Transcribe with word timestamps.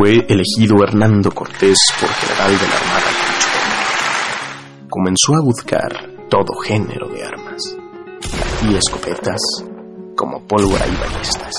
Fue 0.00 0.24
elegido 0.28 0.82
Hernando 0.82 1.30
Cortés 1.30 1.76
por 2.00 2.08
general 2.08 2.52
de 2.52 2.66
la 2.68 2.74
Armada 2.74 3.10
Concho. 3.20 4.88
Comenzó 4.88 5.34
a 5.34 5.44
buscar 5.44 6.26
todo 6.30 6.58
género 6.58 7.06
de 7.08 7.22
armas, 7.22 7.76
y 8.66 8.76
escopetas, 8.76 9.42
como 10.16 10.40
pólvora 10.46 10.86
y 10.86 10.96
ballestas, 10.96 11.52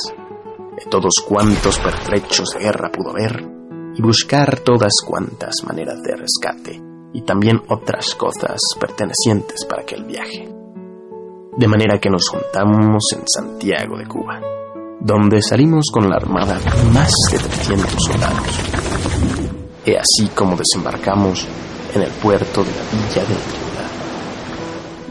de 0.76 0.90
todos 0.90 1.24
cuantos 1.24 1.78
pertrechos 1.78 2.50
de 2.56 2.62
guerra 2.62 2.92
pudo 2.92 3.14
ver, 3.14 3.48
y 3.94 4.02
buscar 4.02 4.62
todas 4.62 4.94
cuantas 5.06 5.58
maneras 5.64 6.02
de 6.02 6.16
rescate, 6.16 6.82
y 7.14 7.22
también 7.22 7.62
otras 7.68 8.16
cosas 8.16 8.60
pertenecientes 8.80 9.66
para 9.66 9.84
aquel 9.84 10.04
viaje. 10.06 10.52
De 11.58 11.68
manera 11.68 12.00
que 12.00 12.10
nos 12.10 12.28
juntamos 12.28 13.04
en 13.14 13.22
Santiago 13.28 14.00
de 14.00 14.08
Cuba 14.08 14.42
donde 15.02 15.42
salimos 15.42 15.86
con 15.92 16.10
la 16.10 16.16
armada 16.16 16.60
más 16.94 17.12
de 17.32 17.38
300 17.40 18.04
soldados. 18.04 18.60
Y 19.86 19.96
así 19.96 20.28
como 20.36 20.56
desembarcamos 20.56 21.48
en 21.96 22.04
el 22.04 22.12
puerto 22.12 22.64
de 22.64 22.70
la 22.70 22.84
villa 22.92 23.22
del 23.28 23.38
Trinidad. 23.38 23.92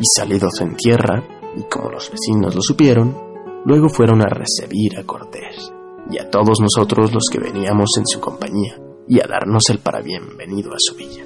Y 0.00 0.04
salidos 0.16 0.60
en 0.60 0.76
tierra, 0.76 1.22
y 1.56 1.62
como 1.64 1.90
los 1.90 2.10
vecinos 2.10 2.54
lo 2.54 2.62
supieron, 2.62 3.16
luego 3.64 3.88
fueron 3.88 4.22
a 4.22 4.28
recibir 4.28 4.96
a 4.98 5.04
Cortés 5.04 5.72
y 6.10 6.18
a 6.18 6.30
todos 6.30 6.60
nosotros 6.60 7.12
los 7.12 7.24
que 7.30 7.40
veníamos 7.40 7.90
en 7.98 8.06
su 8.06 8.20
compañía 8.20 8.76
y 9.08 9.20
a 9.20 9.26
darnos 9.28 9.64
el 9.70 9.80
parabienvenido 9.80 10.72
a 10.72 10.78
su 10.78 10.94
villa. 10.94 11.24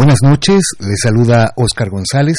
Buenas 0.00 0.22
noches, 0.22 0.62
les 0.78 1.00
saluda 1.02 1.52
Oscar 1.56 1.90
González. 1.90 2.38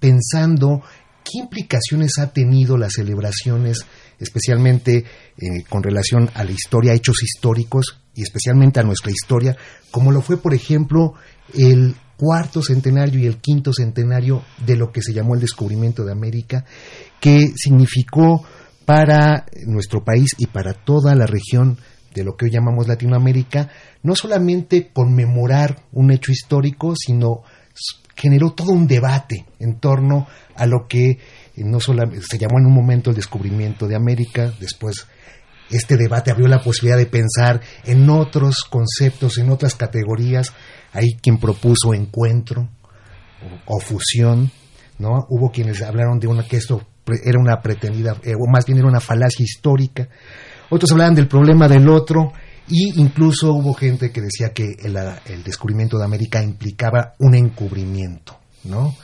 pensando 0.00 0.82
qué 1.24 1.38
implicaciones 1.38 2.18
ha 2.18 2.32
tenido 2.32 2.76
las 2.76 2.94
celebraciones 2.94 3.86
especialmente 4.18 5.04
eh, 5.36 5.62
con 5.68 5.82
relación 5.82 6.30
a 6.34 6.44
la 6.44 6.52
historia, 6.52 6.94
hechos 6.94 7.22
históricos 7.22 8.00
y 8.14 8.22
especialmente 8.22 8.80
a 8.80 8.82
nuestra 8.82 9.10
historia, 9.10 9.56
como 9.90 10.12
lo 10.12 10.22
fue, 10.22 10.38
por 10.38 10.54
ejemplo, 10.54 11.14
el 11.54 11.94
cuarto 12.16 12.62
centenario 12.62 13.20
y 13.20 13.26
el 13.26 13.36
quinto 13.36 13.72
centenario 13.72 14.42
de 14.66 14.76
lo 14.76 14.90
que 14.90 15.02
se 15.02 15.14
llamó 15.14 15.34
el 15.34 15.40
descubrimiento 15.40 16.04
de 16.04 16.12
América, 16.12 16.64
que 17.20 17.52
significó 17.54 18.44
para 18.84 19.46
nuestro 19.66 20.02
país 20.02 20.34
y 20.38 20.46
para 20.46 20.72
toda 20.72 21.14
la 21.14 21.26
región 21.26 21.78
de 22.14 22.24
lo 22.24 22.36
que 22.36 22.46
hoy 22.46 22.50
llamamos 22.50 22.88
Latinoamérica, 22.88 23.68
no 24.02 24.16
solamente 24.16 24.90
conmemorar 24.92 25.84
un 25.92 26.10
hecho 26.10 26.32
histórico, 26.32 26.94
sino 26.96 27.42
generó 28.16 28.52
todo 28.52 28.72
un 28.72 28.88
debate 28.88 29.46
en 29.60 29.78
torno 29.78 30.26
a 30.56 30.66
lo 30.66 30.88
que 30.88 31.18
no 31.64 31.80
solamente 31.80 32.24
se 32.28 32.38
llamó 32.38 32.58
en 32.58 32.66
un 32.66 32.74
momento 32.74 33.10
el 33.10 33.16
descubrimiento 33.16 33.86
de 33.86 33.96
América, 33.96 34.52
después 34.60 35.06
este 35.70 35.96
debate 35.96 36.30
abrió 36.30 36.48
la 36.48 36.62
posibilidad 36.62 36.96
de 36.96 37.06
pensar 37.06 37.60
en 37.84 38.08
otros 38.08 38.64
conceptos, 38.68 39.38
en 39.38 39.50
otras 39.50 39.74
categorías. 39.74 40.52
Hay 40.92 41.16
quien 41.20 41.38
propuso 41.38 41.92
encuentro 41.92 42.68
o, 43.66 43.78
fusión, 43.80 44.50
¿no? 44.98 45.26
Hubo 45.28 45.50
quienes 45.50 45.82
hablaron 45.82 46.18
de 46.18 46.26
una 46.26 46.46
que 46.46 46.56
esto 46.56 46.82
era 47.24 47.38
una 47.38 47.60
pretendida, 47.60 48.16
eh, 48.22 48.34
o 48.34 48.50
más 48.50 48.66
bien 48.66 48.78
era 48.78 48.88
una 48.88 49.00
falacia 49.00 49.44
histórica. 49.44 50.08
Otros 50.70 50.90
hablaban 50.92 51.14
del 51.14 51.28
problema 51.28 51.68
del 51.68 51.88
otro 51.88 52.32
y 52.68 53.00
incluso 53.00 53.52
hubo 53.52 53.74
gente 53.74 54.10
que 54.10 54.20
decía 54.20 54.52
que 54.52 54.76
el, 54.82 54.96
el 55.26 55.42
descubrimiento 55.42 55.98
de 55.98 56.04
América 56.04 56.42
implicaba 56.42 57.14
un 57.18 57.34
encubrimiento, 57.34 58.38
¿no? 58.64 58.94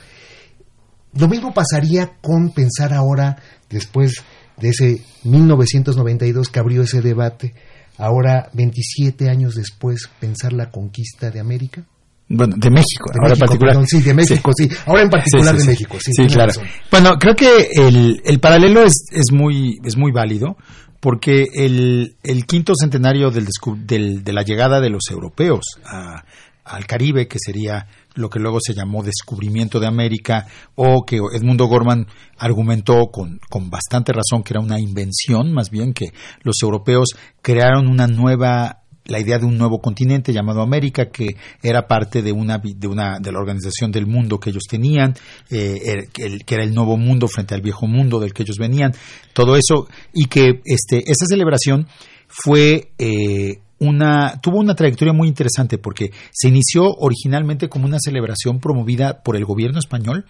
Lo 1.19 1.27
mismo 1.27 1.53
pasaría 1.53 2.11
con 2.21 2.51
pensar 2.51 2.93
ahora, 2.93 3.37
después 3.69 4.23
de 4.57 4.69
ese 4.69 5.01
1992 5.23 6.49
que 6.49 6.59
abrió 6.59 6.83
ese 6.83 7.01
debate, 7.01 7.53
ahora 7.97 8.49
27 8.53 9.29
años 9.29 9.55
después, 9.55 10.09
pensar 10.19 10.53
la 10.53 10.69
conquista 10.71 11.31
de 11.31 11.39
América. 11.39 11.83
Bueno, 12.27 12.55
de 12.57 12.69
México, 12.71 13.11
De 13.13 13.19
ahora 13.21 13.33
en 13.33 13.39
particular. 13.39 13.73
perdón, 13.75 13.87
sí, 13.87 14.01
de 14.01 14.13
México, 14.13 14.51
sí. 14.57 14.67
Ahora 14.87 15.03
en 15.03 15.09
particular 15.09 15.55
Sí, 15.55 15.61
sí, 15.61 15.65
de. 15.67 15.71
México, 15.73 15.97
sí. 16.03 16.11
Sí, 16.15 16.25
claro. 16.27 16.47
razón. 16.47 16.63
Bueno, 16.89 17.11
creo 17.19 17.35
que 17.35 17.67
el, 17.75 18.21
el 18.25 18.39
paralelo 18.39 18.81
es, 18.83 18.93
es 19.11 19.31
muy 19.31 19.77
es 19.83 19.95
muy 19.95 20.11
válido 20.11 20.57
porque 20.99 21.45
el, 21.53 22.15
el 22.23 22.45
quinto 22.47 22.73
centenario 22.75 23.29
del, 23.29 23.47
del- 23.85 24.23
de 24.23 24.33
la 24.33 24.41
llegada 24.41 24.81
de 24.81 24.89
los 24.89 25.03
europeos 25.11 25.65
a- 25.85 26.23
al 26.63 26.87
Caribe, 26.87 27.27
que 27.27 27.37
sería 27.39 27.85
lo 28.15 28.29
que 28.29 28.39
luego 28.39 28.57
se 28.61 28.73
llamó 28.73 29.03
descubrimiento 29.03 29.79
de 29.79 29.87
América, 29.87 30.47
o 30.75 31.03
que 31.05 31.17
Edmundo 31.17 31.65
Gorman 31.67 32.07
argumentó 32.37 33.01
con, 33.11 33.39
con 33.49 33.69
bastante 33.69 34.11
razón 34.13 34.43
que 34.43 34.53
era 34.53 34.61
una 34.61 34.79
invención, 34.79 35.53
más 35.53 35.69
bien 35.69 35.93
que 35.93 36.07
los 36.43 36.55
europeos 36.63 37.09
crearon 37.41 37.87
una 37.87 38.07
nueva 38.07 38.81
la 39.07 39.19
idea 39.19 39.37
de 39.37 39.45
un 39.45 39.55
nuevo 39.55 39.77
continente 39.81 40.33
llamado 40.33 40.63
América 40.63 41.11
que 41.11 41.35
era 41.61 41.87
parte 41.87 42.23
de 42.23 42.31
una 42.31 42.57
de 42.57 42.87
una 42.87 43.19
de 43.19 43.31
la 43.31 43.37
organización 43.37 43.91
del 43.91 44.07
mundo 44.07 44.39
que 44.39 44.49
ellos 44.49 44.63
tenían 44.67 45.13
eh, 45.51 46.07
que 46.11 46.23
el- 46.25 46.43
que 46.43 46.55
era 46.55 46.63
el 46.63 46.73
nuevo 46.73 46.97
mundo 46.97 47.27
frente 47.27 47.53
al 47.53 47.61
viejo 47.61 47.85
mundo 47.85 48.19
del 48.19 48.33
que 48.33 48.41
ellos 48.41 48.57
venían. 48.57 48.93
Todo 49.33 49.57
eso 49.57 49.87
y 50.11 50.25
que 50.25 50.59
este 50.65 51.03
esta 51.05 51.27
celebración 51.27 51.85
fue 52.27 52.93
eh, 52.97 53.59
una 53.79 54.39
tuvo 54.41 54.59
una 54.59 54.73
trayectoria 54.75 55.13
muy 55.13 55.27
interesante 55.27 55.77
porque 55.77 56.11
se 56.31 56.47
inició 56.47 56.85
originalmente 56.97 57.67
como 57.67 57.85
una 57.85 57.97
celebración 57.99 58.59
promovida 58.59 59.21
por 59.21 59.35
el 59.35 59.43
gobierno 59.45 59.79
español 59.79 60.25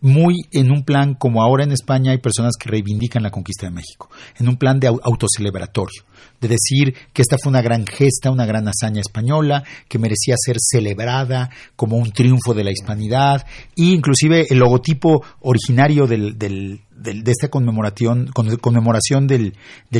muy 0.00 0.34
en 0.52 0.70
un 0.70 0.84
plan 0.84 1.14
como 1.14 1.42
ahora 1.42 1.64
en 1.64 1.72
España 1.72 2.12
hay 2.12 2.18
personas 2.18 2.52
que 2.60 2.68
reivindican 2.70 3.22
la 3.22 3.30
conquista 3.30 3.66
de 3.66 3.72
México, 3.72 4.10
en 4.38 4.48
un 4.48 4.56
plan 4.56 4.78
de 4.78 4.88
au- 4.90 5.00
autocelebratorio, 5.02 6.02
de 6.40 6.48
decir 6.48 6.94
que 7.12 7.22
esta 7.22 7.36
fue 7.42 7.50
una 7.50 7.62
gran 7.62 7.86
gesta, 7.86 8.30
una 8.30 8.46
gran 8.46 8.66
hazaña 8.68 9.00
española, 9.00 9.64
que 9.88 9.98
merecía 9.98 10.34
ser 10.38 10.56
celebrada 10.58 11.50
como 11.76 11.96
un 11.96 12.10
triunfo 12.12 12.54
de 12.54 12.64
la 12.64 12.70
hispanidad, 12.70 13.44
e 13.76 13.84
inclusive 13.84 14.46
el 14.50 14.58
logotipo 14.58 15.24
originario 15.40 16.06
del, 16.06 16.38
del- 16.38 16.80
del- 16.96 17.22
de 17.24 17.30
esta 17.30 17.48
conmemoración, 17.48 18.28
con- 18.32 18.56
conmemoración 18.56 19.26
del, 19.26 19.52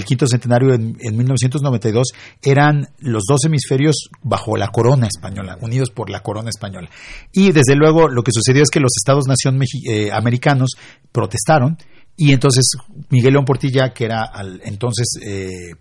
quinto 0.07 0.27
centenario 0.27 0.73
en, 0.73 0.97
en 1.01 1.17
1992 1.17 2.09
eran 2.43 2.89
los 2.99 3.25
dos 3.29 3.45
hemisferios 3.45 4.09
bajo 4.23 4.57
la 4.57 4.69
corona 4.69 5.07
española, 5.07 5.59
unidos 5.61 5.91
por 5.91 6.09
la 6.09 6.21
corona 6.21 6.49
española. 6.49 6.89
Y 7.33 7.53
desde 7.53 7.75
luego 7.77 8.09
lo 8.09 8.23
que 8.23 8.33
sucedió 8.33 8.63
es 8.63 8.71
que 8.71 8.81
los 8.81 8.93
estados-nación 8.97 9.61
eh, 9.89 10.11
americanos 10.11 10.71
protestaron 11.13 11.77
y 12.17 12.33
entonces 12.33 12.65
Miguel 13.11 13.35
León 13.35 13.45
Portilla, 13.45 13.91
que 13.93 14.07
era 14.07 14.23
al 14.25 14.61
entonces 14.65 15.07
eh, 15.23 15.75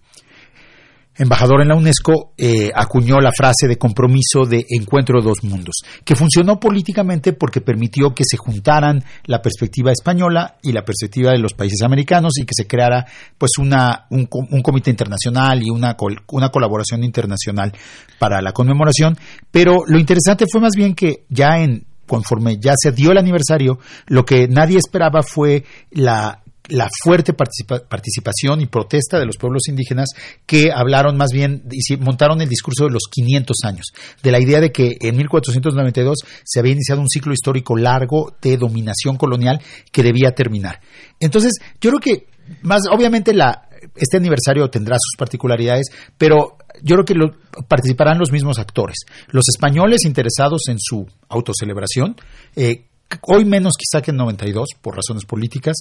embajador 1.17 1.61
en 1.61 1.69
la 1.69 1.75
UNESCO, 1.75 2.33
eh, 2.37 2.71
acuñó 2.75 3.19
la 3.19 3.31
frase 3.35 3.67
de 3.67 3.77
compromiso 3.77 4.45
de 4.45 4.65
encuentro 4.69 5.19
de 5.21 5.27
dos 5.27 5.43
mundos, 5.43 5.75
que 6.03 6.15
funcionó 6.15 6.59
políticamente 6.59 7.33
porque 7.33 7.61
permitió 7.61 8.13
que 8.13 8.23
se 8.25 8.37
juntaran 8.37 9.03
la 9.25 9.41
perspectiva 9.41 9.91
española 9.91 10.57
y 10.61 10.71
la 10.71 10.83
perspectiva 10.83 11.31
de 11.31 11.39
los 11.39 11.53
países 11.53 11.81
americanos 11.83 12.33
y 12.37 12.45
que 12.45 12.53
se 12.53 12.67
creara 12.67 13.05
pues 13.37 13.51
una, 13.57 14.07
un, 14.09 14.27
un 14.31 14.61
comité 14.61 14.89
internacional 14.89 15.63
y 15.63 15.69
una, 15.69 15.95
col- 15.95 16.21
una 16.31 16.49
colaboración 16.49 17.03
internacional 17.03 17.71
para 18.19 18.41
la 18.41 18.51
conmemoración. 18.51 19.17
Pero 19.51 19.79
lo 19.87 19.97
interesante 19.99 20.45
fue 20.51 20.61
más 20.61 20.73
bien 20.75 20.95
que 20.95 21.25
ya 21.29 21.59
en 21.59 21.85
conforme 22.05 22.57
ya 22.59 22.73
se 22.77 22.91
dio 22.91 23.11
el 23.11 23.17
aniversario, 23.17 23.79
lo 24.05 24.25
que 24.25 24.47
nadie 24.47 24.77
esperaba 24.77 25.23
fue 25.23 25.63
la 25.89 26.43
la 26.69 26.89
fuerte 27.03 27.33
participa- 27.33 27.87
participación 27.87 28.61
y 28.61 28.65
protesta 28.65 29.19
de 29.19 29.25
los 29.25 29.37
pueblos 29.37 29.67
indígenas 29.67 30.09
que 30.45 30.71
hablaron 30.71 31.15
más 31.17 31.29
bien, 31.31 31.63
y 31.71 31.97
montaron 31.97 32.41
el 32.41 32.49
discurso 32.49 32.85
de 32.85 32.91
los 32.91 33.03
500 33.11 33.57
años, 33.65 33.85
de 34.23 34.31
la 34.31 34.39
idea 34.39 34.59
de 34.61 34.71
que 34.71 34.97
en 35.01 35.15
1492 35.17 36.17
se 36.43 36.59
había 36.59 36.73
iniciado 36.73 37.01
un 37.01 37.09
ciclo 37.09 37.33
histórico 37.33 37.75
largo 37.75 38.35
de 38.41 38.57
dominación 38.57 39.17
colonial 39.17 39.61
que 39.91 40.03
debía 40.03 40.31
terminar. 40.31 40.79
Entonces, 41.19 41.53
yo 41.81 41.91
creo 41.91 41.99
que 41.99 42.27
más, 42.61 42.83
obviamente 42.91 43.33
la, 43.33 43.67
este 43.95 44.17
aniversario 44.17 44.69
tendrá 44.69 44.95
sus 44.99 45.17
particularidades, 45.17 45.87
pero 46.17 46.57
yo 46.81 46.95
creo 46.95 47.05
que 47.05 47.13
lo- 47.15 47.35
participarán 47.67 48.17
los 48.19 48.31
mismos 48.31 48.59
actores. 48.59 48.97
Los 49.29 49.45
españoles 49.47 50.03
interesados 50.05 50.63
en 50.67 50.77
su 50.79 51.07
autocelebración, 51.29 52.15
eh, 52.55 52.85
hoy 53.23 53.45
menos 53.45 53.73
quizá 53.77 54.01
que 54.01 54.11
en 54.11 54.17
92 54.17 54.69
por 54.81 54.95
razones 54.95 55.25
políticas, 55.25 55.75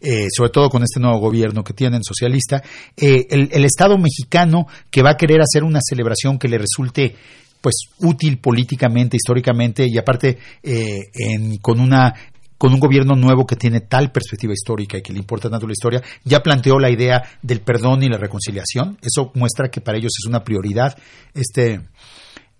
eh, 0.00 0.26
sobre 0.34 0.50
todo 0.50 0.68
con 0.70 0.82
este 0.82 1.00
nuevo 1.00 1.18
gobierno 1.18 1.62
que 1.62 1.74
tienen 1.74 2.02
socialista, 2.02 2.62
eh, 2.96 3.26
el, 3.30 3.48
el 3.52 3.64
Estado 3.64 3.98
mexicano 3.98 4.66
que 4.90 5.02
va 5.02 5.10
a 5.10 5.16
querer 5.16 5.40
hacer 5.40 5.64
una 5.64 5.80
celebración 5.82 6.38
que 6.38 6.48
le 6.48 6.58
resulte 6.58 7.14
pues 7.60 7.74
útil 8.00 8.38
políticamente, 8.38 9.16
históricamente 9.16 9.86
y 9.88 9.96
aparte 9.96 10.38
eh, 10.62 10.98
en- 11.14 11.58
con 11.58 11.78
una 11.80 12.14
con 12.58 12.72
un 12.72 12.78
gobierno 12.78 13.16
nuevo 13.16 13.44
que 13.44 13.56
tiene 13.56 13.80
tal 13.80 14.12
perspectiva 14.12 14.52
histórica 14.52 14.96
y 14.96 15.02
que 15.02 15.12
le 15.12 15.18
importa 15.18 15.50
tanto 15.50 15.66
la 15.66 15.72
historia, 15.72 16.00
ya 16.22 16.44
planteó 16.44 16.78
la 16.78 16.90
idea 16.92 17.20
del 17.42 17.60
perdón 17.60 18.04
y 18.04 18.08
la 18.08 18.18
reconciliación. 18.18 18.98
Eso 19.02 19.32
muestra 19.34 19.68
que 19.68 19.80
para 19.80 19.98
ellos 19.98 20.12
es 20.16 20.28
una 20.28 20.44
prioridad 20.44 20.96
este, 21.34 21.80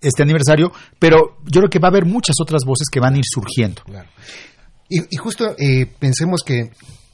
este 0.03 0.23
aniversario, 0.23 0.71
pero 0.99 1.37
yo 1.45 1.61
creo 1.61 1.69
que 1.69 1.79
va 1.79 1.87
a 1.87 1.91
haber 1.91 2.05
muchas 2.05 2.35
otras 2.41 2.63
voces 2.65 2.87
que 2.91 2.99
van 2.99 3.15
a 3.15 3.17
ir 3.17 3.25
surgiendo. 3.25 3.81
Claro. 3.83 4.09
Y, 4.89 4.99
y 4.99 5.17
justo 5.17 5.55
eh, 5.57 5.87
pensemos 5.99 6.41
que 6.45 6.69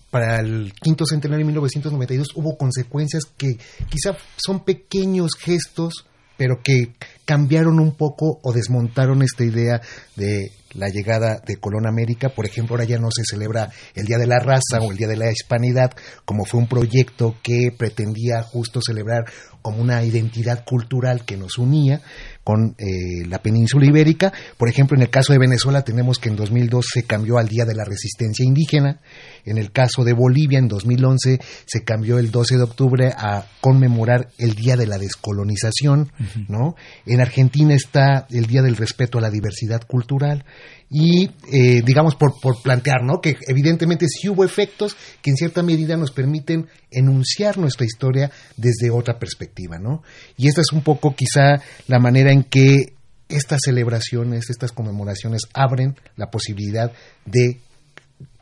para 0.10 0.40
el 0.40 0.74
quinto 0.74 1.06
centenario 1.06 1.46
de 1.46 1.52
1992 1.52 2.30
hubo 2.36 2.58
consecuencias 2.58 3.24
que 3.38 3.58
quizá 3.90 4.18
son 4.38 4.64
pequeños 4.64 5.32
gestos, 5.38 6.06
pero 6.36 6.62
que 6.64 6.94
cambiaron 7.26 7.80
un 7.80 7.96
poco 7.96 8.40
o 8.42 8.54
desmontaron 8.54 9.22
esta 9.22 9.44
idea 9.44 9.82
de 10.16 10.52
la 10.74 10.88
llegada 10.88 11.42
de 11.46 11.58
Colón 11.58 11.88
América. 11.88 12.30
Por 12.30 12.46
ejemplo, 12.46 12.76
ahora 12.76 12.86
ya 12.86 12.98
no 12.98 13.10
se 13.12 13.24
celebra 13.24 13.70
el 13.94 14.06
Día 14.06 14.18
de 14.18 14.28
la 14.28 14.40
Raza 14.40 14.80
o 14.82 14.92
el 14.92 14.98
Día 14.98 15.08
de 15.08 15.18
la 15.18 15.32
Hispanidad, 15.32 15.92
como 16.26 16.46
fue 16.46 16.60
un 16.60 16.68
proyecto 16.68 17.36
que 17.44 17.72
pretendía 17.78 18.42
justo 18.42 18.80
celebrar 18.82 19.26
como 19.62 19.82
una 19.82 20.04
identidad 20.04 20.64
cultural 20.64 21.26
que 21.26 21.38
nos 21.38 21.58
unía 21.58 22.02
con 22.50 22.74
eh, 22.80 23.28
la 23.28 23.44
península 23.44 23.86
ibérica. 23.86 24.34
Por 24.58 24.70
ejemplo, 24.70 24.98
en 24.98 25.04
el 25.04 25.12
caso 25.12 25.34
de 25.34 25.38
Venezuela 25.38 25.84
tenemos 25.84 26.18
que 26.18 26.30
en 26.30 26.36
2002 26.36 26.84
se 26.96 27.04
cambió 27.04 27.38
al 27.38 27.48
Día 27.48 27.64
de 27.64 27.76
la 27.76 27.86
Resistencia 27.86 28.44
Indígena. 28.44 29.02
En 29.46 29.58
el 29.58 29.72
caso 29.72 30.04
de 30.04 30.14
Bolivia, 30.14 30.60
en 30.60 30.68
2011 30.68 31.40
se 31.66 31.84
cambió 31.84 32.20
el 32.20 32.32
12 32.32 32.58
de 32.58 32.64
octubre 32.64 33.14
a 33.16 33.46
conmemorar 33.62 34.30
el 34.38 34.56
Día 34.56 34.76
de 34.76 34.88
la 34.88 34.98
Descolonización, 34.98 36.12
¿no? 36.48 36.76
En 37.06 37.22
Argentina 37.22 37.74
está 37.74 38.28
el 38.30 38.46
Día 38.46 38.62
del 38.62 38.78
Respeto 38.78 39.18
a 39.18 39.22
la 39.22 39.30
Diversidad 39.30 39.82
Cultural 39.86 40.46
y 40.90 41.30
eh, 41.52 41.82
digamos 41.86 42.16
por, 42.16 42.40
por 42.42 42.62
plantear, 42.62 43.04
¿no? 43.04 43.22
Que 43.22 43.38
evidentemente 43.48 44.08
sí 44.08 44.30
hubo 44.30 44.44
efectos 44.44 44.96
que 45.22 45.32
en 45.32 45.38
cierta 45.38 45.62
medida 45.62 45.98
nos 45.98 46.12
permiten 46.12 46.68
enunciar 46.92 47.58
nuestra 47.58 47.86
historia 47.86 48.32
desde 48.58 48.90
otra 48.90 49.20
perspectiva, 49.20 49.78
¿no? 49.78 50.04
Y 50.38 50.48
esta 50.48 50.62
es 50.62 50.72
un 50.72 50.82
poco 50.82 51.16
quizá 51.16 51.62
la 51.88 52.00
manera 52.00 52.32
en 52.32 52.44
que 52.44 52.94
estas 53.30 53.62
celebraciones, 53.64 54.50
estas 54.50 54.72
conmemoraciones 54.72 55.44
abren 55.54 55.96
la 56.16 56.32
posibilidad 56.32 56.92
de 57.26 57.60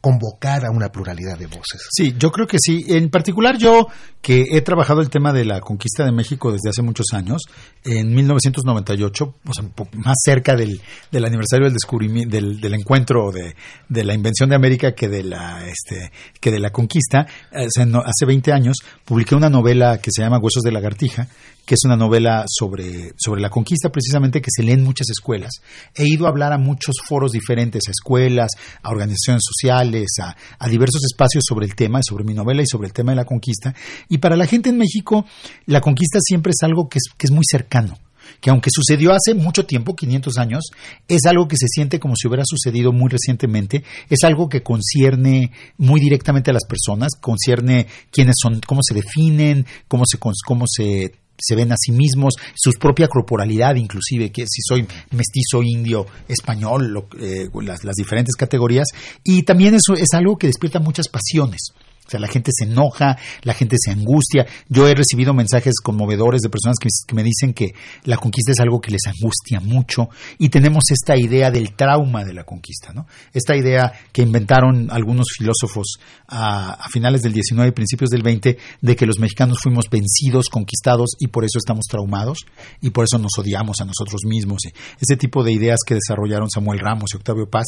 convocar 0.08 0.66
a 0.66 0.72
una 0.72 0.88
pluralidad 0.88 1.38
de 1.38 1.48
voces. 1.48 1.90
Sí, 1.92 2.16
yo 2.18 2.32
creo 2.32 2.48
que 2.48 2.56
sí. 2.62 2.86
En 2.88 3.10
particular 3.10 3.58
yo, 3.58 3.88
que 4.22 4.46
he 4.52 4.62
trabajado 4.62 5.02
el 5.02 5.10
tema 5.10 5.34
de 5.34 5.44
la 5.44 5.60
conquista 5.60 6.06
de 6.06 6.14
México 6.14 6.50
desde 6.50 6.70
hace 6.70 6.82
muchos 6.82 7.08
años, 7.12 7.42
en 7.84 8.16
1998, 8.16 9.26
o 9.26 9.54
sea, 9.54 9.66
más 9.96 10.16
cerca 10.24 10.56
del, 10.56 10.80
del 11.12 11.26
aniversario 11.26 11.66
del 11.66 11.74
descubrimiento, 11.74 12.38
del, 12.38 12.62
del 12.62 12.74
encuentro 12.76 13.34
de, 13.34 13.54
de 13.90 14.04
la 14.06 14.14
invención 14.14 14.48
de 14.48 14.56
América 14.56 14.94
que 14.94 15.10
de 15.10 15.24
la, 15.24 15.68
este, 15.68 16.10
que 16.40 16.52
de 16.52 16.60
la 16.60 16.70
conquista, 16.70 17.28
eh, 17.52 17.68
hace 18.06 18.26
20 18.26 18.54
años, 18.54 18.78
publiqué 19.04 19.36
una 19.36 19.50
novela 19.50 19.98
que 19.98 20.12
se 20.14 20.22
llama 20.22 20.40
Huesos 20.40 20.64
de 20.64 20.72
lagartija, 20.72 21.28
que 21.68 21.76
es 21.76 21.84
una 21.84 21.98
novela 21.98 22.46
sobre, 22.48 23.12
sobre 23.18 23.42
la 23.42 23.50
conquista 23.50 23.92
precisamente 23.92 24.42
que 24.42 24.50
se 24.56 24.64
lee 24.64 24.72
en 24.72 24.86
muchas 24.86 25.10
escuelas. 25.10 25.52
He 25.94 26.08
ido 26.08 26.26
a 26.26 26.30
hablar 26.30 26.54
a 26.54 26.58
muchos 26.58 26.96
foros 27.06 27.34
diferentes, 27.34 27.84
a 27.90 27.92
escuelas, 27.92 28.52
a 28.82 28.90
organizaciones 28.90 29.44
sociales, 29.46 30.08
a, 30.22 30.34
a 30.58 30.70
diversos 30.70 31.04
espacios 31.04 31.44
sobre 31.46 31.66
el 31.66 31.76
tema, 31.76 32.00
sobre 32.02 32.24
mi 32.24 32.34
novela 32.34 32.62
y 32.62 32.68
sobre 32.68 32.88
el 32.88 32.94
tema 32.94 33.12
de 33.12 33.18
la 33.18 33.26
conquista. 33.26 33.76
Y 34.08 34.20
para 34.20 34.38
la 34.38 34.48
gente 34.48 34.70
en 34.70 34.78
México, 34.78 35.26
la 35.66 35.82
conquista 35.82 36.20
siempre 36.22 36.52
es 36.52 36.64
algo 36.64 36.88
que 36.88 37.00
es, 37.00 37.14
que 37.18 37.28
es 37.28 37.32
muy 37.32 37.44
cercano 37.46 38.00
que 38.42 38.50
aunque 38.50 38.70
sucedió 38.72 39.14
hace 39.14 39.34
mucho 39.34 39.66
tiempo, 39.66 39.96
500 39.96 40.38
años, 40.38 40.66
es 41.08 41.26
algo 41.26 41.48
que 41.48 41.56
se 41.58 41.68
siente 41.68 42.00
como 42.00 42.16
si 42.16 42.28
hubiera 42.28 42.44
sucedido 42.46 42.92
muy 42.92 43.10
recientemente, 43.10 43.84
es 44.10 44.24
algo 44.24 44.50
que 44.50 44.64
concierne 44.64 45.52
muy 45.78 46.02
directamente 46.02 46.52
a 46.52 46.54
las 46.54 46.66
personas, 46.66 47.14
concierne 47.20 47.88
quiénes 48.12 48.36
son, 48.42 48.60
cómo 48.60 48.82
se 48.84 48.96
definen, 48.96 49.66
cómo 49.88 50.04
se, 50.06 50.18
cómo 50.20 50.66
se 50.68 51.14
se 51.40 51.56
ven 51.56 51.72
a 51.72 51.76
sí 51.78 51.92
mismos, 51.92 52.34
su 52.56 52.72
propia 52.80 53.08
corporalidad 53.08 53.76
inclusive, 53.76 54.32
que 54.32 54.46
si 54.48 54.62
soy 54.62 54.88
mestizo, 55.12 55.62
indio, 55.64 56.06
español, 56.28 56.88
lo- 56.88 57.08
eh, 57.20 57.48
las, 57.62 57.84
las 57.84 57.96
diferentes 57.96 58.36
categorías, 58.36 58.88
y 59.24 59.44
también 59.44 59.74
eso 59.76 59.94
es 59.94 60.14
algo 60.14 60.38
que 60.38 60.48
despierta 60.48 60.80
muchas 60.80 61.08
pasiones. 61.08 61.72
O 62.08 62.10
sea, 62.10 62.20
la 62.20 62.28
gente 62.28 62.52
se 62.54 62.66
enoja, 62.66 63.18
la 63.44 63.54
gente 63.54 63.76
se 63.80 63.92
angustia. 63.92 64.46
Yo 64.70 64.88
he 64.88 64.96
recibido 64.96 65.34
mensajes 65.34 65.76
conmovedores 65.84 66.42
de 66.42 66.50
personas 66.50 66.78
que, 66.80 66.88
me 67.14 67.24
dicen 67.24 67.54
que 67.54 67.74
la 68.04 68.18
conquista 68.18 68.52
es 68.52 68.60
algo 68.60 68.80
que 68.80 68.92
les 68.92 69.02
angustia 69.08 69.60
mucho 69.60 70.10
y 70.38 70.50
tenemos 70.50 70.86
esta 70.92 71.18
idea 71.18 71.52
del 71.52 71.74
trauma 71.74 72.24
de 72.24 72.34
la 72.34 72.44
conquista, 72.44 72.94
¿no? 72.94 73.08
Esta 73.34 73.56
idea 73.56 73.92
que 74.12 74.22
inventaron 74.22 74.90
algunos 74.92 75.28
filósofos 75.38 75.98
a, 76.28 76.74
a 76.74 76.90
finales 76.90 77.22
del 77.22 77.34
19 77.34 77.70
y 77.70 77.72
principios 77.72 78.10
del 78.10 78.24
20 78.24 78.58
de 78.82 78.96
que 78.96 79.06
los 79.06 79.20
mexicanos 79.20 79.60
fuimos 79.62 79.86
vencidos, 79.90 80.50
conquistados 80.50 81.12
y 81.20 81.28
por 81.28 81.44
eso 81.44 81.58
estamos 81.58 81.86
traumados 81.90 82.40
y 82.82 82.92
por 82.92 83.06
eso 83.06 83.18
nos 83.18 83.32
odiamos 83.38 83.82
a 83.82 83.86
nosotros 83.86 84.22
mismos. 84.26 84.62
Ese 85.00 85.18
tipo 85.18 85.44
de 85.44 85.52
ideas 85.52 85.80
que 85.86 85.96
desarrollaron 85.96 86.50
Samuel 86.50 86.80
Ramos 86.80 87.12
y 87.14 87.18
Octavio 87.18 87.50
Paz. 87.50 87.66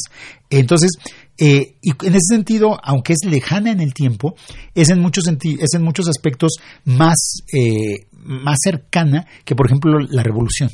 Entonces, 0.48 0.90
eh, 1.42 1.76
y 1.80 1.90
en 2.06 2.14
ese 2.14 2.34
sentido, 2.34 2.78
aunque 2.82 3.14
es 3.14 3.20
lejana 3.24 3.72
en 3.72 3.80
el 3.80 3.94
tiempo, 3.94 4.34
es 4.74 4.90
en 4.90 5.00
muchos, 5.00 5.24
es 5.26 5.74
en 5.74 5.82
muchos 5.82 6.06
aspectos 6.06 6.58
más, 6.84 7.16
eh, 7.54 8.06
más 8.12 8.58
cercana 8.62 9.26
que, 9.46 9.56
por 9.56 9.66
ejemplo, 9.66 9.98
la 9.98 10.22
revolución. 10.22 10.70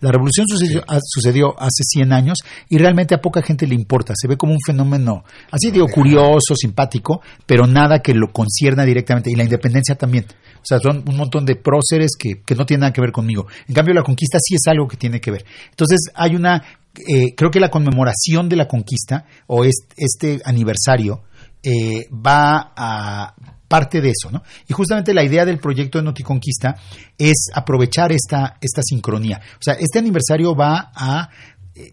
La 0.00 0.10
revolución 0.10 0.46
sucedió, 0.46 0.84
sucedió, 1.02 1.54
hace 1.58 1.82
100 1.82 2.12
años 2.12 2.38
y 2.68 2.78
realmente 2.78 3.14
a 3.14 3.20
poca 3.20 3.42
gente 3.42 3.66
le 3.66 3.74
importa. 3.74 4.14
Se 4.16 4.28
ve 4.28 4.36
como 4.36 4.52
un 4.52 4.58
fenómeno, 4.64 5.24
así 5.50 5.70
digo, 5.70 5.86
curioso, 5.88 6.54
simpático, 6.54 7.20
pero 7.46 7.66
nada 7.66 8.00
que 8.00 8.14
lo 8.14 8.30
concierna 8.32 8.84
directamente. 8.84 9.30
Y 9.30 9.36
la 9.36 9.44
independencia 9.44 9.94
también. 9.96 10.26
O 10.56 10.64
sea, 10.64 10.80
son 10.80 11.02
un 11.06 11.16
montón 11.16 11.46
de 11.46 11.56
próceres 11.56 12.12
que, 12.18 12.42
que 12.44 12.54
no 12.54 12.66
tienen 12.66 12.80
nada 12.82 12.92
que 12.92 13.00
ver 13.00 13.12
conmigo. 13.12 13.46
En 13.68 13.74
cambio, 13.74 13.94
la 13.94 14.02
conquista 14.02 14.38
sí 14.38 14.54
es 14.54 14.66
algo 14.66 14.86
que 14.86 14.96
tiene 14.96 15.20
que 15.20 15.30
ver. 15.30 15.44
Entonces, 15.70 16.10
hay 16.14 16.34
una 16.36 16.62
eh, 16.98 17.34
creo 17.36 17.50
que 17.50 17.60
la 17.60 17.70
conmemoración 17.70 18.48
de 18.48 18.56
la 18.56 18.68
conquista 18.68 19.24
o 19.46 19.64
este, 19.64 20.40
aniversario 20.44 21.22
eh, 21.62 22.06
va 22.12 22.72
a 22.76 23.34
parte 23.68 24.00
de 24.00 24.10
eso, 24.10 24.30
¿no? 24.30 24.42
Y 24.68 24.72
justamente 24.72 25.12
la 25.12 25.24
idea 25.24 25.44
del 25.44 25.58
proyecto 25.58 25.98
de 25.98 26.04
Noticonquista 26.04 26.76
es 27.18 27.48
aprovechar 27.52 28.12
esta, 28.12 28.56
esta 28.60 28.80
sincronía. 28.82 29.40
O 29.54 29.62
sea, 29.62 29.74
este 29.74 29.98
aniversario 29.98 30.54
va 30.54 30.92
a 30.94 31.28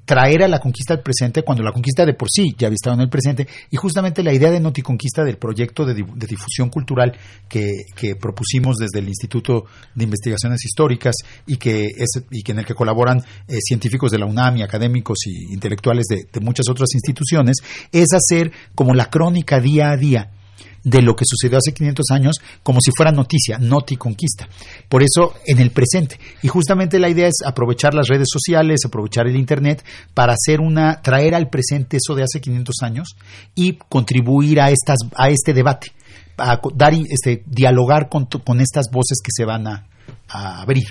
traer 0.06 0.44
a 0.44 0.48
la 0.48 0.60
conquista 0.60 0.94
al 0.94 1.02
presente 1.02 1.44
cuando 1.44 1.64
la 1.64 1.72
conquista 1.72 2.06
de 2.06 2.14
por 2.14 2.30
sí 2.32 2.56
ya 2.58 2.68
había 2.68 2.76
estado 2.76 2.96
en 2.96 3.02
el 3.02 3.10
presente 3.10 3.48
y 3.70 3.78
justamente 3.78 4.24
la 4.24 4.34
idea 4.34 4.52
de 4.52 4.60
Noticonquista 4.60 5.24
del 5.24 5.38
proyecto 5.38 5.86
de, 5.86 5.94
difusión 5.94 6.70
cultural 6.70 7.14
que, 7.50 8.16
propusimos 8.20 8.78
desde 8.78 9.00
el 9.00 9.08
Instituto 9.08 9.66
de 9.96 10.04
Investigaciones 10.04 10.64
Históricas 10.64 11.16
y 11.48 11.58
que, 11.58 11.86
es, 11.86 12.24
y 12.32 12.44
que 12.44 12.52
en 12.52 12.60
el 12.60 12.66
que 12.66 12.76
colaboran 12.76 13.20
eh, 13.48 13.58
científicos 13.60 14.12
de 14.12 14.20
la 14.20 14.26
UNAM 14.26 14.58
y 14.58 14.64
académicos 14.64 15.20
y 15.26 15.54
intelectuales 15.54 16.06
de 16.08 16.40
muchas 16.40 16.70
otras 16.70 16.94
instituciones 16.94 17.58
es 17.92 18.08
hacer 18.14 18.52
como 18.76 18.94
la 18.94 19.10
crónica 19.10 19.60
día 19.60 19.92
a 19.92 19.98
día 19.98 20.32
de 20.84 21.02
lo 21.02 21.16
que 21.16 21.26
sucedió 21.26 21.58
hace 21.58 21.74
500 21.74 22.06
años 22.12 22.36
como 22.62 22.80
si 22.82 22.92
fuera 22.96 23.12
noticia, 23.12 23.58
noti 23.58 23.96
conquista. 23.96 24.48
Por 24.90 25.04
eso 25.04 25.34
en 25.46 25.60
el 25.60 25.72
presente. 25.72 26.20
Y 26.42 26.48
justamente 26.48 27.00
la 27.00 27.10
idea 27.10 27.28
es 27.28 27.46
aprovechar 27.46 27.94
las 27.94 28.08
redes 28.08 28.28
sociales, 28.32 28.82
aprovechar 28.86 29.28
el 29.28 29.36
internet 29.36 29.84
para 30.14 30.34
hacer 30.34 30.60
una 30.60 31.02
traer 31.02 31.36
al 31.36 31.50
presente 31.50 31.98
eso 31.98 32.16
de 32.16 32.24
hace 32.24 32.42
500 32.42 32.76
años 32.82 33.16
y 33.56 33.78
contribuir 33.90 34.60
a 34.60 34.70
estas 34.70 34.98
a 35.16 35.30
este 35.30 35.54
debate, 35.54 35.92
a 36.38 36.60
dar 36.76 36.94
este 36.94 37.44
dialogar 37.46 38.10
con, 38.10 38.26
con 38.26 38.60
estas 38.62 38.88
voces 38.92 39.20
que 39.24 39.32
se 39.32 39.46
van 39.46 39.68
a, 39.68 39.88
a 40.28 40.62
abrir 40.62 40.88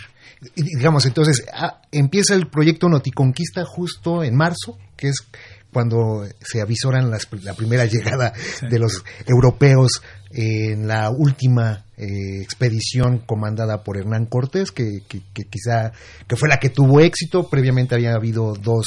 digamos, 0.55 1.07
entonces 1.07 1.45
ah, 1.53 1.81
empieza 1.93 2.35
el 2.35 2.49
proyecto 2.49 2.89
Noticonquista 2.89 3.65
justo 3.65 4.25
en 4.25 4.37
marzo, 4.37 4.79
que 4.97 5.09
es 5.09 5.27
cuando 5.73 6.25
se 6.41 6.61
avisoran 6.61 7.11
la 7.11 7.55
primera 7.55 7.87
llegada 7.87 8.33
de 8.69 8.79
los 8.79 9.03
europeos 9.27 10.03
en 10.31 10.87
la 10.89 11.11
última 11.11 11.85
eh, 11.97 12.41
expedición 12.43 13.19
comandada 13.19 13.85
por 13.85 13.97
Hernán 13.97 14.27
Cortés, 14.27 14.73
que, 14.73 15.03
quizá 15.07 15.93
que 16.27 16.37
fue 16.37 16.49
la 16.49 16.59
que 16.59 16.71
tuvo 16.71 17.01
éxito. 17.01 17.49
Previamente 17.49 17.95
había 17.95 18.15
habido 18.15 18.55
dos 18.55 18.85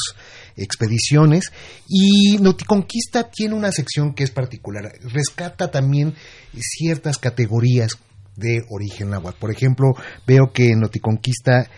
expediciones. 0.57 1.51
Y 1.87 2.37
Noticonquista 2.39 3.29
tiene 3.29 3.55
una 3.55 3.71
sección 3.71 4.13
que 4.13 4.23
es 4.23 4.31
particular. 4.31 4.91
Rescata 5.01 5.71
también 5.71 6.15
ciertas 6.59 7.17
categorías 7.17 7.91
de 8.35 8.63
origen 8.69 9.11
náhuatl. 9.11 9.39
Por 9.39 9.51
ejemplo, 9.51 9.93
veo 10.27 10.51
que 10.53 10.71
en 10.71 10.79
Noticonquista 10.79 11.69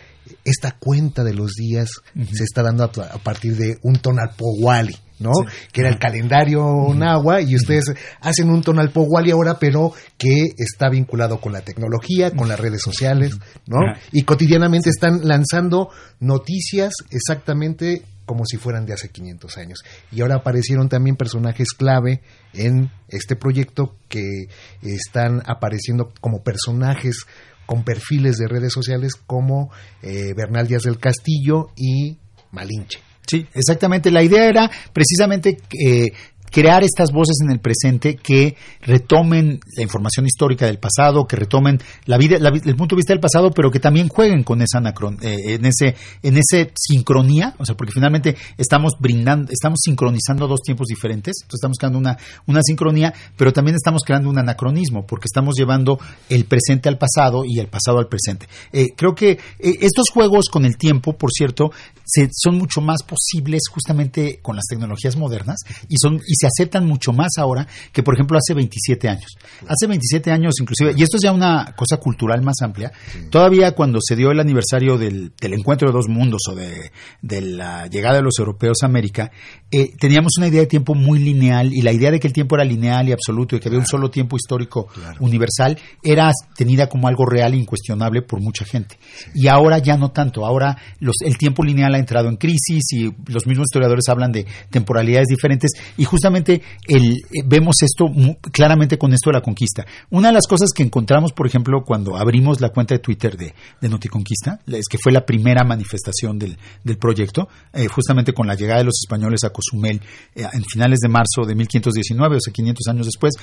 esta 0.44 0.72
cuenta 0.72 1.24
de 1.24 1.34
los 1.34 1.52
días 1.52 1.88
se 2.32 2.44
está 2.44 2.62
dando 2.62 2.84
a, 2.84 2.90
partir 3.18 3.56
de 3.56 3.78
un 3.82 3.96
tonalpohuali, 3.96 4.94
¿no? 5.18 5.32
Que 5.72 5.82
era 5.82 5.90
el 5.90 5.98
calendario 5.98 6.92
náhuatl 6.94 7.50
y 7.50 7.56
ustedes 7.56 7.92
hacen 8.20 8.50
un 8.50 8.62
tonalpohuali 8.62 9.30
ahora, 9.30 9.58
pero 9.58 9.92
que 10.16 10.46
está 10.56 10.88
vinculado 10.88 11.40
con 11.40 11.52
la 11.52 11.60
tecnología, 11.60 12.30
con 12.30 12.48
las 12.48 12.60
redes 12.60 12.82
sociales, 12.82 13.36
¿no? 13.66 13.78
Y 14.12 14.22
cotidianamente 14.22 14.90
están 14.90 15.26
lanzando 15.26 15.90
noticias 16.20 16.92
exactamente 17.10 18.02
como 18.28 18.44
si 18.44 18.58
fueran 18.58 18.84
de 18.84 18.92
hace 18.92 19.08
500 19.08 19.56
años. 19.56 19.78
Y 20.12 20.20
ahora 20.20 20.36
aparecieron 20.36 20.88
también 20.88 21.16
personajes 21.16 21.70
clave 21.70 22.20
en 22.52 22.90
este 23.08 23.36
proyecto 23.36 23.96
que 24.08 24.48
están 24.82 25.42
apareciendo 25.46 26.12
como 26.20 26.42
personajes 26.42 27.26
con 27.68 27.84
perfiles 27.84 28.38
de 28.38 28.48
redes 28.48 28.72
sociales 28.72 29.12
como 29.14 29.70
eh, 30.00 30.32
Bernal 30.34 30.66
Díaz 30.66 30.84
del 30.84 30.98
Castillo 30.98 31.66
y 31.76 32.16
Malinche. 32.50 32.98
Sí, 33.26 33.46
exactamente. 33.52 34.10
La 34.10 34.22
idea 34.22 34.46
era 34.48 34.70
precisamente 34.94 35.58
eh, 35.78 36.06
crear 36.50 36.82
estas 36.82 37.10
voces 37.12 37.36
en 37.42 37.50
el 37.50 37.60
presente 37.60 38.16
que 38.16 38.56
retomen 38.82 39.60
la 39.76 39.82
información 39.82 40.26
histórica 40.26 40.66
del 40.66 40.78
pasado, 40.78 41.26
que 41.26 41.36
retomen 41.36 41.78
la 42.06 42.18
vida, 42.18 42.36
el 42.36 42.76
punto 42.76 42.94
de 42.94 43.00
vista 43.00 43.12
del 43.12 43.20
pasado, 43.20 43.50
pero 43.50 43.70
que 43.70 43.80
también 43.80 44.08
jueguen 44.08 44.42
con 44.42 44.62
esa 44.62 44.78
anacron, 44.78 45.18
eh, 45.22 45.54
en 45.54 45.64
ese, 45.64 45.94
en 46.22 46.36
ese 46.36 46.72
sincronía, 46.74 47.54
o 47.58 47.64
sea, 47.64 47.76
porque 47.76 47.92
finalmente 47.92 48.36
estamos 48.56 48.94
brindando, 48.98 49.52
estamos 49.52 49.80
sincronizando 49.82 50.46
dos 50.46 50.60
tiempos 50.60 50.86
diferentes, 50.86 51.36
entonces 51.42 51.58
estamos 51.58 51.78
creando 51.78 51.98
una, 51.98 52.16
una 52.46 52.62
sincronía, 52.62 53.12
pero 53.36 53.52
también 53.52 53.74
estamos 53.76 54.02
creando 54.04 54.30
un 54.30 54.38
anacronismo, 54.38 55.06
porque 55.06 55.26
estamos 55.26 55.56
llevando 55.56 55.98
el 56.28 56.44
presente 56.46 56.88
al 56.88 56.98
pasado 56.98 57.42
y 57.44 57.58
el 57.58 57.68
pasado 57.68 57.98
al 57.98 58.08
presente. 58.08 58.48
Eh, 58.72 58.88
creo 58.96 59.14
que 59.14 59.30
eh, 59.30 59.38
estos 59.80 60.10
juegos 60.10 60.48
con 60.50 60.64
el 60.64 60.76
tiempo, 60.76 61.12
por 61.12 61.30
cierto, 61.32 61.70
se, 62.04 62.28
son 62.32 62.56
mucho 62.56 62.80
más 62.80 63.02
posibles 63.02 63.62
justamente 63.70 64.40
con 64.42 64.56
las 64.56 64.64
tecnologías 64.66 65.16
modernas 65.16 65.58
y 65.88 65.96
son 66.00 66.20
se 66.38 66.46
aceptan 66.46 66.86
mucho 66.86 67.12
más 67.12 67.32
ahora 67.38 67.66
que, 67.92 68.02
por 68.02 68.14
ejemplo, 68.14 68.38
hace 68.38 68.54
27 68.54 69.08
años. 69.08 69.36
Hace 69.66 69.86
27 69.86 70.30
años, 70.30 70.54
inclusive, 70.60 70.94
y 70.96 71.02
esto 71.02 71.16
es 71.16 71.22
ya 71.22 71.32
una 71.32 71.74
cosa 71.76 71.98
cultural 71.98 72.42
más 72.42 72.56
amplia, 72.62 72.92
todavía 73.30 73.72
cuando 73.72 73.98
se 74.00 74.16
dio 74.16 74.30
el 74.30 74.40
aniversario 74.40 74.98
del, 74.98 75.32
encuentro 75.40 75.88
de 75.88 75.92
dos 75.94 76.08
mundos 76.08 76.42
o 76.50 76.54
de, 76.54 77.40
la 77.40 77.86
llegada 77.86 78.16
de 78.16 78.22
los 78.22 78.38
europeos 78.38 78.78
a 78.82 78.86
América, 78.86 79.30
eh, 79.70 79.92
teníamos 79.98 80.32
una 80.38 80.48
idea 80.48 80.60
de 80.60 80.66
tiempo 80.66 80.94
muy 80.94 81.18
lineal 81.18 81.72
y 81.74 81.82
la 81.82 81.92
idea 81.92 82.10
de 82.10 82.18
que 82.18 82.26
el 82.26 82.32
tiempo 82.32 82.56
era 82.56 82.64
lineal 82.64 83.08
y 83.08 83.12
absoluto 83.12 83.54
y 83.54 83.60
que 83.60 83.68
había 83.68 83.78
un 83.78 83.86
solo 83.86 84.10
tiempo 84.10 84.36
histórico 84.36 84.88
universal 85.20 85.78
era 86.02 86.30
tenida 86.56 86.88
como 86.88 87.06
algo 87.06 87.26
real 87.26 87.52
e 87.52 87.58
incuestionable 87.58 88.22
por 88.22 88.40
mucha 88.40 88.64
gente. 88.64 88.98
Y 89.34 89.48
ahora 89.48 89.78
ya 89.78 89.96
no 89.96 90.10
tanto, 90.10 90.46
ahora 90.46 90.78
los, 91.00 91.16
el 91.24 91.36
tiempo 91.36 91.62
lineal 91.64 91.94
ha 91.94 91.98
entrado 91.98 92.28
en 92.28 92.36
crisis 92.36 92.82
y 92.92 93.12
los 93.26 93.46
mismos 93.46 93.66
historiadores 93.66 94.08
hablan 94.08 94.32
de 94.32 94.46
temporalidades 94.70 95.26
diferentes 95.28 95.72
y 95.98 96.04
justamente 96.04 96.62
el, 96.86 97.12
eh, 97.12 97.42
vemos 97.44 97.76
esto 97.82 98.06
claramente 98.50 98.96
con 98.96 99.12
esto 99.12 99.30
de 99.30 99.34
la 99.34 99.42
conquista. 99.42 99.84
Una 100.10 100.28
de 100.28 100.34
las 100.34 100.46
cosas 100.46 100.70
que 100.74 100.82
encontramos, 100.82 101.32
por 101.32 101.46
ejemplo, 101.46 101.84
cuando 101.84 102.16
abrimos 102.16 102.60
la 102.60 102.70
cuenta 102.70 102.94
de 102.94 103.00
Twitter 103.00 103.36
de, 103.36 103.54
de 103.80 103.88
Noticonquista, 103.88 104.60
es 104.66 104.86
que 104.88 104.96
fue 104.96 105.12
la 105.12 105.26
primera 105.26 105.62
manifestación 105.64 106.38
del, 106.38 106.56
proyecto, 106.98 107.48
eh, 107.74 107.86
justamente 107.86 108.32
con 108.32 108.46
la 108.46 108.54
llegada 108.54 108.78
de 108.78 108.84
los 108.84 108.98
españoles 109.04 109.44
a 109.44 109.50
Cozumel 109.58 110.00
eh, 110.34 110.44
en 110.52 110.64
finales 110.64 111.00
de 111.00 111.08
marzo 111.08 111.42
de 111.46 111.54
1519, 111.54 112.36
o 112.36 112.40
sea, 112.40 112.52
500 112.52 112.86
años 112.88 113.06
después, 113.06 113.34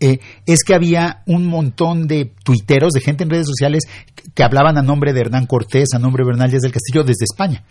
es 0.00 0.64
que 0.64 0.74
había 0.74 1.22
un 1.26 1.46
montón 1.46 2.06
de 2.06 2.30
tuiteros, 2.44 2.92
de 2.92 3.00
gente 3.00 3.24
en 3.24 3.30
redes 3.30 3.46
sociales 3.46 3.84
que 4.34 4.42
hablaban 4.42 4.76
a 4.76 4.82
nombre 4.82 5.14
de 5.14 5.20
Hernán 5.20 5.46
Cortés, 5.46 5.94
a 5.94 5.98
nombre 5.98 6.24
de 6.24 6.28
Bernal 6.28 6.50
Díaz 6.50 6.62
del 6.62 6.72
Castillo 6.72 7.04
desde 7.04 7.24
España 7.24 7.64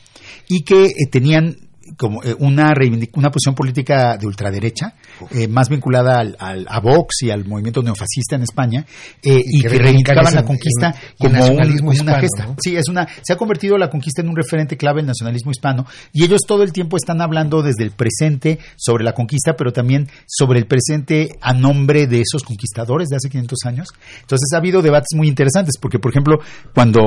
y 0.48 0.62
que 0.62 0.90
tenían 1.12 1.58
como 1.98 2.24
eh, 2.24 2.36
una, 2.40 2.74
una 3.14 3.30
posición 3.30 3.56
política 3.56 4.18
de 4.18 4.28
ultraderecha, 4.28 4.96
eh, 5.32 5.48
más 5.48 5.70
vinculada 5.70 6.20
al, 6.20 6.66
a 6.68 6.80
Vox 6.80 7.24
y 7.24 7.32
al 7.32 7.46
movimiento 7.46 7.82
neofascista 7.82 8.36
en 8.36 8.44
España, 8.44 8.86
eh, 9.22 9.42
y, 9.46 9.62
que, 9.62 9.70
reivindicaban 9.70 10.34
la 10.34 10.44
conquista 10.44 10.96
como 11.18 11.44
una 11.46 12.20
gesta. 12.20 12.56
Sí, 12.62 12.76
es 12.76 12.88
una, 12.90 13.08
se 13.22 13.34
ha 13.34 13.38
convertido 13.38 13.78
la 13.78 13.90
conquista 13.90 14.22
en 14.22 14.30
un 14.30 14.36
referente 14.36 14.78
clave 14.78 14.98
del 14.98 15.08
nacionalismo 15.08 15.52
hispano, 15.52 15.86
y 16.12 16.24
ellos 16.24 16.42
todo 16.48 16.64
el 16.64 16.72
tiempo 16.72 16.98
están 16.98 17.22
hablando 17.22 17.62
desde 17.62 17.84
el 17.84 17.92
presente 17.92 18.60
sobre 18.76 19.04
la 19.04 19.14
conquista, 19.14 19.56
pero 19.56 19.72
también 19.72 20.08
sobre 20.28 20.60
el 20.60 20.68
presente 20.68 21.30
a 21.42 21.54
nombre 21.54 22.08
de 22.08 22.22
esos 22.22 22.44
conquistadores 22.44 23.10
de 23.10 23.18
hace 23.18 23.30
500 23.30 23.60
años. 23.66 23.88
Entonces 24.22 24.50
ha 24.54 24.58
habido 24.58 24.82
debates 24.82 25.16
muy 25.16 25.28
interesantes, 25.28 25.76
porque 25.80 26.00
por 26.00 26.12
ejemplo, 26.12 26.40
cuando 26.74 27.02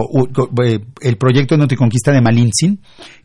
el 1.06 1.18
proyecto 1.18 1.54
de 1.54 1.60
Noticonquista 1.60 2.10
de 2.10 2.20
Malintzin, 2.20 2.80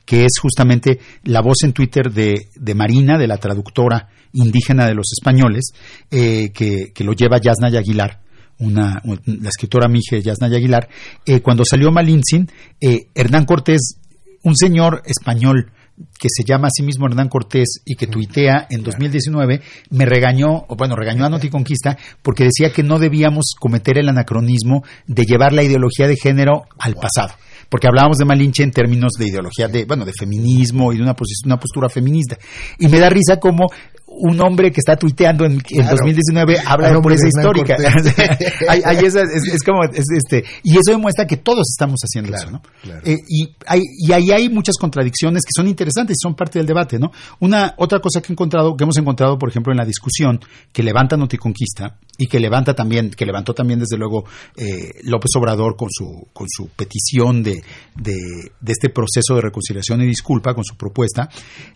que 0.06 0.22
es 0.22 0.40
justamente 0.40 1.00
la 1.24 1.42
voz 1.42 1.52
voz 1.52 1.64
en 1.64 1.74
Twitter 1.74 2.14
de, 2.14 2.48
de 2.56 2.76
Marina, 2.76 3.18
de 3.18 3.28
la 3.28 3.38
traductora 3.38 4.08
indígena 4.34 4.86
de 4.86 4.94
los 4.94 5.12
españoles, 5.12 5.72
eh, 6.10 6.52
que, 6.54 6.94
que 6.94 7.04
lo 7.04 7.14
lleva 7.14 7.42
Yasnaya 7.42 7.80
Aguilar, 7.80 8.22
una, 8.60 9.02
la 9.26 9.50
escritora 9.50 9.90
Mije 9.90 10.22
Yasnaya 10.22 10.58
Aguilar, 10.58 10.88
eh, 11.26 11.42
cuando 11.42 11.66
salió 11.66 11.92
Malintzin, 11.92 12.48
eh, 12.80 13.08
Hernán 13.16 13.46
Cortés, 13.46 13.98
un 14.44 14.56
señor 14.56 15.02
español 15.06 15.72
que 16.18 16.30
se 16.30 16.44
llama 16.46 16.68
a 16.68 16.72
sí 16.74 16.84
mismo 16.84 17.08
Hernán 17.08 17.28
Cortés 17.28 17.82
y 17.84 17.96
que 17.96 18.08
tuitea 18.08 18.68
en 18.70 18.84
2019, 18.84 19.62
me 19.90 20.06
regañó, 20.06 20.66
o 20.68 20.76
bueno, 20.78 20.96
regañó 20.96 21.26
a 21.26 21.30
Noticonquista 21.30 21.98
porque 22.22 22.46
decía 22.46 22.72
que 22.72 22.84
no 22.84 22.98
debíamos 22.98 23.56
cometer 23.60 23.98
el 23.98 24.08
anacronismo 24.08 24.84
de 25.08 25.24
llevar 25.24 25.52
la 25.52 25.64
ideología 25.64 26.08
de 26.08 26.16
género 26.16 26.64
al 26.80 26.94
pasado 26.94 27.34
porque 27.72 27.88
hablábamos 27.88 28.18
de 28.18 28.26
Malinche 28.26 28.64
en 28.64 28.72
términos 28.72 29.14
de 29.18 29.28
ideología 29.28 29.70
de, 29.70 29.86
bueno, 29.86 30.04
de 30.04 30.12
feminismo 30.12 30.92
y 30.92 30.98
de 30.98 31.04
una, 31.04 31.16
una 31.46 31.58
postura 31.58 31.88
feminista. 31.88 32.38
Y 32.78 32.90
me 32.90 33.00
da 33.00 33.10
risa 33.10 33.40
como 33.40 33.70
un 34.14 34.40
hombre 34.42 34.72
que 34.72 34.80
está 34.80 34.98
tuiteando 34.98 35.46
en, 35.46 35.58
2019 35.58 36.60
habla 36.66 36.90
de 36.90 37.14
esa 37.16 37.28
histórica. 37.28 37.76
es, 37.80 39.64
como, 39.64 39.84
este, 39.84 40.44
y 40.64 40.72
eso 40.74 40.92
demuestra 40.92 41.26
que 41.26 41.38
todos 41.38 41.64
estamos 41.70 42.00
haciendo 42.04 42.36
eso, 42.36 42.52
¿no? 42.52 42.62
Eh, 43.04 43.18
y, 43.28 43.56
hay, 43.66 43.82
y 43.98 44.12
ahí 44.12 44.32
hay 44.32 44.50
muchas 44.50 44.76
contradicciones 44.78 45.44
que 45.44 45.52
son 45.56 45.68
interesantes 45.68 46.18
y 46.20 46.22
son 46.22 46.36
parte 46.36 46.60
del 46.60 46.68
debate, 46.68 47.00
¿no? 47.00 47.12
Una, 47.40 47.74
otra 47.78 48.00
cosa 48.00 48.22
que 48.22 48.32
he 48.32 48.34
encontrado, 48.34 48.76
que 48.76 48.84
hemos 48.84 48.98
encontrado, 48.98 49.38
por 49.40 49.50
ejemplo, 49.50 49.72
en 49.72 49.78
la 49.78 49.86
discusión 49.86 50.40
que 50.72 50.84
levanta 50.84 51.16
Noticonquista 51.16 51.98
y 52.18 52.28
que 52.28 52.40
levanta 52.40 52.76
también, 52.76 53.12
que 53.12 53.26
levantó 53.26 53.54
también 53.54 53.80
desde 53.80 53.98
luego 53.98 54.26
eh, 54.56 54.92
López 55.04 55.32
Obrador 55.38 55.76
con 55.76 55.88
su, 55.90 56.28
con 56.34 56.48
su 56.50 56.68
petición 56.68 57.42
de, 57.44 57.64
de, 57.96 58.14
de 58.60 58.72
este 58.72 58.90
proceso 58.90 59.36
de 59.36 59.42
reconciliación 59.42 60.02
y 60.02 60.06
disculpa, 60.06 60.54
con 60.54 60.64
su 60.64 60.76
propuesta, 60.76 61.30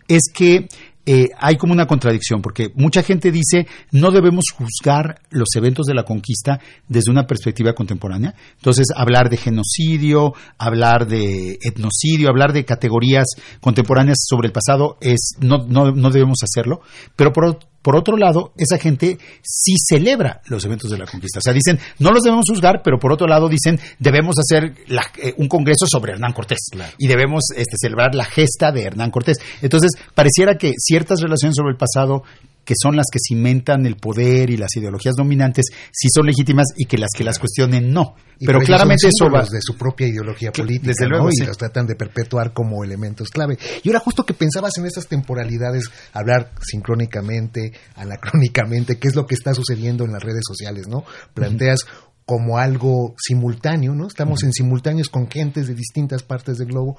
es 0.06 0.30
que 0.32 0.68
eh, 1.06 1.28
hay 1.38 1.56
como 1.56 1.72
una 1.72 1.86
contradicción, 1.86 2.42
porque 2.42 2.72
mucha 2.74 3.02
gente 3.02 3.30
dice 3.30 3.66
no 3.92 4.10
debemos 4.10 4.46
juzgar 4.52 5.20
los 5.30 5.48
eventos 5.54 5.86
de 5.86 5.94
la 5.94 6.02
conquista 6.02 6.60
desde 6.88 7.12
una 7.12 7.26
perspectiva 7.26 7.74
contemporánea. 7.74 8.34
Entonces, 8.56 8.86
hablar 8.94 9.30
de 9.30 9.36
genocidio, 9.36 10.34
hablar 10.58 11.06
de 11.06 11.58
etnocidio, 11.62 12.28
hablar 12.28 12.52
de 12.52 12.64
categorías 12.64 13.26
contemporáneas 13.60 14.18
sobre 14.28 14.48
el 14.48 14.52
pasado 14.52 14.98
es 15.00 15.36
no, 15.40 15.58
no, 15.68 15.92
no 15.92 16.10
debemos 16.10 16.38
hacerlo. 16.42 16.80
Pero 17.14 17.32
por, 17.32 17.58
por 17.86 17.94
otro 17.94 18.16
lado, 18.16 18.52
esa 18.56 18.78
gente 18.78 19.16
sí 19.42 19.74
celebra 19.88 20.40
los 20.46 20.64
eventos 20.64 20.90
de 20.90 20.98
la 20.98 21.06
conquista. 21.06 21.38
O 21.38 21.40
sea, 21.40 21.52
dicen, 21.52 21.78
no 22.00 22.10
los 22.10 22.24
debemos 22.24 22.46
juzgar, 22.48 22.80
pero 22.82 22.98
por 22.98 23.12
otro 23.12 23.28
lado 23.28 23.48
dicen, 23.48 23.78
debemos 24.00 24.34
hacer 24.40 24.74
eh, 25.22 25.34
un 25.36 25.46
congreso 25.46 25.86
sobre 25.86 26.14
Hernán 26.14 26.32
Cortés 26.32 26.58
y 26.98 27.06
debemos 27.06 27.44
este, 27.54 27.76
celebrar 27.80 28.16
la 28.16 28.24
gesta 28.24 28.72
de 28.72 28.82
Hernán 28.82 29.12
Cortés. 29.12 29.38
Entonces, 29.62 29.92
pareciera 30.16 30.58
que 30.58 30.72
ciertas 30.96 31.20
relaciones 31.20 31.54
sobre 31.56 31.72
el 31.72 31.76
pasado 31.76 32.22
que 32.64 32.74
son 32.76 32.96
las 32.96 33.06
que 33.12 33.20
cimentan 33.20 33.86
el 33.86 33.96
poder 33.96 34.50
y 34.50 34.56
las 34.56 34.74
ideologías 34.76 35.14
dominantes, 35.14 35.66
sí 35.92 36.08
son 36.12 36.26
legítimas 36.26 36.66
y 36.76 36.86
que 36.86 36.98
las 36.98 37.10
que 37.16 37.22
las 37.22 37.38
cuestionen 37.38 37.92
no. 37.92 38.16
Pero 38.40 38.58
claramente 38.58 39.06
eso 39.06 39.30
va 39.30 39.42
de 39.42 39.60
su 39.60 39.76
propia 39.76 40.08
ideología 40.08 40.50
política, 40.50 40.88
desde 40.88 41.06
luego, 41.06 41.28
y 41.30 41.44
los 41.44 41.56
tratan 41.56 41.86
de 41.86 41.94
perpetuar 41.94 42.52
como 42.52 42.82
elementos 42.82 43.28
clave. 43.28 43.56
Y 43.84 43.88
ahora 43.88 44.00
justo 44.00 44.26
que 44.26 44.34
pensabas 44.34 44.76
en 44.78 44.86
esas 44.86 45.06
temporalidades, 45.06 45.90
hablar 46.12 46.50
sincrónicamente, 46.60 47.72
anacrónicamente, 47.94 48.98
qué 48.98 49.08
es 49.08 49.14
lo 49.14 49.26
que 49.26 49.36
está 49.36 49.54
sucediendo 49.54 50.04
en 50.04 50.12
las 50.12 50.22
redes 50.22 50.42
sociales, 50.44 50.88
¿no? 50.88 51.04
Planteas 51.34 51.86
como 52.24 52.58
algo 52.58 53.14
simultáneo, 53.16 53.94
¿no? 53.94 54.08
Estamos 54.08 54.42
en 54.42 54.52
simultáneos 54.52 55.08
con 55.08 55.30
gentes 55.30 55.68
de 55.68 55.74
distintas 55.74 56.24
partes 56.24 56.58
del 56.58 56.66
globo. 56.66 56.98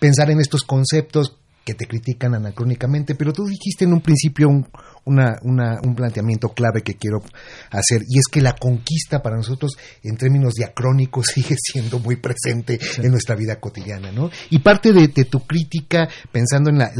Pensar 0.00 0.32
en 0.32 0.40
estos 0.40 0.62
conceptos 0.62 1.38
que 1.64 1.74
te 1.74 1.86
critican 1.86 2.34
anacrónicamente, 2.34 3.14
pero 3.14 3.32
tú 3.32 3.46
dijiste 3.46 3.84
en 3.84 3.92
un 3.94 4.00
principio 4.00 4.48
un, 4.48 4.66
un 5.06 5.94
planteamiento 5.94 6.50
clave 6.50 6.82
que 6.82 6.94
quiero 6.94 7.22
hacer, 7.70 8.02
y 8.08 8.18
es 8.18 8.26
que 8.30 8.40
la 8.40 8.54
conquista 8.54 9.22
para 9.22 9.36
nosotros, 9.36 9.72
en 10.02 10.16
términos 10.16 10.54
diacrónicos, 10.54 11.26
sigue 11.34 11.56
siendo 11.58 11.98
muy 11.98 12.16
presente 12.16 12.78
en 12.98 13.10
nuestra 13.10 13.34
vida 13.34 13.56
cotidiana, 13.60 14.12
¿no? 14.12 14.30
Y 14.50 14.58
parte 14.58 14.92
de, 14.92 15.08
tu 15.24 15.40
crítica, 15.40 16.08
pensando 16.30 16.70
en 16.70 16.78
la, 16.78 16.90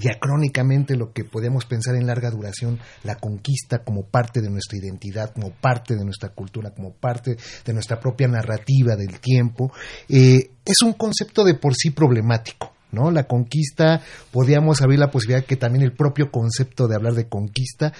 diacrónicamente 0.00 0.96
lo 0.96 1.12
que 1.12 1.24
podemos 1.24 1.66
pensar 1.66 1.94
en 1.96 2.06
larga 2.06 2.30
duración, 2.30 2.78
la 3.02 3.16
conquista 3.16 3.84
como 3.84 4.06
parte 4.06 4.40
de 4.40 4.50
nuestra 4.50 4.78
identidad, 4.78 5.32
como 5.32 5.50
parte 5.50 5.96
de 5.96 6.04
nuestra 6.04 6.30
cultura, 6.30 6.70
como 6.70 6.94
parte 6.94 7.36
de 7.64 7.72
nuestra 7.72 8.00
propia 8.00 8.28
narrativa 8.28 8.96
del 8.96 9.20
tiempo, 9.20 9.72
eh, 10.08 10.50
es 10.64 10.82
un 10.82 10.94
concepto 10.94 11.44
de 11.44 11.54
por 11.54 11.74
sí 11.74 11.90
problemático. 11.90 12.73
¿No? 12.94 13.10
La 13.10 13.24
conquista, 13.24 14.00
podríamos 14.30 14.80
abrir 14.80 14.98
la 14.98 15.10
posibilidad 15.10 15.44
que 15.44 15.56
también 15.56 15.84
el 15.84 15.92
propio 15.92 16.30
concepto 16.30 16.88
de 16.88 16.94
hablar 16.94 17.14
de 17.14 17.28
conquista, 17.28 17.92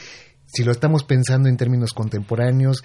si 0.47 0.63
lo 0.63 0.73
estamos 0.73 1.05
pensando 1.05 1.49
en 1.49 1.57
términos 1.57 1.93
contemporáneos, 1.93 2.85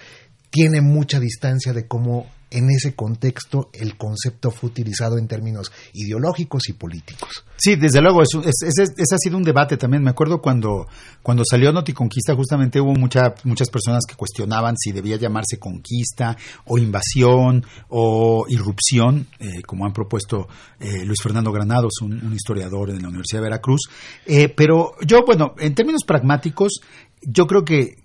tiene 0.50 0.80
mucha 0.80 1.20
distancia 1.20 1.72
de 1.72 1.86
cómo 1.86 2.26
en 2.50 2.70
ese 2.70 2.94
contexto 2.94 3.70
el 3.72 3.96
concepto 3.96 4.50
fue 4.50 4.70
utilizado 4.70 5.18
en 5.18 5.28
términos 5.28 5.70
ideológicos 5.92 6.68
y 6.68 6.72
políticos. 6.72 7.44
Sí, 7.56 7.76
desde 7.76 8.00
luego, 8.00 8.22
ese 8.22 9.14
ha 9.14 9.18
sido 9.18 9.36
un 9.36 9.42
debate 9.42 9.76
también. 9.76 10.02
Me 10.02 10.10
acuerdo 10.10 10.40
cuando, 10.40 10.86
cuando 11.22 11.44
salió 11.48 11.72
Noticonquista, 11.72 12.34
justamente 12.34 12.80
hubo 12.80 12.94
mucha, 12.94 13.34
muchas 13.44 13.68
personas 13.68 14.04
que 14.08 14.14
cuestionaban 14.14 14.76
si 14.78 14.92
debía 14.92 15.16
llamarse 15.16 15.58
conquista 15.58 16.36
o 16.64 16.78
invasión 16.78 17.64
o 17.88 18.46
irrupción, 18.48 19.26
eh, 19.38 19.62
como 19.66 19.84
han 19.84 19.92
propuesto 19.92 20.48
eh, 20.78 21.04
Luis 21.04 21.20
Fernando 21.22 21.52
Granados, 21.52 22.00
un, 22.00 22.32
historiador 22.32 22.90
en 22.90 23.02
la 23.02 23.08
Universidad 23.08 23.40
de 23.40 23.48
Veracruz. 23.48 23.82
Eh, 24.26 24.48
pero 24.48 24.92
yo, 25.06 25.24
bueno, 25.26 25.54
en 25.58 25.74
términos 25.74 26.02
pragmáticos, 26.06 26.80
yo 27.22 27.46
creo 27.46 27.64
que 27.64 27.99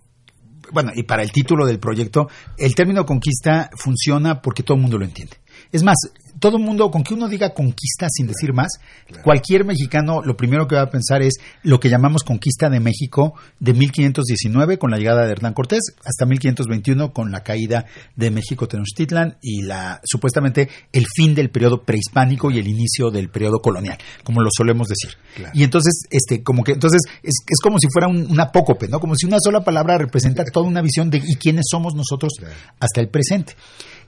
bueno, 0.72 0.92
y 0.96 1.04
para 1.04 1.24
el 1.24 1.32
título 1.32 1.66
del 1.66 1.80
proyecto, 1.80 2.30
el 2.58 2.76
término 2.76 3.06
conquista 3.06 3.70
funciona 3.76 4.42
porque 4.42 4.64
todo 4.64 4.76
el 4.76 4.82
mundo 4.82 4.98
lo 4.98 5.06
entiende. 5.06 5.38
Es 5.72 5.84
más, 5.84 5.98
todo 6.40 6.58
el 6.58 6.64
mundo, 6.64 6.92
con 6.92 7.04
que 7.04 7.14
uno 7.14 7.28
diga 7.28 7.54
conquista 7.54 8.08
sin 8.10 8.28
decir 8.28 8.54
más, 8.54 8.80
cualquier 9.24 9.66
mexicano 9.66 10.22
lo 10.22 10.36
primero 10.36 10.68
que 10.68 10.76
va 10.76 10.82
a 10.82 10.90
pensar 10.90 11.22
es 11.22 11.36
lo 11.64 11.80
que 11.80 11.90
llamamos 11.90 12.24
conquista 12.24 12.70
de 12.70 12.80
México 12.80 13.34
de 13.60 13.74
1519 13.74 14.78
con 14.78 14.92
la 14.92 14.98
llegada 14.98 15.26
de 15.26 15.32
Hernán 15.32 15.54
Cortés 15.54 15.96
hasta 16.04 16.26
1521 16.26 17.14
con 17.14 17.32
la 17.32 17.44
caída 17.44 17.86
de 18.16 18.32
México 18.32 18.68
Tenochtitlan 18.68 19.38
y 19.42 19.64
la 19.64 20.02
supuestamente 20.04 20.70
el 20.92 21.06
fin 21.08 21.36
del 21.36 21.50
periodo 21.50 21.84
prehispánico 21.84 22.52
y 22.52 22.60
el 22.60 22.68
inicio 22.68 23.12
del 23.12 23.30
periodo 23.30 23.60
colonial, 23.60 23.98
como 24.24 24.42
lo 24.42 24.50
solemos 24.56 24.88
decir. 24.88 25.18
Y 25.54 25.64
entonces, 25.64 26.04
este, 26.10 26.44
como 26.44 26.64
que 26.64 26.74
entonces 26.74 27.02
es, 27.24 27.36
es 27.48 27.60
como 27.62 27.78
si 27.80 27.88
fuera 27.92 28.08
un, 28.08 28.40
apócope, 28.40 28.88
¿no? 28.88 29.00
Como 29.00 29.16
si 29.16 29.26
una 29.26 29.38
sola 29.40 29.64
palabra 29.64 29.98
representa 29.98 30.44
toda 30.46 30.68
una 30.68 30.82
visión 30.82 31.10
de 31.10 31.18
y 31.18 31.36
quiénes 31.36 31.66
somos 31.70 31.96
nosotros 31.96 32.34
hasta 32.80 33.02
el 33.02 33.10
presente. 33.10 33.56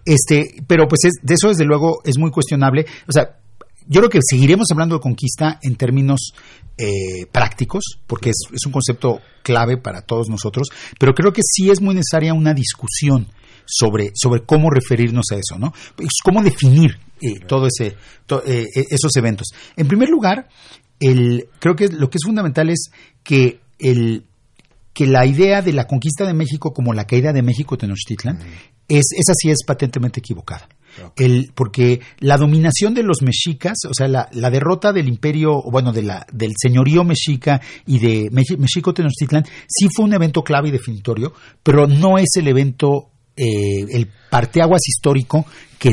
Este, 0.07 0.63
pero 0.65 0.87
pues 0.87 1.01
de 1.21 1.33
eso 1.33 1.49
desde 1.49 1.65
luego 1.65 1.99
es 2.05 2.17
muy 2.17 2.31
cuestionable. 2.31 2.85
O 3.07 3.11
sea, 3.11 3.37
yo 3.87 3.99
creo 3.99 4.09
que 4.09 4.19
seguiremos 4.21 4.67
hablando 4.71 4.95
de 4.95 5.01
conquista 5.01 5.59
en 5.61 5.75
términos 5.75 6.31
eh, 6.77 7.25
prácticos, 7.29 7.99
porque 8.07 8.29
es, 8.29 8.65
un 8.65 8.71
concepto 8.71 9.19
clave 9.43 9.75
para 9.75 10.01
todos 10.01 10.29
nosotros, 10.29 10.69
pero 10.97 11.13
creo 11.13 11.33
que 11.33 11.41
sí 11.43 11.69
es 11.69 11.81
muy 11.81 11.93
necesaria 11.93 12.33
una 12.33 12.53
discusión 12.53 13.27
sobre, 13.65 14.11
sobre 14.15 14.43
cómo 14.45 14.69
referirnos 14.69 15.25
a 15.33 15.35
eso, 15.35 15.59
¿no? 15.59 15.73
Pues, 15.97 16.07
cómo 16.23 16.41
definir 16.41 16.97
eh, 17.21 17.41
todo 17.45 17.67
ese, 17.67 17.97
eh, 18.45 18.65
esos 18.89 19.13
eventos. 19.17 19.47
En 19.75 19.89
primer 19.89 20.07
lugar, 20.07 20.47
el, 21.01 21.49
creo 21.59 21.75
que 21.75 21.89
lo 21.89 22.09
que 22.09 22.15
es 22.15 22.25
fundamental 22.25 22.69
es 22.69 22.91
que 23.23 23.59
el, 23.77 24.23
que 24.97 25.05
la 25.05 25.27
idea 25.27 25.61
de 25.61 25.73
la 25.73 25.85
conquista 25.85 26.25
de 26.25 26.33
México 26.33 26.73
como 26.73 26.91
la 26.91 27.05
caída 27.05 27.31
de 27.31 27.43
México 27.43 27.77
Tenochtitlan 27.77 28.39
es, 28.87 29.05
esa 29.15 29.33
sí 29.35 29.51
es 29.51 29.63
patentemente 29.63 30.21
equivocada. 30.21 30.67
El, 31.15 31.51
porque 31.53 32.01
la 32.17 32.35
dominación 32.35 32.95
de 32.95 33.03
los 33.03 33.21
mexicas, 33.21 33.77
o 33.87 33.93
sea, 33.93 34.07
la, 34.07 34.27
la, 34.31 34.49
derrota 34.49 34.91
del 34.93 35.07
imperio, 35.07 35.61
bueno, 35.71 35.91
de 35.91 36.01
la, 36.01 36.25
del 36.33 36.53
señorío 36.59 37.03
mexica 37.03 37.61
y 37.85 37.99
de 37.99 38.29
México 38.31 38.91
Tenochtitlan, 38.91 39.45
sí 39.67 39.87
fue 39.95 40.05
un 40.05 40.15
evento 40.15 40.41
clave 40.41 40.69
y 40.69 40.71
definitorio, 40.71 41.31
pero 41.61 41.85
no 41.85 42.17
es 42.17 42.29
el 42.35 42.47
evento, 42.47 43.11
eh, 43.35 43.85
el 43.91 44.09
parteaguas 44.31 44.81
histórico 44.87 45.45
que, 45.77 45.91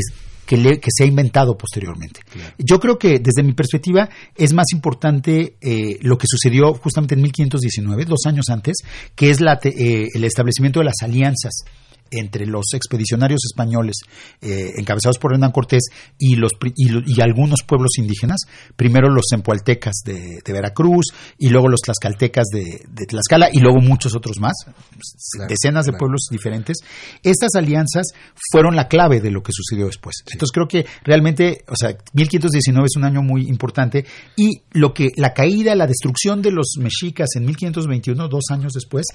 que, 0.62 0.80
que, 0.80 0.90
se 0.90 1.04
ha 1.04 1.06
inventado 1.06 1.56
posteriormente. 1.56 2.20
Yo 2.58 2.80
creo 2.80 2.98
que 2.98 3.18
desde 3.18 3.42
mi 3.42 3.52
perspectiva 3.52 4.08
es 4.36 4.52
más 4.52 4.66
importante 4.72 5.56
eh, 5.60 5.98
lo 6.00 6.18
que 6.18 6.26
sucedió 6.28 6.74
justamente 6.74 7.14
en 7.14 7.22
1519, 7.22 8.04
dos 8.04 8.20
años 8.26 8.46
antes, 8.48 8.76
que 9.14 9.30
es 9.30 9.40
la, 9.40 9.58
eh, 9.62 10.08
el 10.12 10.24
establecimiento 10.24 10.80
de 10.80 10.86
las 10.86 11.02
alianzas 11.02 11.64
entre 12.18 12.46
los 12.46 12.66
expedicionarios 12.74 13.40
españoles 13.44 13.96
eh, 14.40 14.72
encabezados 14.76 15.18
por 15.18 15.32
Hernán 15.32 15.52
Cortés 15.52 15.84
y, 16.18 16.36
los, 16.36 16.52
y, 16.76 17.20
algunos 17.20 17.60
pueblos 17.66 17.98
indígenas, 17.98 18.42
primero 18.76 19.08
los 19.08 19.32
empualtecas 19.32 20.02
de, 20.04 20.40
Veracruz 20.46 21.06
y 21.38 21.48
luego 21.48 21.68
los 21.68 21.80
tlaxcaltecas 21.80 22.46
de, 22.52 23.06
Tlaxcala 23.06 23.48
y 23.52 23.58
luego 23.58 23.80
muchos 23.80 24.14
otros 24.14 24.38
más, 24.38 24.54
decenas 25.48 25.86
de 25.86 25.92
pueblos 25.92 26.28
diferentes, 26.30 26.78
estas 27.22 27.54
alianzas 27.56 28.06
fueron 28.52 28.76
la 28.76 28.88
clave 28.88 29.20
de 29.20 29.30
lo 29.30 29.42
que 29.42 29.52
sucedió 29.52 29.86
después. 29.86 30.16
Entonces 30.26 30.52
creo 30.52 30.68
que 30.68 30.86
realmente, 31.02 31.64
o 31.68 31.76
sea, 31.76 31.96
1519 32.12 32.86
es 32.86 32.96
un 32.96 33.04
año 33.04 33.22
muy 33.22 33.48
importante 33.48 34.04
y 34.36 34.62
lo 34.72 34.94
que 34.94 35.08
la 35.16 35.34
caída, 35.34 35.74
la 35.74 35.86
destrucción 35.86 36.40
de 36.40 36.52
los 36.52 36.76
mexicas 36.78 37.30
en 37.36 37.44
1521, 37.46 38.28
dos 38.28 38.44
años 38.50 38.72
después, 38.72 39.06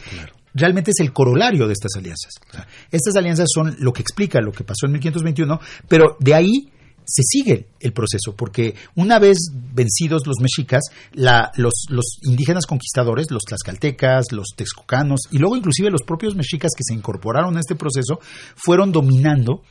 realmente 0.53 0.91
es 0.91 0.99
el 0.99 1.13
corolario 1.13 1.67
de 1.67 1.73
estas 1.73 1.95
alianzas. 1.95 2.33
Estas 2.91 3.15
alianzas 3.15 3.49
son 3.53 3.75
lo 3.79 3.93
que 3.93 4.01
explica 4.01 4.41
lo 4.41 4.51
que 4.51 4.63
pasó 4.63 4.85
en 4.85 4.93
1521, 4.93 5.59
pero 5.87 6.17
de 6.19 6.33
ahí 6.33 6.69
se 7.09 7.23
sigue 7.23 7.69
el 7.79 7.91
proceso, 7.91 8.35
porque 8.35 8.75
una 8.95 9.17
vez 9.17 9.37
vencidos 9.51 10.27
los 10.27 10.35
mexicas, 10.39 10.83
los, 11.13 11.73
los, 11.89 12.19
indígenas 12.21 12.67
conquistadores, 12.67 13.31
los 13.31 13.43
tlaxcaltecas, 13.45 14.31
los 14.31 14.49
texcocanos 14.55 15.21
y 15.31 15.39
luego 15.39 15.57
inclusive 15.57 15.89
los 15.89 16.03
propios 16.03 16.35
mexicas 16.35 16.71
que 16.77 16.83
se 16.83 16.93
incorporaron 16.93 17.57
a 17.57 17.61
este 17.61 17.75
proceso, 17.75 18.19
fueron 18.55 18.91
dominando 18.91 19.63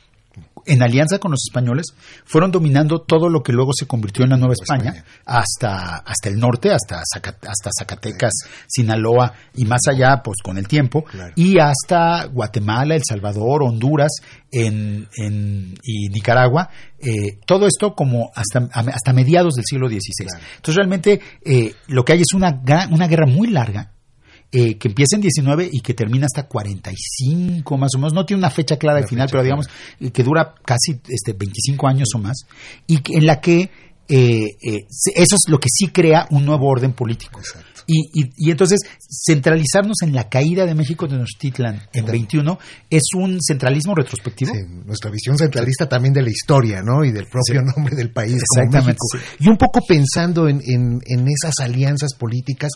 en 0.65 0.83
alianza 0.83 1.19
con 1.19 1.31
los 1.31 1.41
españoles, 1.47 1.87
fueron 2.25 2.51
dominando 2.51 3.01
todo 3.01 3.29
lo 3.29 3.41
que 3.41 3.51
luego 3.51 3.71
se 3.73 3.87
convirtió 3.87 4.23
en 4.23 4.31
la 4.31 4.37
Nueva 4.37 4.53
España, 4.53 5.03
hasta, 5.25 5.97
hasta 5.97 6.29
el 6.29 6.37
norte, 6.37 6.71
hasta, 6.71 7.01
hasta 7.01 7.69
Zacatecas, 7.77 8.33
Sinaloa 8.67 9.33
y 9.55 9.65
más 9.65 9.81
allá, 9.89 10.21
pues 10.23 10.37
con 10.43 10.57
el 10.57 10.67
tiempo, 10.67 11.05
y 11.35 11.57
hasta 11.59 12.25
Guatemala, 12.25 12.95
El 12.95 13.03
Salvador, 13.07 13.63
Honduras 13.63 14.11
en, 14.51 15.07
y 15.83 16.09
Nicaragua, 16.09 16.69
eh, 16.99 17.39
todo 17.45 17.65
esto 17.65 17.95
como 17.95 18.31
hasta, 18.35 18.69
hasta 18.71 19.13
mediados 19.13 19.55
del 19.55 19.65
siglo 19.65 19.87
XVI. 19.87 20.27
Entonces 20.57 20.75
realmente 20.75 21.19
eh, 21.43 21.73
lo 21.87 22.03
que 22.03 22.13
hay 22.13 22.21
es 22.21 22.33
una, 22.33 22.61
una 22.91 23.07
guerra 23.07 23.25
muy 23.25 23.47
larga, 23.47 23.93
eh, 24.51 24.77
que 24.77 24.87
empieza 24.87 25.15
en 25.15 25.21
19 25.21 25.69
y 25.71 25.81
que 25.81 25.93
termina 25.93 26.25
hasta 26.25 26.47
45 26.47 27.77
más 27.77 27.91
o 27.95 27.99
menos. 27.99 28.13
No 28.13 28.25
tiene 28.25 28.39
una 28.39 28.49
fecha 28.49 28.77
clara 28.77 28.99
de 28.99 29.07
final, 29.07 29.27
pero 29.29 29.43
digamos 29.43 29.67
eh, 29.99 30.11
que 30.11 30.23
dura 30.23 30.55
casi 30.65 30.99
este, 31.07 31.33
25 31.33 31.87
años 31.87 32.07
o 32.15 32.19
más, 32.19 32.37
y 32.87 32.99
en 33.15 33.25
la 33.25 33.39
que 33.39 33.69
eh, 34.07 34.45
eso 34.59 35.35
es 35.35 35.43
lo 35.49 35.59
que 35.59 35.67
sí 35.69 35.89
crea 35.89 36.27
un 36.31 36.45
nuevo 36.45 36.67
orden 36.67 36.93
político. 36.93 37.41
Y, 37.91 38.29
y, 38.37 38.51
entonces 38.51 38.79
centralizarnos 39.25 40.03
en 40.03 40.13
la 40.13 40.29
caída 40.29 40.67
de 40.67 40.75
México 40.75 41.07
de 41.07 41.13
Tenochtitlan 41.13 41.81
en 41.91 42.05
21 42.05 42.59
es 42.87 43.01
un 43.15 43.39
centralismo 43.41 43.95
retrospectivo. 43.95 44.53
nuestra 44.85 45.09
visión 45.09 45.37
centralista 45.37 45.89
también 45.89 46.13
de 46.13 46.21
la 46.21 46.29
historia, 46.29 46.83
¿no? 46.83 47.03
Y 47.03 47.11
del 47.11 47.25
propio 47.25 47.63
nombre 47.75 47.95
del 47.95 48.11
país. 48.11 48.35
Exactamente. 48.35 48.99
Y 49.39 49.49
un 49.49 49.57
poco 49.57 49.79
pensando 49.87 50.47
en, 50.47 50.61
en, 50.65 50.99
en 51.03 51.27
esas 51.27 51.55
alianzas 51.61 52.13
políticas, 52.13 52.71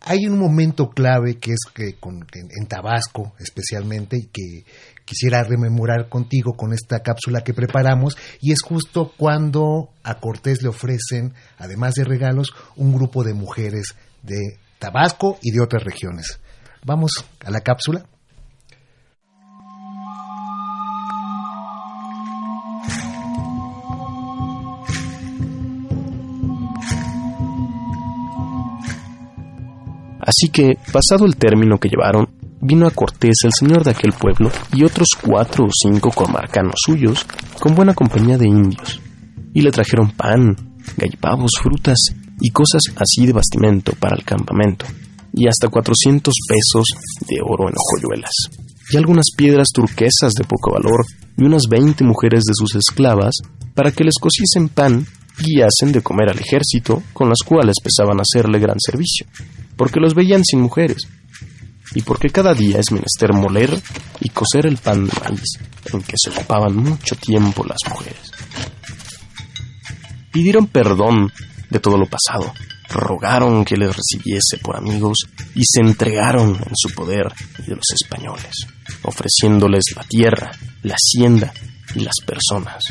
hay 0.00 0.26
un 0.26 0.38
momento 0.38 0.90
clave 0.90 1.36
que 1.38 1.52
es 1.52 1.60
que, 1.74 1.94
con, 1.98 2.26
en 2.34 2.66
Tabasco 2.66 3.34
especialmente 3.38 4.18
y 4.18 4.26
que 4.26 4.64
quisiera 5.04 5.42
rememorar 5.42 6.08
contigo 6.08 6.54
con 6.54 6.72
esta 6.72 7.00
cápsula 7.00 7.42
que 7.42 7.54
preparamos 7.54 8.16
y 8.40 8.52
es 8.52 8.62
justo 8.62 9.12
cuando 9.16 9.90
a 10.02 10.20
Cortés 10.20 10.62
le 10.62 10.68
ofrecen, 10.68 11.34
además 11.58 11.94
de 11.94 12.04
regalos, 12.04 12.54
un 12.76 12.94
grupo 12.94 13.24
de 13.24 13.34
mujeres 13.34 13.94
de 14.24 14.58
Tabasco 14.78 15.38
y 15.42 15.52
de 15.52 15.60
otras 15.60 15.84
regiones. 15.84 16.40
Vamos 16.84 17.10
a 17.44 17.50
la 17.50 17.60
cápsula. 17.60 18.04
Así 30.20 30.48
que, 30.50 30.78
pasado 30.90 31.26
el 31.26 31.36
término 31.36 31.78
que 31.78 31.90
llevaron, 31.90 32.28
vino 32.60 32.86
a 32.86 32.90
Cortés 32.90 33.36
el 33.44 33.52
señor 33.52 33.84
de 33.84 33.90
aquel 33.90 34.12
pueblo 34.12 34.50
y 34.72 34.82
otros 34.82 35.08
cuatro 35.20 35.66
o 35.66 35.70
cinco 35.70 36.10
comarcanos 36.10 36.76
suyos, 36.76 37.26
con 37.60 37.74
buena 37.74 37.94
compañía 37.94 38.38
de 38.38 38.48
indios, 38.48 39.02
y 39.52 39.60
le 39.60 39.70
trajeron 39.70 40.12
pan, 40.12 40.56
gallipavos, 40.96 41.52
frutas 41.62 41.98
y 42.40 42.50
cosas 42.50 42.82
así 42.96 43.26
de 43.26 43.32
bastimento 43.32 43.92
para 43.98 44.16
el 44.16 44.24
campamento, 44.24 44.86
y 45.32 45.48
hasta 45.48 45.68
cuatrocientos 45.68 46.34
pesos 46.48 46.86
de 47.28 47.36
oro 47.42 47.68
en 47.68 47.74
hoyuelas, 47.96 48.32
y 48.90 48.96
algunas 48.96 49.26
piedras 49.36 49.68
turquesas 49.72 50.32
de 50.38 50.44
poco 50.44 50.72
valor, 50.72 51.04
y 51.36 51.44
unas 51.44 51.64
veinte 51.68 52.04
mujeres 52.04 52.42
de 52.44 52.54
sus 52.54 52.74
esclavas, 52.74 53.34
para 53.74 53.90
que 53.90 54.04
les 54.04 54.14
cociesen 54.20 54.68
pan 54.68 55.06
y 55.44 55.60
hacen 55.62 55.92
de 55.92 56.02
comer 56.02 56.30
al 56.30 56.38
ejército, 56.38 57.02
con 57.12 57.28
las 57.28 57.38
cuales 57.44 57.76
pesaban 57.82 58.20
hacerle 58.20 58.60
gran 58.60 58.76
servicio 58.78 59.26
porque 59.76 60.00
los 60.00 60.14
veían 60.14 60.44
sin 60.44 60.60
mujeres, 60.60 61.08
y 61.94 62.02
porque 62.02 62.30
cada 62.30 62.54
día 62.54 62.78
es 62.78 62.90
menester 62.90 63.32
moler 63.32 63.80
y 64.20 64.28
cocer 64.30 64.66
el 64.66 64.78
pan 64.78 65.06
de 65.06 65.12
maíz, 65.20 65.58
en 65.92 66.02
que 66.02 66.14
se 66.16 66.30
ocupaban 66.30 66.76
mucho 66.76 67.16
tiempo 67.16 67.64
las 67.64 67.78
mujeres. 67.88 68.30
Pidieron 70.32 70.66
perdón 70.66 71.32
de 71.70 71.80
todo 71.80 71.96
lo 71.96 72.06
pasado, 72.06 72.52
rogaron 72.88 73.64
que 73.64 73.76
les 73.76 73.94
recibiese 73.94 74.58
por 74.62 74.76
amigos 74.76 75.18
y 75.54 75.62
se 75.64 75.80
entregaron 75.80 76.50
en 76.50 76.72
su 76.74 76.94
poder 76.94 77.32
y 77.58 77.62
de 77.62 77.76
los 77.76 77.90
españoles, 77.92 78.66
ofreciéndoles 79.02 79.84
la 79.96 80.04
tierra, 80.04 80.52
la 80.82 80.94
hacienda 80.94 81.52
y 81.94 82.00
las 82.00 82.16
personas. 82.24 82.84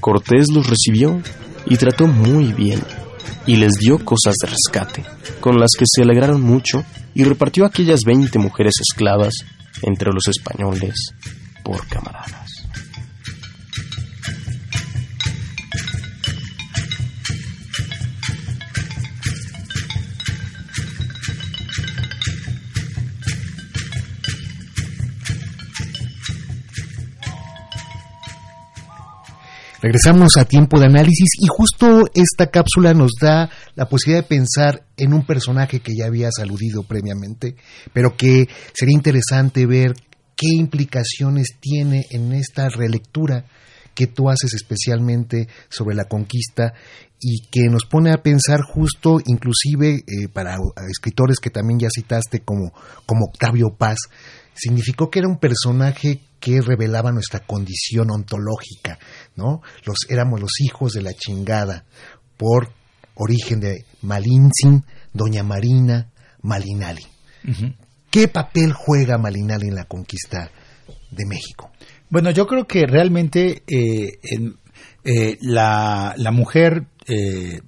Cortés 0.00 0.46
los 0.52 0.66
recibió 0.66 1.22
y 1.66 1.76
trató 1.76 2.06
muy 2.06 2.52
bien 2.52 2.82
y 3.46 3.56
les 3.56 3.74
dio 3.74 4.04
cosas 4.04 4.34
de 4.42 4.48
rescate, 4.48 5.04
con 5.40 5.58
las 5.58 5.70
que 5.78 5.84
se 5.86 6.02
alegraron 6.02 6.40
mucho 6.40 6.84
y 7.14 7.24
repartió 7.24 7.64
aquellas 7.64 8.00
veinte 8.04 8.38
mujeres 8.38 8.74
esclavas 8.80 9.34
entre 9.82 10.12
los 10.12 10.28
españoles 10.28 10.94
por 11.62 11.86
camaradas. 11.88 12.49
Regresamos 29.82 30.36
a 30.36 30.44
tiempo 30.44 30.78
de 30.78 30.86
análisis 30.86 31.28
y 31.40 31.46
justo 31.48 32.04
esta 32.12 32.50
cápsula 32.50 32.92
nos 32.92 33.12
da 33.18 33.48
la 33.76 33.88
posibilidad 33.88 34.22
de 34.22 34.28
pensar 34.28 34.84
en 34.98 35.14
un 35.14 35.24
personaje 35.24 35.80
que 35.80 35.94
ya 35.96 36.04
habías 36.04 36.34
aludido 36.38 36.82
previamente, 36.82 37.56
pero 37.94 38.14
que 38.14 38.46
sería 38.74 38.94
interesante 38.94 39.64
ver 39.64 39.94
qué 40.36 40.48
implicaciones 40.48 41.56
tiene 41.60 42.04
en 42.10 42.34
esta 42.34 42.68
relectura 42.68 43.46
que 43.94 44.06
tú 44.06 44.28
haces 44.28 44.52
especialmente 44.52 45.48
sobre 45.70 45.96
la 45.96 46.04
conquista 46.04 46.74
y 47.18 47.46
que 47.50 47.70
nos 47.70 47.86
pone 47.86 48.12
a 48.12 48.22
pensar 48.22 48.60
justo 48.60 49.18
inclusive 49.24 50.04
eh, 50.06 50.28
para 50.30 50.56
escritores 50.90 51.38
que 51.38 51.48
también 51.48 51.80
ya 51.80 51.88
citaste 51.90 52.40
como, 52.40 52.74
como 53.06 53.26
Octavio 53.26 53.74
Paz, 53.78 53.96
significó 54.54 55.10
que 55.10 55.20
era 55.20 55.28
un 55.28 55.38
personaje 55.38 56.20
que 56.40 56.60
revelaba 56.60 57.12
nuestra 57.12 57.40
condición 57.40 58.10
ontológica, 58.10 58.98
¿no? 59.36 59.60
Los 59.84 59.98
éramos 60.08 60.40
los 60.40 60.60
hijos 60.60 60.92
de 60.92 61.02
la 61.02 61.12
chingada 61.12 61.84
por 62.36 62.72
origen 63.14 63.60
de 63.60 63.84
Malintzin, 64.02 64.84
Doña 65.12 65.42
Marina, 65.42 66.10
Malinali. 66.42 67.04
¿Qué 68.10 68.28
papel 68.28 68.72
juega 68.72 69.18
Malinali 69.18 69.68
en 69.68 69.74
la 69.74 69.84
conquista 69.84 70.50
de 71.10 71.26
México? 71.26 71.70
Bueno, 72.08 72.30
yo 72.30 72.46
creo 72.46 72.66
que 72.66 72.86
realmente 72.86 73.62
eh, 73.68 74.18
eh, 75.04 75.36
la, 75.40 76.14
mujer, 76.32 76.86
eh, 77.06 77.60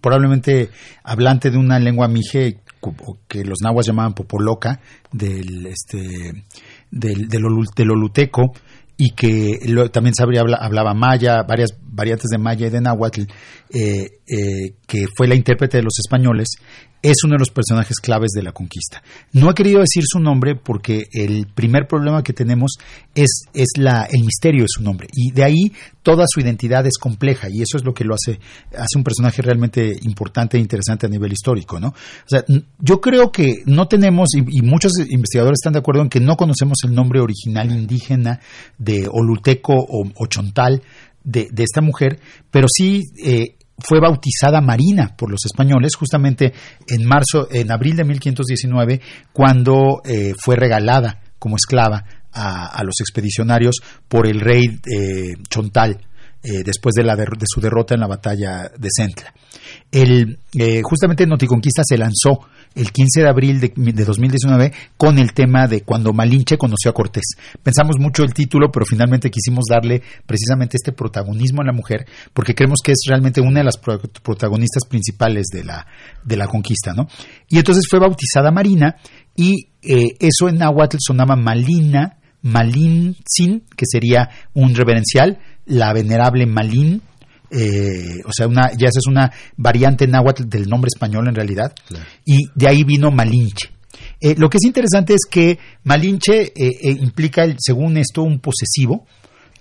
probablemente 0.00 0.68
hablante 1.02 1.50
de 1.50 1.58
una 1.58 1.78
lengua 1.78 2.08
mije, 2.08 2.58
que 3.28 3.44
los 3.44 3.60
nahuas 3.62 3.86
llamaban 3.86 4.14
popoloca, 4.14 4.80
del, 5.12 5.66
este, 5.66 6.44
del, 6.92 7.26
del, 7.28 7.90
oluteco, 7.90 8.52
y 8.96 9.10
que 9.10 9.58
también 9.90 10.14
sabría, 10.14 10.42
hablaba 10.42 10.94
maya, 10.94 11.42
varias 11.42 11.70
variantes 11.82 12.30
de 12.30 12.38
maya 12.38 12.68
y 12.68 12.70
de 12.70 12.80
náhuatl, 12.80 13.22
eh, 13.70 14.20
eh, 14.28 14.74
que 14.86 15.06
fue 15.16 15.26
la 15.26 15.34
intérprete 15.34 15.78
de 15.78 15.82
los 15.82 15.98
españoles, 15.98 16.56
es 17.02 17.24
uno 17.24 17.34
de 17.34 17.40
los 17.40 17.50
personajes 17.50 17.98
claves 17.98 18.30
de 18.30 18.42
la 18.42 18.52
conquista. 18.52 19.02
No 19.32 19.50
he 19.50 19.54
querido 19.54 19.80
decir 19.80 20.04
su 20.06 20.20
nombre 20.20 20.54
porque 20.54 21.08
el 21.12 21.48
primer 21.48 21.88
problema 21.88 22.22
que 22.22 22.32
tenemos 22.32 22.76
es, 23.14 23.44
es 23.52 23.68
la, 23.76 24.06
el 24.10 24.22
misterio 24.22 24.62
de 24.62 24.68
su 24.68 24.82
nombre. 24.82 25.08
Y 25.12 25.32
de 25.32 25.42
ahí 25.42 25.72
toda 26.02 26.24
su 26.28 26.40
identidad 26.40 26.86
es 26.86 26.98
compleja 26.98 27.48
y 27.50 27.60
eso 27.60 27.76
es 27.76 27.84
lo 27.84 27.92
que 27.92 28.04
lo 28.04 28.14
hace, 28.14 28.38
hace 28.70 28.96
un 28.96 29.02
personaje 29.02 29.42
realmente 29.42 29.98
importante 30.02 30.56
e 30.56 30.60
interesante 30.60 31.06
a 31.06 31.08
nivel 31.08 31.32
histórico. 31.32 31.80
¿no? 31.80 31.88
O 31.88 32.28
sea, 32.28 32.44
yo 32.78 33.00
creo 33.00 33.32
que 33.32 33.62
no 33.66 33.88
tenemos, 33.88 34.30
y, 34.34 34.62
muchos 34.62 34.92
investigadores 35.08 35.58
están 35.60 35.72
de 35.72 35.80
acuerdo 35.80 36.02
en 36.02 36.08
que 36.08 36.20
no 36.20 36.36
conocemos 36.36 36.78
el 36.84 36.94
nombre 36.94 37.20
original 37.20 37.70
indígena 37.72 38.40
de 38.78 39.08
Oluteco 39.10 39.74
o, 39.74 40.26
Chontal 40.28 40.82
de, 41.24 41.48
de, 41.52 41.62
esta 41.64 41.80
mujer, 41.80 42.20
pero 42.50 42.66
sí 42.68 43.02
eh, 43.24 43.56
fue 43.82 44.00
bautizada 44.00 44.60
Marina 44.60 45.14
por 45.16 45.30
los 45.30 45.44
españoles 45.44 45.94
justamente 45.96 46.52
en 46.86 47.04
marzo, 47.04 47.48
en 47.50 47.70
abril 47.70 47.96
de 47.96 48.04
1519, 48.04 49.00
cuando 49.32 50.02
eh, 50.04 50.34
fue 50.38 50.56
regalada 50.56 51.20
como 51.38 51.56
esclava 51.56 52.04
a, 52.32 52.82
los 52.84 53.00
expedicionarios 53.00 53.76
por 54.08 54.26
el 54.26 54.40
rey 54.40 54.80
eh, 54.90 55.34
Chontal. 55.48 55.98
Eh, 56.44 56.64
después 56.64 56.94
de, 56.96 57.04
la 57.04 57.14
de, 57.14 57.24
su 57.44 57.60
derrota 57.60 57.94
en 57.94 58.00
la 58.00 58.08
batalla 58.08 58.68
de 58.76 58.88
Centla. 58.92 59.32
El, 59.92 60.40
justamente 60.82 61.24
Noticonquista 61.24 61.82
se 61.84 61.96
lanzó 61.96 62.48
el 62.74 62.92
15 62.92 63.22
de 63.22 63.28
abril 63.28 63.60
de, 63.60 64.04
2019 64.04 64.72
con 64.96 65.18
el 65.18 65.32
tema 65.32 65.66
de 65.66 65.82
cuando 65.82 66.12
Malinche 66.12 66.56
conoció 66.56 66.90
a 66.90 66.94
Cortés. 66.94 67.34
Pensamos 67.62 67.96
mucho 67.98 68.22
el 68.22 68.34
título, 68.34 68.70
pero 68.72 68.86
finalmente 68.86 69.30
quisimos 69.30 69.64
darle 69.70 70.02
precisamente 70.26 70.76
este 70.76 70.92
protagonismo 70.92 71.62
a 71.62 71.66
la 71.66 71.72
mujer 71.72 72.06
porque 72.32 72.54
creemos 72.54 72.80
que 72.82 72.92
es 72.92 73.02
realmente 73.08 73.40
una 73.40 73.60
de 73.60 73.64
las 73.64 73.78
protagonistas 73.78 74.84
principales 74.88 75.46
de 75.52 75.64
la, 75.64 75.86
de 76.24 76.36
la 76.36 76.46
conquista, 76.46 76.92
¿no? 76.92 77.06
Y 77.48 77.58
entonces 77.58 77.86
fue 77.88 78.00
bautizada 78.00 78.50
Marina 78.50 78.96
y 79.36 79.68
eh, 79.82 80.14
eso 80.20 80.48
en 80.48 80.58
náhuatl 80.58 80.96
sonaba 81.00 81.36
Malina, 81.36 82.18
Malintzin, 82.42 83.64
que 83.76 83.86
sería 83.86 84.30
un 84.54 84.74
reverencial, 84.74 85.38
la 85.64 85.92
venerable 85.92 86.46
Malin, 86.46 87.02
eh, 87.52 88.22
o 88.24 88.32
sea, 88.32 88.46
una, 88.46 88.70
ya 88.70 88.88
esa 88.88 88.98
es 88.98 89.06
una 89.06 89.30
variante 89.56 90.06
náhuatl 90.06 90.48
del 90.48 90.66
nombre 90.68 90.88
español 90.92 91.28
en 91.28 91.34
realidad, 91.34 91.74
y 92.24 92.48
de 92.54 92.68
ahí 92.68 92.82
vino 92.82 93.10
Malinche. 93.10 93.70
Eh, 94.20 94.34
lo 94.38 94.48
que 94.48 94.56
es 94.56 94.64
interesante 94.64 95.14
es 95.14 95.26
que 95.30 95.58
Malinche 95.84 96.52
eh, 96.56 96.96
implica, 97.00 97.44
según 97.58 97.98
esto, 97.98 98.22
un 98.22 98.40
posesivo. 98.40 99.06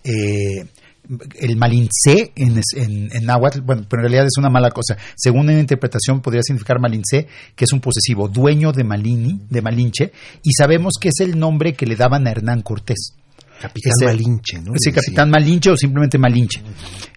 el 0.03 1.57
malince 1.57 2.31
en, 2.35 2.61
en, 2.75 3.25
náhuatl, 3.25 3.59
bueno, 3.59 3.85
pero 3.89 4.01
en 4.01 4.09
realidad 4.09 4.25
es 4.25 4.37
una 4.37 4.49
mala 4.49 4.69
cosa. 4.71 4.97
Según 5.15 5.49
una 5.49 5.59
interpretación 5.59 6.21
podría 6.21 6.41
significar 6.43 6.79
malince, 6.79 7.27
que 7.55 7.65
es 7.65 7.73
un 7.73 7.81
posesivo, 7.81 8.29
dueño 8.29 8.71
de 8.71 8.85
Malini, 8.85 9.41
de 9.49 9.61
Malinche, 9.61 10.13
y 10.43 10.53
sabemos 10.53 10.93
que 11.01 11.09
es 11.09 11.19
el 11.19 11.37
nombre 11.37 11.73
que 11.73 11.85
le 11.85 11.97
daban 11.97 12.25
a 12.25 12.31
Hernán 12.31 12.61
Cortés. 12.61 13.20
Capitán 13.61 13.91
Malinche, 14.03 14.59
¿no? 14.59 14.73
Sí, 14.77 14.91
Capitán 14.91 15.29
Malinche 15.29 15.69
o 15.69 15.77
simplemente 15.77 16.17
Malinche. 16.17 16.61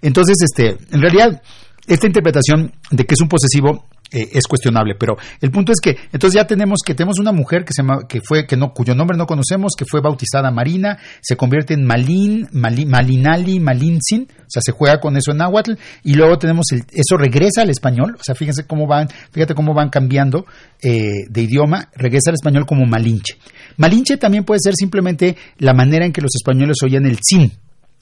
Entonces, 0.03 0.37
este, 0.43 0.77
en 0.95 1.01
realidad, 1.01 1.43
esta 1.87 2.07
interpretación 2.07 2.73
de 2.91 3.05
que 3.05 3.15
es 3.15 3.21
un 3.21 3.29
posesivo 3.29 3.87
eh, 4.13 4.29
es 4.33 4.47
cuestionable, 4.47 4.95
pero 4.99 5.17
el 5.41 5.51
punto 5.51 5.73
es 5.73 5.81
que 5.81 5.97
entonces 6.13 6.35
ya 6.35 6.47
tenemos 6.47 6.81
que 6.85 6.95
tenemos 6.95 7.19
una 7.19 7.33
mujer 7.33 7.65
que 7.65 7.73
se 7.73 7.83
que 8.09 8.21
fue 8.21 8.47
que 8.47 8.57
no 8.57 8.73
cuyo 8.73 8.95
nombre 8.95 9.17
no 9.17 9.27
conocemos, 9.27 9.73
que 9.77 9.85
fue 9.85 10.01
bautizada 10.01 10.51
Marina, 10.51 10.99
se 11.21 11.37
convierte 11.37 11.75
en 11.75 11.85
Malin, 11.85 12.47
Malinali, 12.53 13.61
Malinzin, 13.61 14.29
o 14.31 14.47
sea, 14.47 14.63
se 14.63 14.73
juega 14.73 15.01
con 15.01 15.17
eso 15.17 15.33
en 15.33 15.39
náhuatl 15.39 15.73
y 16.05 16.15
luego 16.15 16.39
tenemos 16.39 16.67
el, 16.73 16.85
eso 16.93 17.17
regresa 17.17 17.63
al 17.63 17.71
español, 17.71 18.17
o 18.21 18.23
sea, 18.23 18.35
fíjense 18.35 18.67
cómo 18.67 18.87
van, 18.87 19.09
fíjate 19.33 19.55
cómo 19.55 19.75
van 19.75 19.89
cambiando 19.89 20.47
eh, 20.83 21.27
de 21.29 21.43
idioma, 21.43 21.89
regresa 21.97 22.31
al 22.31 22.35
español 22.35 22.67
como 22.67 22.87
Malinche. 22.87 23.39
Malinche 23.79 24.17
también 24.19 24.45
puede 24.45 24.61
ser 24.63 24.75
simplemente 24.77 25.37
la 25.59 25.73
manera 25.73 26.05
en 26.05 26.13
que 26.13 26.21
los 26.21 26.35
españoles 26.37 26.77
oían 26.85 27.07
el 27.07 27.19
sin, 27.23 27.51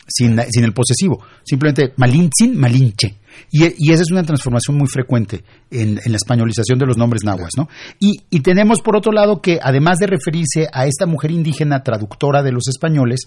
sin, 0.07 0.39
sin 0.51 0.65
el 0.65 0.75
posesivo, 0.75 1.25
simplemente 1.45 1.95
Malintzin, 1.97 2.59
Malinche. 2.59 3.22
Y, 3.51 3.91
esa 3.93 4.03
es 4.03 4.11
una 4.11 4.23
transformación 4.23 4.77
muy 4.77 4.89
frecuente 4.89 5.45
en, 5.71 5.97
la 6.05 6.17
españolización 6.17 6.79
de 6.79 6.87
los 6.87 6.97
nombres 6.97 7.25
nahuas, 7.25 7.53
¿no? 7.57 7.69
Y, 8.01 8.41
tenemos, 8.41 8.81
por 8.81 8.97
otro 8.97 9.13
lado, 9.13 9.41
que 9.41 9.59
además 9.63 9.99
de 9.99 10.07
referirse 10.07 10.67
a 10.73 10.87
esta 10.87 11.07
mujer 11.07 11.31
indígena 11.31 11.83
traductora 11.83 12.43
de 12.43 12.53
los 12.53 12.69
españoles, 12.69 13.21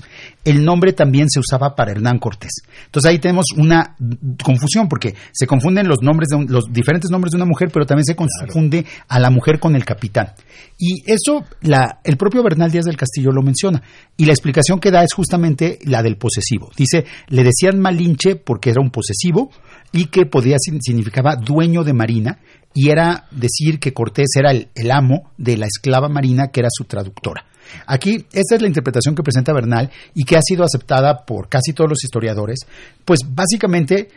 el 0.44 0.64
nombre 0.64 0.94
también 0.94 1.30
se 1.30 1.40
usaba 1.40 1.76
para 1.76 1.92
Hernán 1.92 2.20
Cortés. 2.20 2.52
Entonces 2.86 3.10
ahí 3.10 3.20
tenemos 3.20 3.46
una 3.56 3.96
confusión, 4.44 4.90
porque 4.90 5.16
se 5.32 5.48
confunden 5.48 5.88
los 5.88 6.02
nombres 6.02 6.30
de 6.30 6.46
los 6.48 6.66
diferentes 6.72 7.10
nombres 7.10 7.32
de 7.32 7.38
una 7.38 7.46
mujer, 7.46 7.70
pero 7.72 7.86
también 7.86 8.06
se 8.06 8.16
confunde 8.16 8.86
a 9.08 9.20
la 9.20 9.30
mujer 9.30 9.60
con 9.60 9.76
el 9.76 9.86
capitán. 9.86 10.34
Y 10.78 11.04
eso, 11.10 11.46
la, 11.62 12.00
el 12.04 12.18
propio 12.18 12.44
Bernal 12.44 12.72
Díaz 12.72 12.86
del 12.86 12.98
Castillo 12.98 13.32
lo 13.32 13.42
menciona. 13.42 13.82
Y 14.18 14.26
la 14.26 14.34
explicación 14.34 14.80
que 14.80 14.92
da 14.92 15.04
es 15.04 15.14
justamente 15.14 15.80
la 15.84 16.04
del 16.04 16.18
posesivo. 16.18 16.72
Dice, 16.76 17.06
le 17.28 17.44
decían 17.44 17.80
Malinche 17.80 18.36
porque 18.36 18.72
era 18.72 18.82
un 18.82 18.92
posesivo, 18.92 19.52
y 19.96 20.08
que 20.08 20.26
podía 20.26 20.58
significaba 20.60 21.38
dueño 21.38 21.86
de 21.86 21.94
marina 21.94 22.40
y 22.74 22.90
era 22.90 23.28
decir 23.32 23.80
que 23.80 23.94
Cortés 23.94 24.28
era 24.38 24.52
el, 24.52 24.92
amo 24.92 25.32
de 25.38 25.56
la 25.56 25.68
esclava 25.68 26.10
marina 26.10 26.50
que 26.52 26.60
era 26.60 26.68
su 26.70 26.84
traductora. 26.84 27.46
Aquí, 27.88 28.26
esta 28.34 28.56
es 28.56 28.62
la 28.62 28.68
interpretación 28.68 29.16
que 29.16 29.24
presenta 29.24 29.54
Bernal 29.54 29.90
y 30.14 30.26
que 30.26 30.36
ha 30.36 30.42
sido 30.42 30.66
aceptada 30.66 31.26
por 31.26 31.48
casi 31.48 31.72
todos 31.72 31.90
los 31.90 32.04
historiadores, 32.04 32.60
pues 33.06 33.22
básicamente 33.26 34.10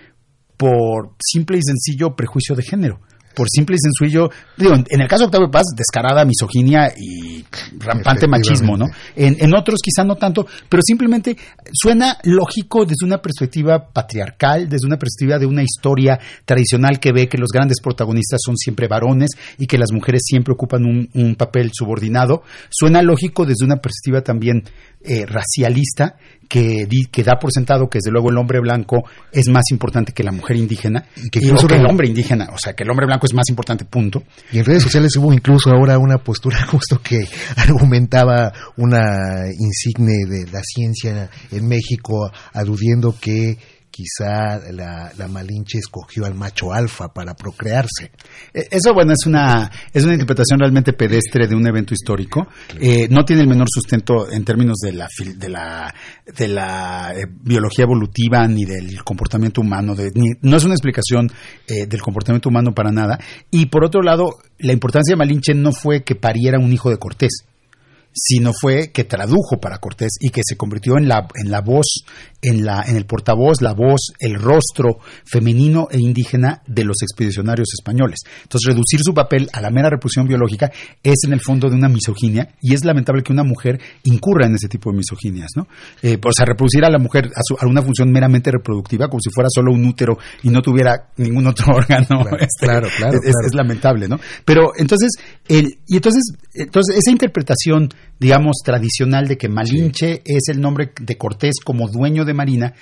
por 0.57 1.15
simple 1.25 1.59
y 1.59 1.63
sencillo 1.63 2.17
prejuicio 2.17 2.57
de 2.57 2.65
género 2.65 3.01
por 3.39 3.47
simple 3.49 3.77
y 3.77 3.79
sencillo, 3.79 4.29
digo, 4.57 4.75
en 4.75 5.01
el 5.01 5.07
caso 5.07 5.23
de 5.23 5.27
Octavio 5.27 5.49
Paz, 5.49 5.67
descarada 5.77 6.25
misoginia 6.25 6.93
y 6.97 7.45
rampante 7.79 8.27
machismo, 8.27 8.77
¿no? 8.77 8.87
En, 9.15 9.37
en, 9.39 9.55
otros 9.55 9.79
quizá 9.81 10.03
no 10.03 10.17
tanto, 10.17 10.45
pero 10.69 10.83
simplemente 10.85 11.37
suena 11.73 12.19
lógico 12.25 12.85
desde 12.85 13.07
una 13.07 13.19
perspectiva 13.19 13.93
patriarcal, 13.93 14.69
desde 14.69 14.89
una 14.89 14.99
perspectiva 14.99 15.39
de 15.39 15.47
una 15.47 15.63
historia 15.63 16.19
tradicional 16.45 16.99
que 16.99 17.13
ve 17.13 17.29
que 17.29 17.39
los 17.39 17.51
grandes 17.55 17.81
protagonistas 17.81 18.41
son 18.45 18.57
siempre 18.57 18.89
varones 18.89 19.31
y 19.57 19.69
que 19.69 19.79
las 19.79 19.93
mujeres 19.93 20.23
siempre 20.25 20.53
ocupan 20.53 20.85
un, 20.85 21.09
un 21.15 21.37
papel 21.37 21.71
subordinado. 21.73 22.43
Suena 22.71 23.03
lógico 23.03 23.47
desde 23.47 23.65
una 23.65 23.77
perspectiva 23.77 24.23
también 24.23 24.65
eh, 25.01 25.27
racialista 25.27 26.17
que, 26.49 26.87
que 27.11 27.23
da 27.23 27.39
por 27.39 27.53
sentado 27.53 27.89
que 27.89 27.99
desde 27.99 28.11
luego 28.11 28.31
el 28.31 28.39
hombre 28.39 28.61
blanco 28.61 29.05
es 29.31 29.49
más 29.49 29.65
importante 29.71 30.13
que 30.13 30.25
la 30.25 30.33
mujer 30.33 30.57
indígena 30.57 31.05
y 31.17 31.29
que, 31.29 31.41
incluso 31.41 31.69
el 31.69 31.87
hombre 31.87 32.09
indígena, 32.09 32.49
o 32.53 32.59
sea, 32.59 32.73
que 32.73 32.85
el 32.85 32.91
hombre 32.91 33.07
blanco 33.07 33.27
es 33.27 33.35
más 33.35 33.49
importante, 33.49 33.85
punto. 33.85 34.23
Y 34.51 34.59
en 34.59 34.65
redes 34.65 34.83
sociales 34.83 35.15
hubo 35.17 35.33
incluso 35.33 35.71
ahora 35.71 35.99
una 35.99 36.19
postura 36.19 36.65
justo 36.67 37.01
que 37.03 37.27
argumentaba 37.57 38.53
una 38.77 39.47
insigne 39.49 40.25
de 40.29 40.51
la 40.51 40.63
ciencia 40.63 41.31
en 41.51 41.69
México 41.69 42.31
aludiendo 42.53 43.15
que 43.21 43.59
quizá 43.99 44.61
la, 44.71 45.29
Malinche 45.29 45.79
escogió 45.79 46.25
al 46.25 46.37
macho 46.37 46.73
alfa 46.73 47.09
para 47.09 47.35
procrearse. 47.35 48.13
E, 48.55 48.69
eso, 48.71 48.95
bueno, 48.95 49.13
es 49.13 49.27
una, 49.27 49.69
es 49.93 50.05
una 50.05 50.13
interpretación 50.13 50.61
realmente 50.61 50.93
pedestre 50.93 51.49
de 51.49 51.57
un 51.57 51.67
evento 51.67 51.95
histórico. 51.95 52.47
Eh, 52.81 53.09
no 53.11 53.25
tiene 53.25 53.43
el 53.43 53.49
menor 53.49 53.67
sustento 53.69 54.31
en 54.31 54.45
términos 54.45 54.77
de 54.81 54.93
la, 54.93 55.09
de 55.37 55.49
la, 55.49 55.93
de 56.37 56.47
la 56.47 57.13
eh, 57.17 57.27
biología 57.29 57.87
evolutiva 57.87 58.47
ni 58.47 58.65
del 58.65 59.03
comportamiento 59.03 59.63
humano. 59.63 59.97
no 60.43 60.57
es 60.57 60.65
una 60.65 60.75
explicación 60.75 61.29
eh, 61.67 61.87
del 61.87 62.01
comportamiento 62.01 62.51
humano 62.51 62.73
para 62.73 62.93
nada. 62.93 63.19
Y 63.51 63.67
por 63.67 63.85
otro 63.85 64.01
lado, 64.01 64.37
la 64.59 64.73
importancia 64.73 65.15
de 65.15 65.19
Malinche 65.19 65.55
no 65.55 65.73
fue 65.73 66.05
que 66.05 66.15
pariera 66.15 66.61
un 66.61 66.73
hijo 66.73 66.89
de 66.89 66.99
Cortés 66.99 67.49
sino 68.21 68.53
fue 68.53 68.91
que 68.91 69.05
tradujo 69.05 69.61
para 69.61 69.79
Cortés 69.79 70.13
y 70.21 70.31
que 70.31 70.43
se 70.45 70.57
convirtió 70.57 70.99
en 70.99 71.09
la, 71.09 71.29
en 71.35 71.51
la 71.51 71.61
voz, 71.61 72.05
en, 72.43 72.65
la, 72.65 72.83
en 72.87 72.97
el 72.97 73.07
portavoz, 73.07 73.61
la 73.61 73.73
voz, 73.73 74.13
el 74.19 74.35
rostro 74.35 74.99
femenino 75.25 75.89
e 75.91 75.99
indígena 75.99 76.63
de 76.67 76.85
los 76.85 76.97
expedicionarios 77.03 77.69
españoles. 77.73 78.21
Entonces, 78.43 78.69
reducir 78.69 79.01
su 79.01 79.15
papel 79.15 79.49
a 79.53 79.61
la 79.61 79.71
mera 79.71 79.91
reproducción 79.91 80.27
biológica 80.27 80.71
es 81.03 81.25
en 81.25 81.33
el 81.33 81.41
fondo 81.41 81.69
de 81.69 81.77
una 81.77 81.89
misoginia 81.89 82.49
y 82.61 82.75
es 82.75 82.85
lamentable 82.85 83.23
que 83.23 83.33
una 83.33 83.45
mujer 83.45 83.81
incurra 84.05 84.47
en 84.47 84.55
ese 84.55 84.69
tipo 84.69 84.91
de 84.91 84.97
misoginias, 84.97 85.51
¿no? 85.57 85.67
Eh, 86.03 86.19
o 86.25 86.33
sea, 86.33 86.45
reproducir 86.45 86.85
a 86.85 86.91
la 86.91 86.99
mujer 86.99 87.27
a, 87.27 87.67
una 87.67 87.83
función 87.83 88.11
meramente 88.11 88.51
reproductiva 88.51 89.09
como 89.09 89.21
si 89.21 89.31
fuera 89.31 89.49
solo 89.53 89.73
un 89.73 89.85
útero 89.87 90.19
y 90.43 90.51
no 90.51 90.63
tuviera 90.63 91.11
ningún 91.17 91.47
otro 91.47 91.67
órgano. 91.75 92.07
Claro, 92.07 92.37
este, 92.39 92.67
claro, 92.67 92.87
es, 92.89 93.33
es, 93.47 93.55
lamentable, 93.55 94.09
¿no? 94.09 94.19
Pero 94.45 94.73
entonces, 94.77 95.11
el, 95.49 95.79
y 95.87 95.97
entonces, 95.97 96.23
entonces 96.55 96.97
esa 96.97 97.11
interpretación 97.11 97.89
digamos, 98.19 98.57
tradicional 98.65 99.29
de 99.29 99.37
que 99.37 99.49
Malinche 99.49 100.23
es 100.25 100.49
el 100.49 100.61
nombre 100.61 100.93
de 101.01 101.17
Cortés 101.17 101.57
como 101.65 101.89
dueño 101.89 102.25
de 102.25 102.35
Marina, 102.35 102.75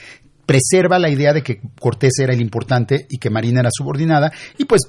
preserva 0.47 0.99
la 0.99 1.11
idea 1.11 1.33
de 1.33 1.43
que 1.43 1.61
Cortés 1.79 2.19
era 2.21 2.33
el 2.33 2.41
importante 2.41 3.07
y 3.11 3.19
que 3.19 3.31
Marina 3.31 3.61
era 3.61 3.71
subordinada, 3.73 4.33
y 4.59 4.65
pues 4.65 4.83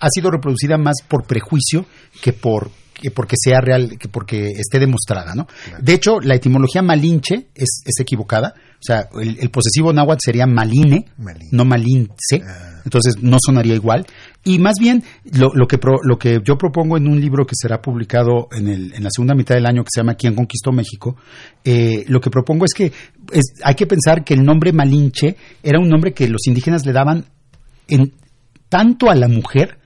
ha 0.00 0.08
sido 0.10 0.30
reproducida 0.30 0.78
más 0.78 0.96
por 1.06 1.26
prejuicio 1.26 1.86
que 2.22 2.32
por 2.32 2.70
que 3.00 3.12
porque 3.12 3.36
sea 3.38 3.60
real, 3.60 3.96
que 3.96 4.08
porque 4.08 4.50
esté 4.50 4.80
demostrada, 4.80 5.32
¿no? 5.34 5.46
De 5.80 5.94
hecho, 5.94 6.18
la 6.20 6.34
etimología 6.34 6.82
malinche 6.82 7.46
es, 7.54 7.82
es 7.84 8.00
equivocada. 8.00 8.54
O 8.56 8.82
sea, 8.82 9.08
el, 9.20 9.50
posesivo 9.50 9.92
náhuatl 9.92 10.20
sería 10.24 10.46
maline, 10.46 11.06
no 11.52 11.64
malince. 11.64 12.42
Ah. 12.44 12.67
Entonces 12.88 13.22
no 13.22 13.36
sonaría 13.44 13.74
igual. 13.74 14.06
Y 14.44 14.58
más 14.58 14.74
bien, 14.80 15.02
lo, 15.32 15.66
que, 15.66 15.78
pro- 15.78 16.00
lo 16.02 16.18
que 16.18 16.38
yo 16.42 16.56
propongo 16.56 16.96
en 16.96 17.06
un 17.06 17.20
libro 17.20 17.44
que 17.46 17.54
será 17.54 17.80
publicado 17.82 18.48
en, 18.50 18.66
el, 18.68 18.94
en 18.94 19.04
la 19.04 19.10
segunda 19.10 19.34
mitad 19.34 19.54
del 19.54 19.66
año, 19.66 19.82
que 19.84 19.90
se 19.92 20.00
llama 20.00 20.14
¿Quién 20.14 20.34
conquistó 20.34 20.72
México? 20.72 21.16
eh, 21.64 22.04
lo 22.08 22.20
que 22.20 22.30
propongo 22.30 22.64
es 22.64 22.72
que 22.74 22.86
es- 23.32 23.52
hay 23.62 23.74
que 23.74 23.86
pensar 23.86 24.24
que 24.24 24.34
el 24.34 24.42
nombre 24.42 24.72
Malinche 24.72 25.36
era 25.62 25.78
un 25.78 25.88
nombre 25.88 26.12
que 26.14 26.28
los 26.28 26.46
indígenas 26.46 26.86
le 26.86 26.92
daban 26.92 27.26
en, 27.88 28.12
tanto 28.68 29.10
a 29.10 29.14
la 29.14 29.28
mujer 29.28 29.78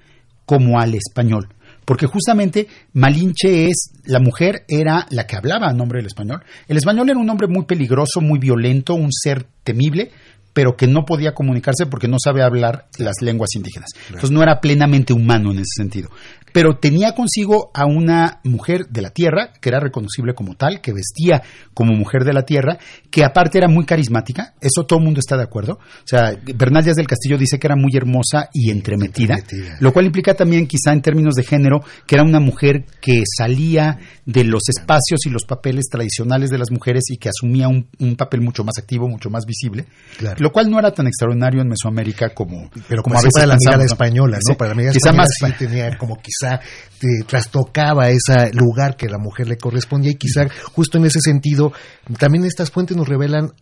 como 0.47 0.79
al 0.81 0.95
español. 0.95 1.49
Porque 1.85 2.07
justamente 2.07 2.69
Malinche 2.93 3.67
es, 3.67 3.91
la 4.05 4.21
mujer 4.21 4.65
era 4.69 5.05
la 5.11 5.27
que 5.27 5.35
hablaba 5.37 5.67
a 5.69 5.73
nombre 5.73 5.99
del 5.99 6.07
español. 6.07 6.41
El 6.69 6.77
español 6.77 7.11
era 7.11 7.19
un 7.19 7.29
hombre 7.29 7.49
muy 7.49 7.65
peligroso, 7.65 8.21
muy 8.21 8.39
violento, 8.39 8.95
un 8.95 9.11
ser 9.11 9.47
temible, 9.65 10.13
pero 10.53 10.77
que 10.77 10.87
no 10.87 11.05
podía 11.05 11.33
comunicarse 11.35 11.87
porque 11.87 12.09
no 12.09 12.17
sabe 12.23 12.43
hablar 12.43 12.87
las 12.99 13.17
lenguas 13.23 13.51
indígenas. 13.55 13.91
Entonces 14.09 14.31
no 14.31 14.43
era 14.43 14.61
plenamente 14.61 15.13
humano 15.13 15.51
en 15.53 15.59
ese 15.59 15.75
sentido. 15.77 16.11
Pero 16.53 16.77
tenía 16.77 17.15
consigo 17.15 17.71
a 17.73 17.87
una 17.87 18.41
mujer 18.45 18.87
de 18.91 19.01
la 19.01 19.09
tierra, 19.09 19.55
que 19.59 19.71
era 19.71 19.81
reconocible 19.81 20.35
como 20.35 20.55
tal, 20.55 20.83
que 20.83 20.93
vestía 20.93 21.43
como 21.73 21.95
mujer 21.95 22.25
de 22.25 22.35
la 22.35 22.43
tierra, 22.43 22.77
que 23.11 23.25
aparte 23.25 23.57
era 23.57 23.69
muy 23.69 23.87
carismática, 23.87 24.53
eso 24.61 24.85
todo 24.87 24.99
el 24.99 25.05
mundo 25.07 25.21
está 25.21 25.39
de 25.39 25.45
acuerdo. 25.45 25.79
O 25.81 26.07
sea, 26.07 26.37
Bernal 26.55 26.85
Díaz 26.85 26.97
del 26.97 27.07
Castillo 27.07 27.39
dice 27.39 27.59
que 27.59 27.67
era 27.67 27.77
muy 27.77 27.93
hermosa 27.97 28.51
y 28.53 28.71
entremetida, 28.71 29.37
Entremetida. 29.39 29.79
lo 29.81 29.93
cual 29.95 30.05
implica 30.05 30.35
también, 30.35 30.67
quizá 30.67 30.93
en 30.93 31.01
términos 31.01 31.35
de 31.37 31.43
género, 31.45 31.83
que 32.07 32.17
era 32.17 32.25
una 32.25 32.41
mujer 32.41 32.85
que 33.01 33.23
salía 33.39 33.99
de 34.27 34.45
los 34.45 34.63
espacios 34.69 35.25
y 35.25 35.31
los 35.31 35.45
papeles 35.45 35.87
tradicionales 35.91 36.51
de 36.51 36.59
las 36.59 36.71
mujeres 36.71 37.05
y 37.09 37.17
que 37.17 37.31
asumía 37.31 37.69
un, 37.69 37.89
un 37.99 38.15
papel 38.17 38.43
mucho 38.43 38.63
más 38.63 38.75
activo, 38.79 39.09
mucho 39.09 39.31
más 39.31 39.47
visible, 39.47 39.87
Claro. 40.19 40.37
Lo 40.43 40.51
cual 40.51 40.69
no 40.69 40.79
era 40.79 40.93
tan 40.93 41.07
extraordinario 41.07 41.63
en 41.63 41.69
Mesoamérica 41.69 42.31
como, 42.35 42.69
pero 42.89 43.03
como 43.03 43.15
como 43.15 43.19
a 43.19 43.23
veces 43.23 43.31
para 43.35 43.47
la 43.47 43.57
mirada 43.59 43.85
española, 43.85 44.39
¿no? 44.39 44.53
Sí, 44.53 44.59
Para 44.59 44.71
la 44.71 44.75
mirada 44.75 44.93
quizá 44.93 45.11
española 45.11 45.23
más 45.23 45.59
sí 45.59 45.65
tenía 45.65 45.99
como 45.99 46.17
quizá 46.17 46.61
te 46.99 47.25
trastocaba 47.27 48.09
ese 48.09 48.53
lugar 48.53 48.97
que 48.97 49.09
la 49.09 49.19
mujer 49.19 49.47
le 49.47 49.57
correspondía 49.57 50.11
y 50.11 50.17
quizá 50.17 50.49
justo 50.73 50.99
en 50.99 51.05
ese 51.05 51.21
sentido 51.21 51.73
también 52.19 52.45
estas 52.45 52.73
fuentes 52.73 52.97
nos 52.97 53.09
revelan 53.09 53.53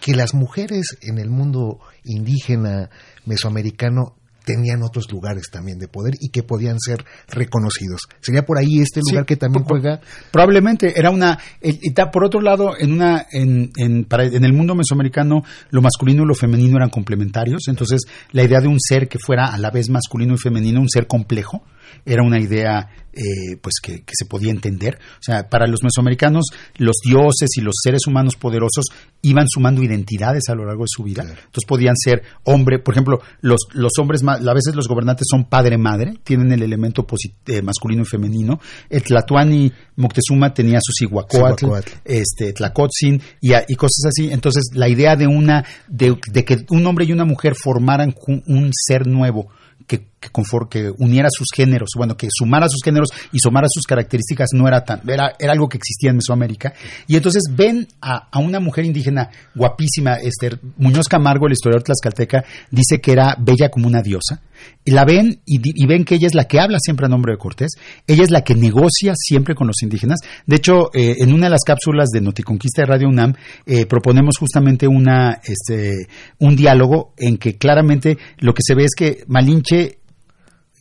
que 0.00 0.14
las 0.14 0.34
mujeres 0.34 0.98
en 1.00 1.18
el 1.18 1.30
mundo 1.30 1.80
indígena 2.04 2.90
mesoamericano 3.24 4.14
tenían 4.48 4.82
otros 4.82 5.04
lugares 5.12 5.50
también 5.52 5.78
de 5.78 5.88
poder 5.88 6.14
y 6.20 6.30
que 6.30 6.42
podían 6.42 6.78
ser 6.80 7.04
reconocidos. 7.28 8.00
Sería 8.20 8.46
por 8.46 8.56
ahí 8.58 8.78
este 8.80 9.00
Sí, 9.04 9.10
lugar 9.12 9.26
que 9.26 9.36
también 9.36 9.64
por- 9.64 9.80
juega 9.80 10.00
Probablemente 10.32 10.98
era 10.98 11.10
una. 11.10 11.38
y 11.62 11.92
ta- 11.92 12.10
por 12.10 12.24
otro 12.24 12.40
lado, 12.40 12.72
en 12.78 12.92
una 12.92 13.26
en, 13.30 13.70
en, 13.76 14.04
para- 14.04 14.24
en 14.24 14.44
el 14.44 14.52
mundo 14.54 14.74
mesoamericano, 14.74 15.42
lo 15.70 15.82
masculino 15.82 16.22
y 16.22 16.26
lo 16.26 16.34
femenino 16.34 16.76
eran 16.78 16.88
complementarios. 16.90 17.62
Entonces, 17.68 18.00
la 18.32 18.42
idea 18.44 18.60
de 18.60 18.68
un 18.68 18.78
ser 18.80 19.08
que 19.08 19.18
fuera 19.18 19.46
a 19.52 19.58
la 19.58 19.70
vez 19.70 19.90
masculino 19.90 20.34
y 20.34 20.38
femenino, 20.38 20.80
un 20.80 20.88
ser 20.88 21.06
complejo, 21.06 21.62
era 22.04 22.22
una 22.22 22.40
idea 22.40 22.88
eh, 23.18 23.56
pues 23.60 23.74
que, 23.82 24.04
que 24.04 24.12
se 24.16 24.26
podía 24.26 24.52
entender. 24.52 24.96
O 25.14 25.22
sea, 25.22 25.48
para 25.48 25.66
los 25.66 25.82
mesoamericanos, 25.82 26.46
los 26.76 26.96
dioses 27.04 27.48
y 27.56 27.60
los 27.60 27.74
seres 27.82 28.06
humanos 28.06 28.36
poderosos 28.36 28.84
iban 29.22 29.46
sumando 29.48 29.82
identidades 29.82 30.44
a 30.48 30.54
lo 30.54 30.64
largo 30.64 30.82
de 30.84 30.88
su 30.88 31.02
vida. 31.02 31.22
Entonces 31.22 31.64
podían 31.66 31.96
ser 31.96 32.22
hombre, 32.44 32.78
por 32.78 32.94
ejemplo, 32.94 33.20
los, 33.40 33.60
los 33.72 33.92
hombres, 33.98 34.22
a 34.24 34.54
veces 34.54 34.76
los 34.76 34.86
gobernantes 34.86 35.26
son 35.28 35.46
padre-madre, 35.46 36.14
tienen 36.22 36.52
el 36.52 36.62
elemento 36.62 37.04
eh, 37.46 37.62
masculino 37.62 38.02
y 38.02 38.06
femenino. 38.06 38.60
El 38.88 39.02
Tlatuani 39.02 39.72
Moctezuma 39.96 40.54
tenía 40.54 40.78
su 40.80 40.92
Cihuacóatl, 40.92 41.64
Cihuacóatl. 41.64 41.92
este, 42.04 42.52
Tlacotzin 42.52 43.20
y, 43.40 43.50
y 43.66 43.74
cosas 43.74 44.04
así. 44.10 44.30
Entonces, 44.30 44.70
la 44.74 44.88
idea 44.88 45.16
de 45.16 45.26
una, 45.26 45.64
de, 45.88 46.16
de 46.30 46.44
que 46.44 46.64
un 46.70 46.86
hombre 46.86 47.04
y 47.04 47.12
una 47.12 47.24
mujer 47.24 47.54
formaran 47.56 48.14
un 48.46 48.70
ser 48.72 49.08
nuevo 49.08 49.48
que, 49.88 50.06
que, 50.20 50.92
uniera 50.98 51.28
sus 51.30 51.48
géneros, 51.54 51.90
bueno, 51.96 52.16
que 52.16 52.28
sumara 52.30 52.68
sus 52.68 52.82
géneros 52.84 53.08
y 53.32 53.38
sumara 53.38 53.66
sus 53.70 53.84
características, 53.84 54.50
no 54.54 54.66
era 54.66 54.84
tan, 54.84 55.00
era, 55.08 55.32
era 55.38 55.52
algo 55.52 55.68
que 55.68 55.76
existía 55.76 56.10
en 56.10 56.16
Mesoamérica. 56.16 56.74
Y 57.06 57.16
entonces 57.16 57.42
ven 57.50 57.86
a, 58.00 58.28
a 58.30 58.38
una 58.38 58.60
mujer 58.60 58.84
indígena 58.84 59.30
guapísima, 59.54 60.14
este, 60.14 60.58
Muñoz 60.76 61.08
Camargo, 61.08 61.46
el 61.46 61.52
historiador 61.52 61.82
tlaxcalteca, 61.82 62.44
dice 62.70 63.00
que 63.00 63.12
era 63.12 63.36
bella 63.38 63.70
como 63.70 63.86
una 63.86 64.02
diosa. 64.02 64.42
Y 64.84 64.90
la 64.90 65.04
ven 65.04 65.40
y 65.46 65.86
ven 65.86 66.04
que 66.04 66.16
ella 66.16 66.26
es 66.26 66.34
la 66.34 66.46
que 66.46 66.58
habla 66.58 66.78
siempre 66.80 67.06
a 67.06 67.08
nombre 67.08 67.32
de 67.32 67.38
Cortés, 67.38 67.72
ella 68.06 68.24
es 68.24 68.30
la 68.30 68.42
que 68.42 68.54
negocia 68.54 69.12
siempre 69.14 69.54
con 69.54 69.66
los 69.66 69.82
indígenas. 69.82 70.20
De 70.46 70.56
hecho, 70.56 70.90
eh, 70.94 71.16
en 71.18 71.32
una 71.32 71.46
de 71.46 71.50
las 71.50 71.64
cápsulas 71.64 72.08
de 72.08 72.20
Noticonquista 72.20 72.82
de 72.82 72.86
Radio 72.86 73.08
UNAM 73.08 73.34
eh, 73.66 73.86
proponemos 73.86 74.36
justamente 74.38 74.88
una, 74.88 75.40
este, 75.44 76.08
un 76.38 76.56
diálogo 76.56 77.12
en 77.16 77.38
que 77.38 77.56
claramente 77.56 78.18
lo 78.38 78.54
que 78.54 78.62
se 78.64 78.74
ve 78.74 78.84
es 78.84 78.94
que 78.96 79.24
Malinche 79.26 79.98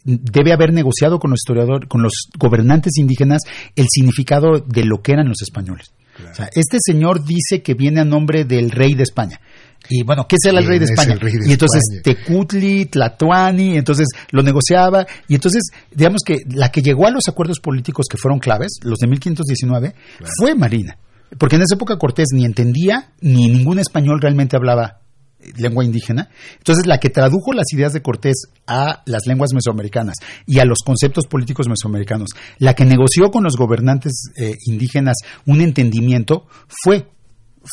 debe 0.08 0.54
haber 0.54 0.72
negociado 0.72 1.20
con 1.20 1.32
los 1.32 1.40
historiadores, 1.42 1.90
con 1.90 2.02
los 2.02 2.14
gobernantes 2.40 2.98
indígenas 2.98 3.42
el 3.76 3.88
significado 3.90 4.60
de 4.60 4.86
lo 4.86 5.02
que 5.02 5.12
eran 5.12 5.28
los 5.28 5.42
españoles. 5.42 5.92
O 6.32 6.34
sea, 6.34 6.50
este 6.56 6.78
señor 6.82 7.26
dice 7.26 7.62
que 7.62 7.76
viene 7.76 8.00
a 8.00 8.06
nombre 8.06 8.46
del 8.46 8.72
rey 8.72 8.96
de 8.96 9.04
España. 9.04 9.40
Y 9.90 10.04
bueno, 10.04 10.26
¿qué 10.28 10.38
será 10.42 10.60
el 10.60 10.66
¿Quién 10.66 10.70
rey 10.70 10.80
de 10.80 10.86
es 10.86 10.92
España? 10.92 11.14
el 11.14 11.20
rey 11.20 11.34
de 11.34 11.50
y 11.50 11.52
entonces 11.52 11.82
España? 11.94 12.02
Tecutli, 12.04 12.86
Tlatoani, 12.86 13.78
entonces 13.78 14.08
lo 14.32 14.42
negociaba. 14.42 15.06
Y 15.28 15.36
entonces, 15.36 15.64
digamos 15.94 16.22
que 16.26 16.38
la 16.50 16.72
que 16.72 16.82
llegó 16.82 17.06
a 17.06 17.12
los 17.12 17.28
acuerdos 17.28 17.60
políticos 17.60 18.08
que 18.10 18.18
fueron 18.18 18.40
claves, 18.40 18.80
los 18.82 18.98
de 19.00 19.08
1519, 19.08 19.94
fue 20.40 20.56
Marina. 20.56 20.98
Porque 21.38 21.58
en 21.58 21.62
esa 21.64 21.76
época 21.76 21.98
Cortés 21.98 22.28
ni 22.34 22.46
entendía, 22.46 23.12
ni 23.22 23.50
ningún 23.50 23.80
español 23.80 24.20
realmente 24.22 24.56
hablaba 24.56 25.02
lengua 25.58 25.84
indígena. 25.84 26.30
Entonces, 26.58 26.86
la 26.86 27.00
que 27.00 27.10
tradujo 27.10 27.54
las 27.54 27.72
ideas 27.74 27.94
de 27.94 28.02
Cortés 28.02 28.48
a 28.66 29.04
las 29.06 29.26
lenguas 29.28 29.54
mesoamericanas 29.54 30.16
y 30.46 30.60
a 30.60 30.66
los 30.66 30.80
conceptos 30.86 31.26
políticos 31.28 31.68
mesoamericanos, 31.68 32.30
la 32.58 32.74
que 32.74 32.86
negoció 32.86 33.30
con 33.30 33.44
los 33.44 33.56
gobernantes 33.56 34.32
eh, 34.36 34.54
indígenas 34.66 35.18
un 35.46 35.62
entendimiento, 35.62 36.46
fue 36.84 37.08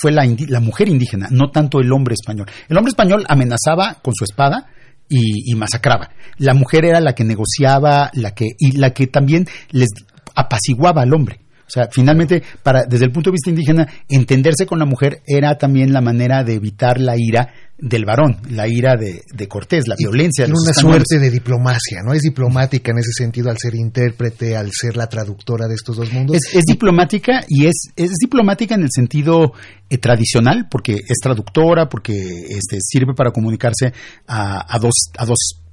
fue 0.00 0.10
la, 0.10 0.24
mujer 0.60 0.88
indígena, 0.88 1.28
no 1.30 1.52
tanto 1.52 1.78
el 1.78 1.92
hombre 1.92 2.14
español. 2.14 2.48
El 2.68 2.76
hombre 2.76 2.90
español 2.90 3.24
amenazaba 3.28 4.00
con 4.02 4.12
su 4.12 4.24
espada 4.24 4.66
y, 5.08 5.52
y 5.52 5.54
masacraba. 5.54 6.10
La 6.36 6.52
mujer 6.52 6.84
era 6.84 7.00
la 7.00 7.14
que 7.14 7.22
negociaba, 7.22 8.10
la 8.12 8.34
que 8.34 8.46
y 8.58 8.72
la 8.72 8.90
que 8.90 9.06
también 9.06 9.46
les 9.70 9.90
apaciguaba 10.34 11.02
al 11.02 11.14
hombre. 11.14 11.43
O 11.66 11.70
sea, 11.70 11.88
finalmente, 11.90 12.42
para, 12.62 12.84
desde 12.84 13.06
el 13.06 13.12
punto 13.12 13.30
de 13.30 13.32
vista 13.32 13.50
indígena, 13.50 13.88
entenderse 14.08 14.66
con 14.66 14.78
la 14.78 14.84
mujer 14.84 15.22
era 15.26 15.56
también 15.56 15.92
la 15.92 16.00
manera 16.00 16.44
de 16.44 16.54
evitar 16.54 17.00
la 17.00 17.14
ira 17.16 17.52
del 17.76 18.04
varón, 18.04 18.36
la 18.50 18.68
ira 18.68 18.96
de, 18.96 19.22
de 19.32 19.48
Cortés, 19.48 19.88
la 19.88 19.96
violencia. 19.98 20.44
Tiene 20.44 20.58
una 20.60 20.70
españoles. 20.70 21.04
suerte 21.08 21.24
de 21.24 21.30
diplomacia, 21.30 22.02
¿no? 22.04 22.12
Es 22.12 22.22
diplomática 22.22 22.92
en 22.92 22.98
ese 22.98 23.10
sentido 23.16 23.50
al 23.50 23.56
ser 23.58 23.74
intérprete, 23.74 24.56
al 24.56 24.70
ser 24.72 24.96
la 24.96 25.08
traductora 25.08 25.66
de 25.66 25.74
estos 25.74 25.96
dos 25.96 26.12
mundos. 26.12 26.36
Es, 26.36 26.54
es 26.54 26.64
diplomática 26.64 27.44
y 27.48 27.66
es, 27.66 27.88
es 27.96 28.12
diplomática 28.20 28.74
en 28.74 28.82
el 28.82 28.90
sentido 28.92 29.52
eh, 29.90 29.98
tradicional, 29.98 30.68
porque 30.70 30.94
es 30.94 31.18
traductora, 31.20 31.88
porque 31.88 32.12
este, 32.48 32.78
sirve 32.80 33.14
para 33.14 33.32
comunicarse 33.32 33.92
a, 34.26 34.74
a 34.74 34.78
dos, 34.78 35.10
a 35.18 35.26
dos 35.26 35.63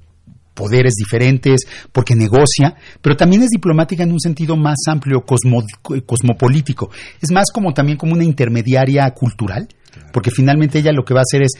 poderes 0.54 0.94
diferentes, 0.94 1.62
porque 1.92 2.14
negocia, 2.14 2.74
pero 3.00 3.16
también 3.16 3.42
es 3.42 3.48
diplomática 3.48 4.02
en 4.02 4.12
un 4.12 4.20
sentido 4.20 4.56
más 4.56 4.76
amplio, 4.88 5.24
cosmo- 5.24 5.64
cosmopolítico. 6.06 6.90
Es 7.20 7.30
más 7.30 7.50
como 7.52 7.72
también 7.72 7.98
como 7.98 8.12
una 8.12 8.24
intermediaria 8.24 9.10
cultural, 9.10 9.68
porque 10.12 10.30
finalmente 10.30 10.78
ella 10.78 10.92
lo 10.92 11.04
que 11.04 11.14
va 11.14 11.20
a 11.20 11.28
hacer 11.28 11.42
es, 11.42 11.52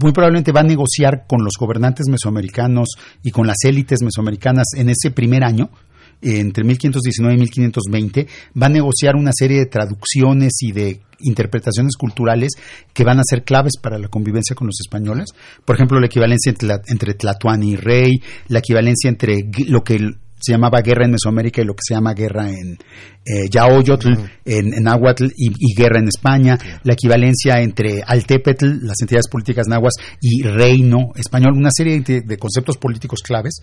muy 0.00 0.12
probablemente 0.12 0.52
va 0.52 0.60
a 0.60 0.64
negociar 0.64 1.24
con 1.26 1.42
los 1.42 1.54
gobernantes 1.58 2.06
mesoamericanos 2.08 2.88
y 3.22 3.30
con 3.30 3.46
las 3.46 3.56
élites 3.64 4.02
mesoamericanas 4.02 4.66
en 4.76 4.90
ese 4.90 5.10
primer 5.10 5.44
año, 5.44 5.70
eh, 5.70 5.87
entre 6.22 6.64
1519 6.64 7.34
y 7.36 7.40
1520, 7.40 8.26
va 8.60 8.66
a 8.66 8.70
negociar 8.70 9.16
una 9.16 9.30
serie 9.32 9.58
de 9.58 9.66
traducciones 9.66 10.52
y 10.60 10.72
de 10.72 11.00
interpretaciones 11.20 11.96
culturales 11.96 12.52
que 12.92 13.04
van 13.04 13.18
a 13.18 13.22
ser 13.24 13.42
claves 13.44 13.72
para 13.82 13.98
la 13.98 14.08
convivencia 14.08 14.54
con 14.54 14.66
los 14.68 14.78
españoles. 14.80 15.30
Por 15.64 15.76
ejemplo, 15.76 15.98
la 16.00 16.06
equivalencia 16.06 16.50
entre, 16.50 16.68
la- 16.68 16.80
entre 16.88 17.14
y 17.62 17.76
Rey, 17.76 18.12
la 18.48 18.60
equivalencia 18.60 19.08
entre 19.08 19.38
lo 19.66 19.82
que 19.82 19.96
el- 19.96 20.16
se 20.40 20.52
llamaba 20.52 20.80
guerra 20.80 21.04
en 21.04 21.12
Mesoamérica 21.12 21.60
y 21.62 21.64
lo 21.64 21.74
que 21.74 21.82
se 21.86 21.94
llama 21.94 22.14
guerra 22.14 22.48
en 22.50 22.78
eh, 23.24 23.48
Yaoyotl, 23.50 24.08
en, 24.44 24.72
en 24.74 24.82
Náhuatl 24.84 25.26
y, 25.36 25.50
y 25.58 25.74
guerra 25.76 25.98
en 25.98 26.08
España, 26.08 26.56
la 26.82 26.94
equivalencia 26.94 27.60
entre 27.60 28.02
Altepetl, 28.06 28.66
las 28.86 28.96
entidades 29.02 29.28
políticas 29.28 29.66
nahuas, 29.68 29.94
y 30.20 30.42
reino 30.42 31.10
español, 31.14 31.52
una 31.56 31.70
serie 31.70 32.00
de, 32.00 32.22
de 32.22 32.36
conceptos 32.38 32.78
políticos 32.78 33.20
claves. 33.22 33.60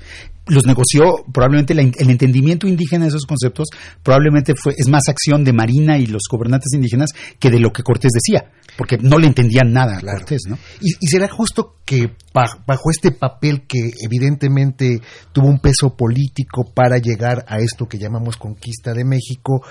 Los 0.47 0.65
negoció, 0.67 1.25
probablemente 1.33 1.73
la- 1.73 1.81
el 1.81 2.09
entendimiento 2.09 2.67
indígena 2.67 3.05
de 3.05 3.09
esos 3.09 3.25
conceptos, 3.25 3.69
probablemente 4.03 4.53
fue, 4.55 4.73
es 4.77 4.87
más 4.87 5.03
acción 5.09 5.43
de 5.43 5.53
Marina 5.53 5.97
y 5.97 6.05
los 6.05 6.23
gobernantes 6.29 6.73
indígenas 6.73 7.09
que 7.39 7.49
de 7.49 7.59
lo 7.59 7.71
que 7.73 7.81
Cortés 7.81 8.11
decía, 8.13 8.51
porque 8.77 8.97
no 8.99 9.17
le 9.17 9.27
entendían 9.27 9.71
nada 9.73 9.97
a 9.97 9.99
Claro. 9.99 10.19
Cortés, 10.19 10.41
¿no? 10.47 10.59
Y, 10.81 10.91
y 10.99 11.07
será 11.07 11.27
justo 11.27 11.77
que 11.85 12.11
ba- 12.33 12.63
bajo 12.67 12.91
este 12.91 13.11
papel 13.11 13.63
que 13.67 13.79
evidentemente 14.03 14.99
tuvo 15.33 15.47
un 15.47 15.59
peso 15.59 15.95
político 15.95 16.64
para 16.73 16.97
llegar 16.97 17.45
a 17.47 17.59
esto 17.59 17.87
que 17.87 17.97
llamamos 17.97 18.37
conquista 18.37 18.93
de 18.93 19.05
México, 19.05 19.61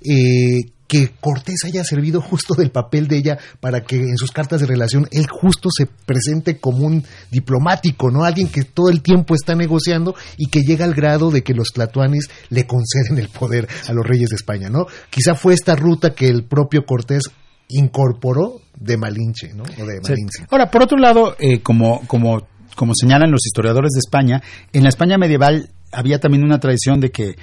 eh, 0.00 0.72
que 0.86 1.10
Cortés 1.20 1.64
haya 1.64 1.82
servido 1.82 2.20
justo 2.20 2.54
del 2.54 2.70
papel 2.70 3.08
de 3.08 3.16
ella 3.16 3.38
para 3.60 3.82
que 3.82 3.96
en 3.96 4.16
sus 4.16 4.30
cartas 4.30 4.60
de 4.60 4.66
relación 4.66 5.08
él 5.12 5.26
justo 5.30 5.68
se 5.74 5.86
presente 5.86 6.58
como 6.58 6.86
un 6.86 7.04
diplomático, 7.30 8.10
¿no? 8.10 8.24
Alguien 8.24 8.48
que 8.48 8.64
todo 8.64 8.90
el 8.90 9.02
tiempo 9.02 9.34
está 9.34 9.54
negociando 9.54 10.14
y 10.36 10.46
que 10.46 10.60
llega 10.60 10.84
al 10.84 10.94
grado 10.94 11.30
de 11.30 11.42
que 11.42 11.54
los 11.54 11.68
tlatoanis 11.68 12.28
le 12.50 12.66
conceden 12.66 13.18
el 13.18 13.28
poder 13.28 13.66
a 13.88 13.92
los 13.92 14.06
reyes 14.06 14.28
de 14.28 14.36
España, 14.36 14.68
¿no? 14.68 14.86
Quizá 15.10 15.34
fue 15.34 15.54
esta 15.54 15.74
ruta 15.74 16.14
que 16.14 16.28
el 16.28 16.44
propio 16.44 16.84
Cortés 16.84 17.24
incorporó 17.68 18.60
de 18.78 18.96
Malinche, 18.96 19.54
¿no? 19.54 19.64
O 19.64 19.86
de 19.86 20.00
Malinche. 20.00 20.46
Ahora, 20.50 20.70
por 20.70 20.82
otro 20.82 20.98
lado, 20.98 21.34
eh, 21.38 21.60
como, 21.60 22.06
como, 22.06 22.46
como 22.76 22.92
señalan 22.94 23.30
los 23.30 23.46
historiadores 23.46 23.92
de 23.94 24.00
España, 24.00 24.42
en 24.72 24.82
la 24.82 24.90
España 24.90 25.16
medieval 25.16 25.70
había 25.94 26.18
también 26.18 26.44
una 26.44 26.60
tradición 26.60 27.00
de 27.00 27.10
que 27.10 27.36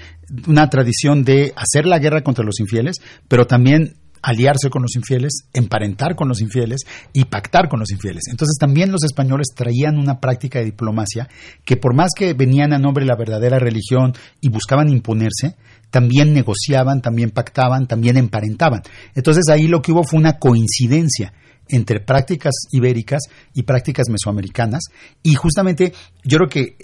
una 0.48 0.70
tradición 0.70 1.24
de 1.24 1.54
hacer 1.56 1.86
la 1.86 2.00
guerra 2.00 2.22
contra 2.24 2.46
los 2.46 2.60
infieles, 2.60 2.98
pero 3.28 3.48
también 3.48 3.96
aliarse 4.22 4.70
con 4.70 4.84
los 4.84 4.96
infieles, 4.96 5.46
emparentar 5.54 6.16
con 6.16 6.28
los 6.28 6.42
infieles 6.42 6.82
y 7.14 7.26
pactar 7.26 7.68
con 7.70 7.80
los 7.80 7.92
infieles. 7.92 8.24
Entonces 8.30 8.58
también 8.60 8.92
los 8.92 9.04
españoles 9.04 9.48
traían 9.56 9.98
una 9.98 10.20
práctica 10.20 10.60
de 10.60 10.66
diplomacia 10.66 11.28
que 11.66 11.78
por 11.78 11.96
más 11.96 12.12
que 12.16 12.34
venían 12.34 12.74
a 12.74 12.80
nombre 12.80 13.04
de 13.04 13.10
la 13.10 13.18
verdadera 13.18 13.58
religión 13.60 14.14
y 14.40 14.50
buscaban 14.50 14.90
imponerse, 14.90 15.56
también 15.90 16.34
negociaban, 16.34 17.02
también 17.02 17.32
pactaban, 17.32 17.88
también 17.88 18.18
emparentaban. 18.18 18.82
Entonces 19.16 19.46
ahí 19.50 19.68
lo 19.68 19.82
que 19.82 19.92
hubo 19.92 20.04
fue 20.04 20.20
una 20.20 20.38
coincidencia 20.38 21.34
entre 21.68 22.00
prácticas 22.00 22.54
ibéricas 22.72 23.22
y 23.54 23.64
prácticas 23.64 24.10
mesoamericanas. 24.10 24.84
Y 25.24 25.36
justamente 25.36 25.94
yo 26.24 26.38
creo 26.38 26.50
que 26.50 26.78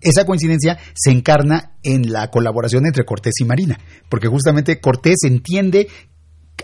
esa 0.00 0.26
coincidencia 0.26 0.78
se 0.94 1.10
encarna 1.10 1.76
en 1.82 2.12
la 2.12 2.30
colaboración 2.30 2.86
entre 2.86 3.04
Cortés 3.04 3.34
y 3.40 3.44
Marina, 3.44 3.78
porque 4.08 4.28
justamente 4.28 4.80
Cortés 4.80 5.18
entiende 5.24 5.88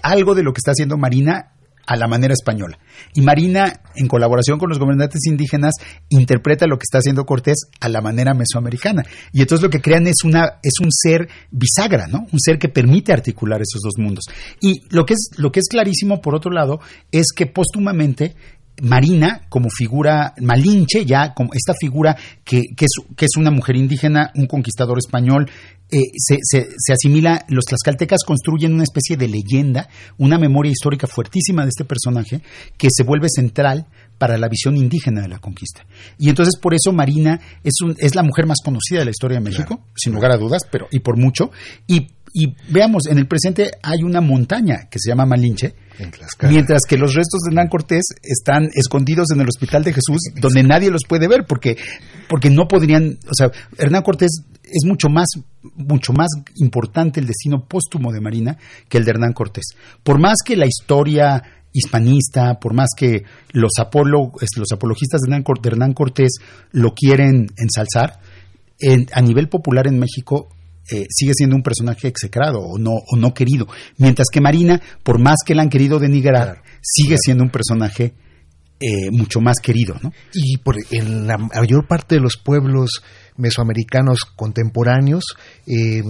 algo 0.02 0.34
de 0.34 0.42
lo 0.42 0.52
que 0.52 0.58
está 0.58 0.72
haciendo 0.72 0.96
Marina 0.96 1.52
a 1.90 1.96
la 1.96 2.06
manera 2.06 2.32
española. 2.32 2.78
Y 3.14 3.20
Marina, 3.20 3.80
en 3.96 4.06
colaboración 4.06 4.60
con 4.60 4.68
los 4.68 4.78
gobernantes 4.78 5.26
indígenas, 5.26 5.74
interpreta 6.08 6.68
lo 6.68 6.78
que 6.78 6.84
está 6.84 6.98
haciendo 6.98 7.26
Cortés 7.26 7.66
a 7.80 7.88
la 7.88 8.00
manera 8.00 8.32
mesoamericana. 8.32 9.02
Y 9.32 9.40
entonces 9.40 9.64
lo 9.64 9.70
que 9.70 9.80
crean 9.80 10.06
es, 10.06 10.22
una, 10.22 10.60
es 10.62 10.74
un 10.80 10.92
ser 10.92 11.28
bisagra, 11.50 12.06
¿no? 12.06 12.28
Un 12.30 12.38
ser 12.38 12.60
que 12.60 12.68
permite 12.68 13.12
articular 13.12 13.60
esos 13.60 13.82
dos 13.82 13.94
mundos. 13.98 14.26
Y 14.60 14.84
lo 14.90 15.04
que 15.04 15.14
es, 15.14 15.30
lo 15.36 15.50
que 15.50 15.58
es 15.58 15.66
clarísimo, 15.68 16.20
por 16.20 16.36
otro 16.36 16.52
lado, 16.52 16.78
es 17.10 17.32
que 17.34 17.46
póstumamente 17.46 18.36
Marina 18.82 19.42
como 19.48 19.68
figura, 19.68 20.32
Malinche 20.40 21.04
ya 21.04 21.34
como 21.34 21.50
esta 21.54 21.74
figura 21.74 22.16
que, 22.44 22.66
que, 22.76 22.84
es, 22.84 22.92
que 23.16 23.24
es 23.24 23.36
una 23.36 23.50
mujer 23.50 23.74
indígena, 23.74 24.30
un 24.36 24.46
conquistador 24.46 24.96
español, 24.98 25.50
eh, 25.92 26.10
se, 26.16 26.36
se, 26.42 26.92
asimila, 26.92 27.44
los 27.48 27.64
tlaxcaltecas 27.64 28.24
construyen 28.24 28.74
una 28.74 28.84
especie 28.84 29.16
de 29.16 29.28
leyenda, 29.28 29.88
una 30.18 30.38
memoria 30.38 30.72
histórica 30.72 31.06
fuertísima 31.06 31.62
de 31.62 31.70
este 31.70 31.84
personaje 31.84 32.42
que 32.76 32.88
se 32.90 33.02
vuelve 33.02 33.28
central 33.28 33.86
para 34.18 34.36
la 34.36 34.48
visión 34.48 34.76
indígena 34.76 35.22
de 35.22 35.28
la 35.28 35.38
conquista. 35.38 35.86
Y 36.18 36.28
entonces 36.28 36.56
por 36.60 36.74
eso 36.74 36.92
Marina 36.92 37.40
es, 37.64 37.80
un, 37.82 37.96
es 37.98 38.14
la 38.14 38.22
mujer 38.22 38.46
más 38.46 38.58
conocida 38.62 38.98
de 38.98 39.06
la 39.06 39.10
historia 39.10 39.38
de 39.38 39.44
México, 39.44 39.80
sin 39.96 40.12
lugar 40.12 40.30
a 40.30 40.36
dudas, 40.36 40.62
pero 40.70 40.88
y 40.90 41.00
por 41.00 41.16
mucho. 41.16 41.50
Y, 41.86 42.08
y 42.32 42.54
veamos, 42.68 43.06
en 43.06 43.18
el 43.18 43.26
presente 43.26 43.70
hay 43.82 44.02
una 44.02 44.20
montaña 44.20 44.88
que 44.90 44.98
se 44.98 45.10
llama 45.10 45.26
Malinche, 45.26 45.74
mientras 46.42 46.82
que 46.88 46.96
los 46.96 47.14
restos 47.14 47.40
de 47.42 47.50
Hernán 47.50 47.68
Cortés 47.68 48.04
están 48.22 48.70
escondidos 48.74 49.30
en 49.32 49.40
el 49.40 49.48
Hospital 49.48 49.84
de 49.84 49.92
Jesús, 49.92 50.20
donde 50.40 50.62
nadie 50.62 50.90
los 50.90 51.02
puede 51.08 51.28
ver, 51.28 51.44
porque, 51.46 51.76
porque 52.28 52.50
no 52.50 52.68
podrían, 52.68 53.18
o 53.28 53.34
sea, 53.34 53.50
Hernán 53.76 54.02
Cortés 54.02 54.42
es 54.62 54.84
mucho 54.86 55.08
más, 55.08 55.28
mucho 55.74 56.12
más 56.12 56.28
importante 56.56 57.20
el 57.20 57.26
destino 57.26 57.66
póstumo 57.66 58.12
de 58.12 58.20
Marina 58.20 58.56
que 58.88 58.98
el 58.98 59.04
de 59.04 59.10
Hernán 59.10 59.32
Cortés. 59.32 59.74
Por 60.02 60.20
más 60.20 60.36
que 60.44 60.56
la 60.56 60.66
historia 60.66 61.42
hispanista, 61.72 62.58
por 62.58 62.74
más 62.74 62.90
que 62.96 63.24
los, 63.52 63.72
los 63.76 64.72
apologistas 64.72 65.20
de 65.20 65.42
Hernán 65.64 65.92
Cortés 65.92 66.38
lo 66.72 66.94
quieren 66.94 67.48
ensalzar, 67.56 68.20
a 69.12 69.20
nivel 69.20 69.48
popular 69.48 69.86
en 69.86 69.98
México 69.98 70.48
eh, 70.92 71.06
sigue 71.08 71.32
siendo 71.34 71.56
un 71.56 71.62
personaje 71.62 72.08
execrado 72.08 72.60
o 72.60 72.78
no, 72.78 72.92
o 72.92 73.16
no 73.16 73.34
querido. 73.34 73.66
Mientras 73.98 74.28
que 74.32 74.40
Marina, 74.40 74.80
por 75.02 75.20
más 75.20 75.36
que 75.44 75.54
la 75.54 75.62
han 75.62 75.70
querido 75.70 75.98
denigrar, 75.98 76.62
sigue 76.80 77.16
siendo 77.18 77.44
un 77.44 77.50
personaje 77.50 78.14
eh, 78.80 79.10
mucho 79.10 79.40
más 79.40 79.58
querido. 79.60 79.96
¿no? 80.02 80.12
Y 80.32 80.58
por, 80.58 80.76
en 80.90 81.26
la 81.26 81.38
mayor 81.38 81.86
parte 81.86 82.16
de 82.16 82.20
los 82.20 82.36
pueblos 82.36 83.02
mesoamericanos 83.36 84.24
contemporáneos, 84.36 85.24
eh, 85.66 86.02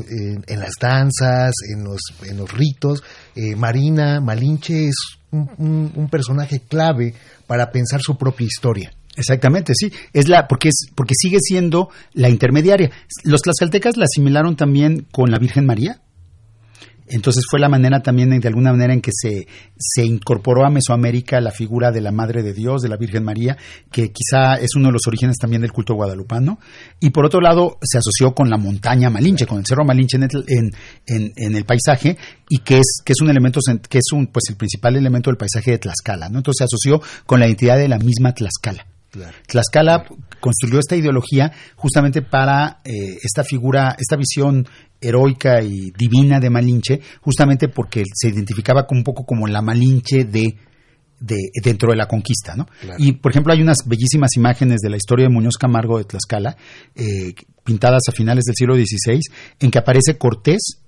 en 0.47 0.61
las 0.61 0.72
danzas, 0.81 1.53
en 1.72 1.85
los, 1.85 2.01
en 2.28 2.37
los 2.37 2.53
ritos, 2.53 3.03
Marina 3.57 4.20
Malinche 4.20 4.89
es 4.89 5.20
un, 5.31 6.09
personaje 6.11 6.61
clave 6.61 7.14
para 7.47 7.70
pensar 7.70 8.01
su 8.01 8.16
propia 8.16 8.47
historia. 8.47 8.93
Exactamente, 9.21 9.75
sí, 9.77 9.93
es 10.14 10.29
la 10.29 10.49
porque 10.49 10.71
es 10.71 10.87
porque 10.95 11.12
sigue 11.14 11.39
siendo 11.41 11.91
la 12.14 12.31
intermediaria. 12.31 12.91
Los 13.23 13.43
tlaxcaltecas 13.43 13.99
la 13.99 14.05
asimilaron 14.05 14.57
también 14.57 15.07
con 15.12 15.31
la 15.31 15.39
Virgen 15.39 15.66
María. 15.66 16.01
Entonces 17.07 17.43
fue 17.51 17.59
la 17.59 17.68
manera 17.68 18.01
también, 18.01 18.31
de 18.31 18.49
alguna 18.49 18.71
manera, 18.71 18.95
en 18.95 19.01
que 19.01 19.11
se, 19.12 19.49
se 19.77 20.07
incorporó 20.07 20.64
a 20.64 20.71
Mesoamérica 20.71 21.41
la 21.41 21.51
figura 21.51 21.91
de 21.91 22.01
la 22.01 22.12
Madre 22.12 22.45
de 22.45 22.55
Dios, 22.55 22.83
de 22.83 22.89
la 22.89 22.97
Virgen 22.97 23.25
María, 23.25 23.57
que 23.91 24.12
quizá 24.12 24.55
es 24.55 24.77
uno 24.77 24.87
de 24.87 24.93
los 24.93 25.07
orígenes 25.09 25.37
también 25.37 25.61
del 25.61 25.73
culto 25.73 25.95
guadalupano. 25.95 26.61
Y 27.01 27.11
por 27.11 27.27
otro 27.27 27.41
lado, 27.41 27.79
se 27.83 27.99
asoció 27.99 28.33
con 28.33 28.49
la 28.49 28.59
montaña 28.59 29.11
Malinche, 29.11 29.45
con 29.45 29.59
el 29.59 29.66
cerro 29.66 29.85
Malinche 29.85 30.18
en 30.18 30.23
el, 30.23 30.73
en, 31.37 31.57
el 31.57 31.64
paisaje, 31.64 32.16
y 32.49 32.59
que 32.59 32.79
es, 32.79 33.03
que 33.05 33.12
es 33.12 33.21
un 33.21 33.29
elemento, 33.29 33.59
que 33.89 33.99
es 33.99 34.12
un, 34.12 34.29
pues 34.29 34.45
el 34.49 34.57
principal 34.57 34.97
elemento 34.97 35.31
del 35.31 35.37
paisaje 35.37 35.73
de 35.73 35.79
Tlaxcala, 35.79 36.29
¿no? 36.29 36.39
Entonces 36.39 36.59
se 36.59 36.64
asoció 36.64 37.03
con 37.27 37.41
la 37.41 37.49
identidad 37.49 37.77
de 37.77 37.89
la 37.89 37.99
misma 37.99 38.35
Tlaxcala. 38.35 38.87
Tlaxcala 39.47 40.05
construyó 40.41 40.79
esta 40.79 40.97
ideología 40.97 41.53
justamente 41.77 42.23
para 42.23 42.81
eh, 42.85 43.19
esta 43.23 43.45
figura, 43.45 43.97
esta 43.99 44.17
visión 44.17 44.67
heroica 45.01 45.63
y 45.63 45.91
divina 45.97 46.41
de 46.41 46.51
Malinche, 46.51 47.01
justamente 47.21 47.69
porque 47.69 48.05
se 48.13 48.29
identificaba 48.29 48.87
un 48.91 49.03
poco 49.03 49.25
como 49.25 49.47
la 49.47 49.63
Malinche 49.63 50.25
de, 50.25 50.55
dentro 51.63 51.91
de 51.91 51.97
la 51.97 52.07
conquista, 52.07 52.55
¿no? 52.55 52.67
Y 52.99 53.13
por 53.13 53.33
ejemplo 53.33 53.53
hay 53.53 53.63
unas 53.63 53.79
bellísimas 53.87 54.31
imágenes 54.37 54.81
de 54.81 54.91
la 54.91 54.97
historia 54.97 55.27
de 55.27 55.33
Muñoz 55.33 55.57
Camargo 55.57 55.99
de 55.99 56.05
Tlaxcala, 56.05 56.57
eh, 56.95 57.35
pintadas 57.65 58.03
a 58.09 58.13
finales 58.13 58.45
del 58.45 58.55
siglo 58.55 58.75
XVI, 58.75 59.21
en 59.61 59.71
que 59.71 59.79
aparece 59.79 60.19
Cortés 60.19 60.81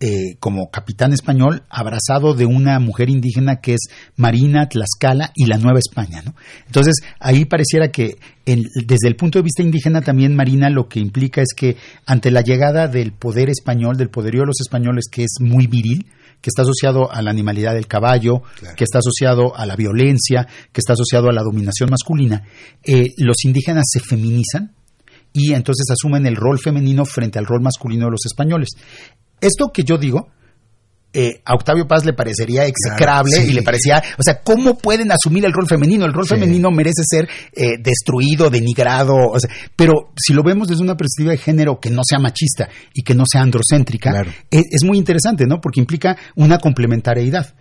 eh, 0.00 0.36
como 0.38 0.70
capitán 0.70 1.12
español 1.12 1.64
abrazado 1.68 2.34
de 2.34 2.46
una 2.46 2.78
mujer 2.78 3.10
indígena 3.10 3.60
que 3.60 3.74
es 3.74 3.80
Marina 4.16 4.68
Tlaxcala 4.68 5.32
y 5.34 5.46
la 5.46 5.58
Nueva 5.58 5.78
España. 5.78 6.22
¿no? 6.24 6.34
Entonces, 6.66 6.96
ahí 7.18 7.44
pareciera 7.46 7.90
que 7.90 8.16
desde 8.46 9.08
el 9.08 9.16
punto 9.16 9.38
de 9.38 9.42
vista 9.42 9.62
indígena 9.62 10.00
también 10.00 10.34
Marina 10.34 10.70
lo 10.70 10.88
que 10.88 11.00
implica 11.00 11.42
es 11.42 11.52
que 11.54 11.76
ante 12.06 12.30
la 12.30 12.42
llegada 12.42 12.88
del 12.88 13.12
poder 13.12 13.50
español, 13.50 13.96
del 13.96 14.08
poderío 14.08 14.42
de 14.42 14.46
los 14.46 14.60
españoles 14.60 15.06
que 15.10 15.24
es 15.24 15.34
muy 15.40 15.66
viril, 15.66 16.06
que 16.40 16.50
está 16.50 16.62
asociado 16.62 17.10
a 17.10 17.20
la 17.20 17.30
animalidad 17.30 17.74
del 17.74 17.88
caballo, 17.88 18.42
que 18.76 18.84
está 18.84 18.98
asociado 18.98 19.56
a 19.56 19.66
la 19.66 19.76
violencia, 19.76 20.46
que 20.72 20.80
está 20.80 20.92
asociado 20.92 21.28
a 21.28 21.32
la 21.32 21.42
dominación 21.42 21.90
masculina, 21.90 22.44
eh, 22.84 23.08
los 23.18 23.44
indígenas 23.44 23.84
se 23.90 24.00
feminizan 24.00 24.72
y 25.32 25.52
entonces 25.52 25.86
asumen 25.90 26.26
el 26.26 26.36
rol 26.36 26.58
femenino 26.58 27.04
frente 27.04 27.38
al 27.38 27.46
rol 27.46 27.60
masculino 27.60 28.06
de 28.06 28.12
los 28.12 28.26
españoles. 28.26 28.70
Esto 29.40 29.70
que 29.72 29.84
yo 29.84 29.98
digo, 29.98 30.28
eh, 31.10 31.40
a 31.46 31.54
Octavio 31.54 31.88
Paz 31.88 32.04
le 32.04 32.12
parecería 32.12 32.66
execrable 32.66 33.42
y 33.42 33.52
le 33.52 33.62
parecía, 33.62 34.02
o 34.18 34.22
sea, 34.22 34.42
¿cómo 34.42 34.76
pueden 34.76 35.10
asumir 35.10 35.46
el 35.46 35.54
rol 35.54 35.66
femenino? 35.66 36.04
El 36.04 36.12
rol 36.12 36.26
femenino 36.26 36.70
merece 36.70 37.02
ser 37.02 37.26
eh, 37.54 37.78
destruido, 37.82 38.50
denigrado, 38.50 39.14
o 39.14 39.40
sea, 39.40 39.48
pero 39.74 40.12
si 40.16 40.34
lo 40.34 40.42
vemos 40.42 40.68
desde 40.68 40.82
una 40.82 40.98
perspectiva 40.98 41.32
de 41.32 41.38
género 41.38 41.80
que 41.80 41.90
no 41.90 42.02
sea 42.06 42.18
machista 42.18 42.68
y 42.92 43.02
que 43.02 43.14
no 43.14 43.24
sea 43.26 43.40
androcéntrica, 43.40 44.20
eh, 44.50 44.62
es, 44.70 44.84
muy 44.84 44.98
interesante, 44.98 45.46
¿no? 45.46 45.62
Porque 45.62 45.80
implica 45.80 46.14
una 46.36 46.58
complementariedad. 46.58 47.54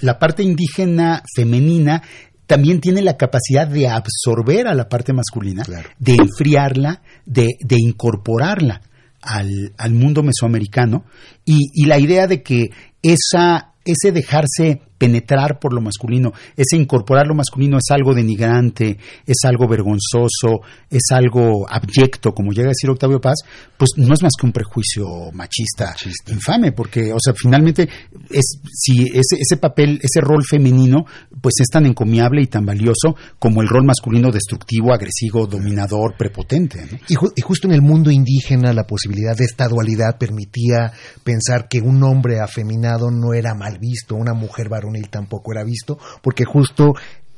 La 0.00 0.18
parte 0.18 0.42
indígena 0.42 1.22
femenina 1.36 2.02
también 2.48 2.80
tiene 2.80 3.02
la 3.02 3.16
capacidad 3.16 3.68
de 3.68 3.86
absorber 3.86 4.66
a 4.66 4.74
la 4.74 4.88
parte 4.88 5.12
masculina, 5.12 5.62
de 6.00 6.16
enfriarla, 6.16 7.02
de, 7.24 7.50
de 7.60 7.76
incorporarla 7.78 8.82
al, 9.22 9.72
al 9.76 9.92
mundo 9.92 10.22
mesoamericano 10.22 11.04
y, 11.44 11.58
y, 11.74 11.86
la 11.86 11.98
idea 11.98 12.26
de 12.26 12.42
que 12.42 12.70
esa, 13.02 13.74
ese 13.84 14.12
dejarse 14.12 14.82
penetrar 15.00 15.58
por 15.58 15.72
lo 15.72 15.80
masculino, 15.80 16.34
ese 16.54 16.76
incorporar 16.76 17.26
lo 17.26 17.34
masculino 17.34 17.78
es 17.78 17.90
algo 17.90 18.12
denigrante, 18.12 18.98
es 19.24 19.38
algo 19.44 19.66
vergonzoso, 19.66 20.60
es 20.90 21.04
algo 21.10 21.66
abyecto, 21.66 22.32
como 22.34 22.52
llega 22.52 22.68
a 22.68 22.76
decir 22.76 22.90
Octavio 22.90 23.18
Paz, 23.18 23.38
pues 23.78 23.92
no 23.96 24.12
es 24.12 24.22
más 24.22 24.34
que 24.38 24.44
un 24.44 24.52
prejuicio 24.52 25.06
machista, 25.32 25.96
infame, 26.26 26.72
porque, 26.72 27.14
o 27.14 27.18
sea, 27.18 27.32
finalmente, 27.34 27.88
es, 28.28 28.60
si 28.74 29.04
ese, 29.04 29.36
ese 29.40 29.56
papel, 29.56 29.98
ese 30.02 30.20
rol 30.20 30.44
femenino, 30.44 31.06
pues 31.40 31.54
es 31.60 31.68
tan 31.68 31.86
encomiable 31.86 32.42
y 32.42 32.48
tan 32.48 32.66
valioso 32.66 33.16
como 33.38 33.62
el 33.62 33.68
rol 33.68 33.86
masculino 33.86 34.30
destructivo, 34.30 34.92
agresivo, 34.92 35.46
dominador, 35.46 36.14
prepotente. 36.18 37.00
Y, 37.08 37.14
y 37.14 37.40
justo 37.40 37.68
en 37.68 37.72
el 37.72 37.80
mundo 37.80 38.10
indígena 38.10 38.74
la 38.74 38.84
posibilidad 38.84 39.34
de 39.34 39.46
esta 39.46 39.66
dualidad 39.66 40.18
permitía 40.18 40.92
pensar 41.24 41.68
que 41.70 41.80
un 41.80 42.02
hombre 42.02 42.40
afeminado 42.40 43.10
no 43.10 43.32
era 43.32 43.54
mal 43.54 43.78
visto, 43.78 44.14
una 44.14 44.34
mujer 44.34 44.68
tampoco 45.10 45.52
era 45.52 45.64
visto, 45.64 45.98
porque 46.22 46.44
justo 46.44 46.94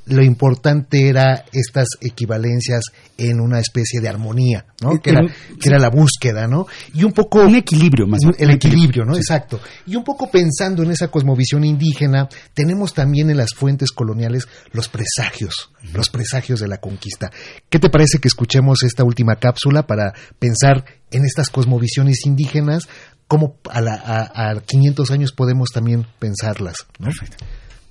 lo 0.07 0.23
importante 0.25 1.09
era 1.09 1.45
estas 1.53 1.87
equivalencias 2.01 2.83
en 3.17 3.41
una 3.41 3.61
especie 3.61 4.01
de 4.01 4.09
armonía, 4.09 4.67
¿no? 4.81 5.01
Que 5.01 5.11
era, 5.11 5.21
que 5.61 5.69
era 5.69 5.79
la 5.79 5.91
búsqueda, 5.91 6.49
¿no? 6.49 6.67
Y 6.93 7.05
un 7.05 7.13
poco... 7.13 7.43
Un 7.43 7.55
equilibrio 7.55 8.07
más. 8.09 8.21
El 8.39 8.51
equilibrio, 8.51 9.05
¿no? 9.05 9.17
Exacto. 9.17 9.61
Y 9.87 9.95
un 9.95 10.03
poco 10.03 10.29
pensando 10.31 10.83
en 10.83 10.91
esa 10.91 11.09
cosmovisión 11.09 11.65
indígena, 11.65 12.29
tenemos 12.53 12.95
también 12.95 13.31
en 13.31 13.37
las 13.37 13.55
fuentes 13.55 13.93
coloniales 13.93 14.49
los 14.73 14.89
presagios, 14.89 15.71
los 15.93 16.11
presagios 16.11 16.59
de 16.59 16.69
la 16.69 16.79
conquista. 16.79 17.31
¿Qué 17.69 17.79
te 17.79 17.91
parece 17.91 18.19
que 18.19 18.29
escuchemos 18.29 18.83
esta 18.83 19.05
última 19.05 19.37
cápsula 19.37 19.87
para 19.87 20.13
pensar 20.39 20.85
en 21.13 21.25
estas 21.25 21.51
cosmovisiones 21.51 22.27
indígenas, 22.27 22.89
cómo 23.33 23.57
a, 23.71 23.81
la, 23.81 23.95
a, 23.95 24.51
a 24.51 24.61
500 24.61 25.11
años 25.11 25.33
podemos 25.33 25.71
también 25.73 26.05
pensarlas? 26.19 26.75
¿no? 26.99 27.07
Perfecto. 27.07 27.43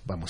Vamos. 0.06 0.30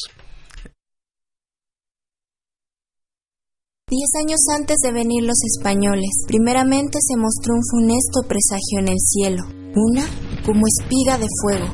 Diez 3.89 4.09
años 4.23 4.39
antes 4.55 4.77
de 4.81 4.93
venir 4.93 5.23
los 5.23 5.35
españoles, 5.43 6.11
primeramente 6.27 6.99
se 7.05 7.17
mostró 7.17 7.55
un 7.55 7.61
funesto 7.69 8.21
presagio 8.25 8.79
en 8.79 8.87
el 8.87 8.99
cielo, 8.99 9.43
una 9.75 10.05
como 10.45 10.61
espiga 10.79 11.17
de 11.17 11.27
fuego, 11.41 11.67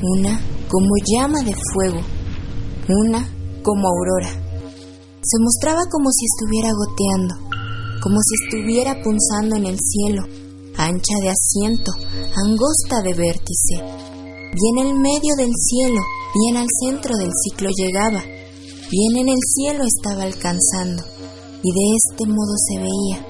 una 0.00 0.38
como 0.68 0.94
llama 1.12 1.42
de 1.42 1.56
fuego, 1.72 2.00
una 2.86 3.28
como 3.64 3.88
aurora. 3.88 4.30
Se 4.30 5.38
mostraba 5.40 5.80
como 5.90 6.08
si 6.12 6.24
estuviera 6.24 6.70
goteando, 6.70 7.34
como 8.00 8.18
si 8.22 8.44
estuviera 8.44 9.02
punzando 9.02 9.56
en 9.56 9.66
el 9.66 9.78
cielo, 9.80 10.43
ancha 10.76 11.14
de 11.22 11.30
asiento, 11.30 11.92
angosta 12.36 13.02
de 13.02 13.14
vértice. 13.14 13.76
Y 14.56 14.80
en 14.80 14.86
el 14.86 14.94
medio 14.94 15.34
del 15.36 15.50
cielo, 15.54 16.00
bien 16.34 16.56
al 16.56 16.66
centro 16.82 17.16
del 17.16 17.30
ciclo 17.44 17.70
llegaba, 17.76 18.22
bien 18.22 19.16
en 19.16 19.28
el 19.28 19.40
cielo 19.54 19.84
estaba 19.84 20.24
alcanzando 20.24 21.02
y 21.62 21.70
de 21.72 21.96
este 21.96 22.26
modo 22.26 22.54
se 22.68 22.78
veía. 22.78 23.26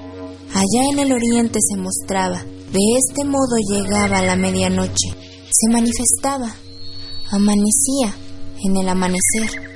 Allá 0.54 0.90
en 0.92 0.98
el 0.98 1.12
oriente 1.12 1.58
se 1.60 1.76
mostraba, 1.76 2.42
de 2.42 2.80
este 2.98 3.24
modo 3.24 3.56
llegaba 3.70 4.22
la 4.22 4.36
medianoche, 4.36 5.10
se 5.50 5.72
manifestaba, 5.72 6.54
amanecía 7.30 8.14
en 8.64 8.76
el 8.76 8.88
amanecer. 8.88 9.73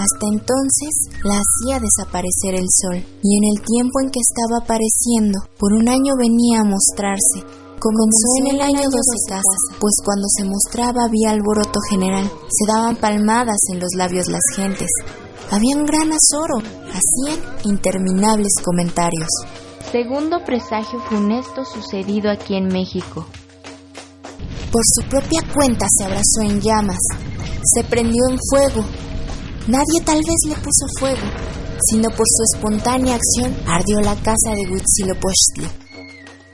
Hasta 0.00 0.26
entonces 0.32 1.12
la 1.24 1.36
hacía 1.36 1.76
desaparecer 1.76 2.54
el 2.56 2.64
sol, 2.72 3.04
y 3.22 3.36
en 3.36 3.44
el 3.52 3.60
tiempo 3.60 4.00
en 4.00 4.08
que 4.08 4.20
estaba 4.24 4.64
apareciendo, 4.64 5.44
por 5.58 5.74
un 5.74 5.90
año 5.90 6.16
venía 6.16 6.60
a 6.60 6.64
mostrarse. 6.64 7.44
Comenzó 7.76 8.28
en 8.40 8.46
el 8.56 8.60
año 8.62 8.88
doce 8.88 9.18
casas, 9.28 9.60
pues 9.78 9.92
cuando 10.02 10.24
se 10.38 10.44
mostraba 10.44 11.04
había 11.04 11.32
alboroto 11.32 11.80
general, 11.90 12.24
se 12.48 12.72
daban 12.72 12.96
palmadas 12.96 13.58
en 13.72 13.80
los 13.80 13.90
labios 13.94 14.28
las 14.28 14.40
gentes, 14.56 14.88
había 15.50 15.76
un 15.76 15.84
gran 15.84 16.08
azoro, 16.12 16.62
hacían 16.88 17.38
interminables 17.64 18.54
comentarios. 18.64 19.28
Segundo 19.92 20.44
presagio 20.46 20.98
funesto 21.10 21.66
sucedido 21.66 22.30
aquí 22.30 22.54
en 22.54 22.68
México. 22.68 23.26
Por 24.72 24.82
su 24.94 25.02
propia 25.10 25.42
cuenta 25.52 25.84
se 25.94 26.04
abrazó 26.04 26.40
en 26.40 26.60
llamas, 26.62 27.00
se 27.74 27.84
prendió 27.84 28.22
en 28.30 28.38
fuego. 28.50 29.09
Nadie 29.66 30.00
tal 30.04 30.18
vez 30.18 30.36
le 30.48 30.54
puso 30.54 30.86
fuego, 30.98 31.26
sino 31.90 32.08
por 32.10 32.26
su 32.26 32.42
espontánea 32.54 33.16
acción 33.16 33.54
ardió 33.66 34.00
la 34.00 34.14
casa 34.16 34.54
de 34.54 34.70
Huitzilopochtli. 34.70 35.66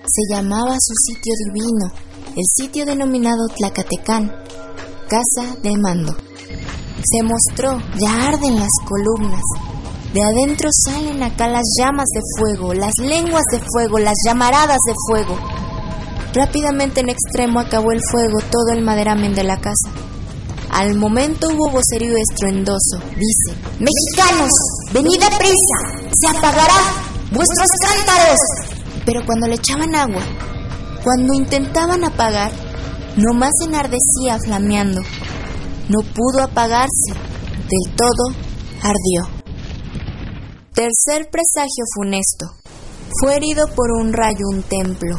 Se 0.06 0.22
llamaba 0.34 0.76
su 0.80 0.92
sitio 1.06 1.32
divino, 1.46 1.92
el 2.36 2.44
sitio 2.56 2.84
denominado 2.84 3.46
Tlacatecán, 3.56 4.32
casa 5.08 5.56
de 5.62 5.76
mando. 5.78 6.14
Se 7.02 7.22
mostró, 7.22 7.80
ya 7.98 8.28
arden 8.28 8.56
las 8.56 8.72
columnas. 8.84 9.42
De 10.12 10.22
adentro 10.22 10.68
salen 10.72 11.22
acá 11.22 11.48
las 11.48 11.64
llamas 11.78 12.06
de 12.12 12.20
fuego, 12.38 12.74
las 12.74 12.92
lenguas 12.98 13.44
de 13.52 13.60
fuego, 13.60 13.98
las 13.98 14.14
llamaradas 14.26 14.78
de 14.86 14.94
fuego. 15.06 15.38
Rápidamente 16.34 17.00
en 17.00 17.10
extremo 17.10 17.60
acabó 17.60 17.92
el 17.92 18.00
fuego 18.10 18.38
todo 18.50 18.72
el 18.72 18.82
maderamen 18.82 19.34
de 19.34 19.44
la 19.44 19.60
casa. 19.60 19.90
Al 20.76 20.94
momento 20.94 21.48
hubo 21.48 21.70
vocerío 21.70 22.14
estruendoso. 22.16 22.98
Dice, 23.16 23.58
Mexicanos, 23.80 24.50
venid 24.92 25.22
a 25.22 25.38
prisa, 25.38 26.08
se 26.12 26.36
apagará 26.36 26.74
vuestros 27.32 27.68
cántaros. 27.82 28.38
Pero 29.04 29.24
cuando 29.26 29.46
le 29.48 29.56
echaban 29.56 29.94
agua, 29.94 30.22
cuando 31.02 31.34
intentaban 31.34 32.04
apagar, 32.04 32.52
nomás 33.16 33.52
enardecía 33.62 34.38
flameando 34.44 35.00
no 35.88 36.00
pudo 36.00 36.42
apagarse, 36.42 37.12
del 37.14 37.94
todo 37.94 38.34
ardió. 38.82 39.36
Tercer 40.74 41.30
presagio 41.30 41.84
funesto. 41.94 42.46
Fue 43.20 43.36
herido 43.36 43.68
por 43.68 43.92
un 43.92 44.12
rayo 44.12 44.44
un 44.52 44.62
templo, 44.62 45.16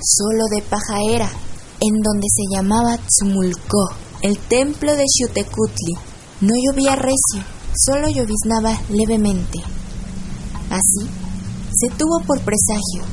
solo 0.00 0.44
de 0.50 0.62
paja 0.62 0.98
era, 1.08 1.28
en 1.80 2.02
donde 2.02 2.26
se 2.34 2.56
llamaba 2.56 2.96
Tzumulcó, 2.96 3.90
el 4.26 4.38
templo 4.38 4.96
de 4.96 5.04
Xutecutli. 5.06 5.94
No 6.40 6.52
llovía 6.56 6.96
recio, 6.96 7.44
solo 7.76 8.08
lloviznaba 8.08 8.76
levemente. 8.90 9.60
Así, 10.68 11.08
se 11.72 11.88
tuvo 11.96 12.18
por 12.26 12.40
presagio. 12.40 13.04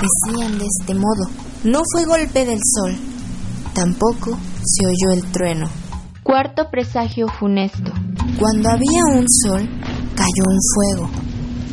Decían 0.00 0.56
de 0.58 0.66
este 0.66 0.94
modo, 0.94 1.28
no 1.64 1.80
fue 1.92 2.04
golpe 2.04 2.46
del 2.46 2.60
sol, 2.62 2.94
tampoco 3.74 4.38
se 4.64 4.86
oyó 4.86 5.12
el 5.12 5.24
trueno. 5.32 5.68
Cuarto 6.22 6.70
presagio 6.70 7.26
funesto. 7.40 7.92
Cuando 8.38 8.68
había 8.68 9.04
un 9.12 9.26
sol, 9.28 9.68
cayó 10.14 10.44
un 10.46 10.58
fuego, 10.74 11.10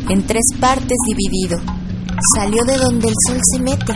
en 0.09 0.25
tres 0.25 0.45
partes 0.59 0.97
dividido. 1.07 1.59
Salió 2.35 2.63
de 2.65 2.77
donde 2.77 3.09
el 3.09 3.15
sol 3.27 3.37
se 3.43 3.61
mete. 3.61 3.93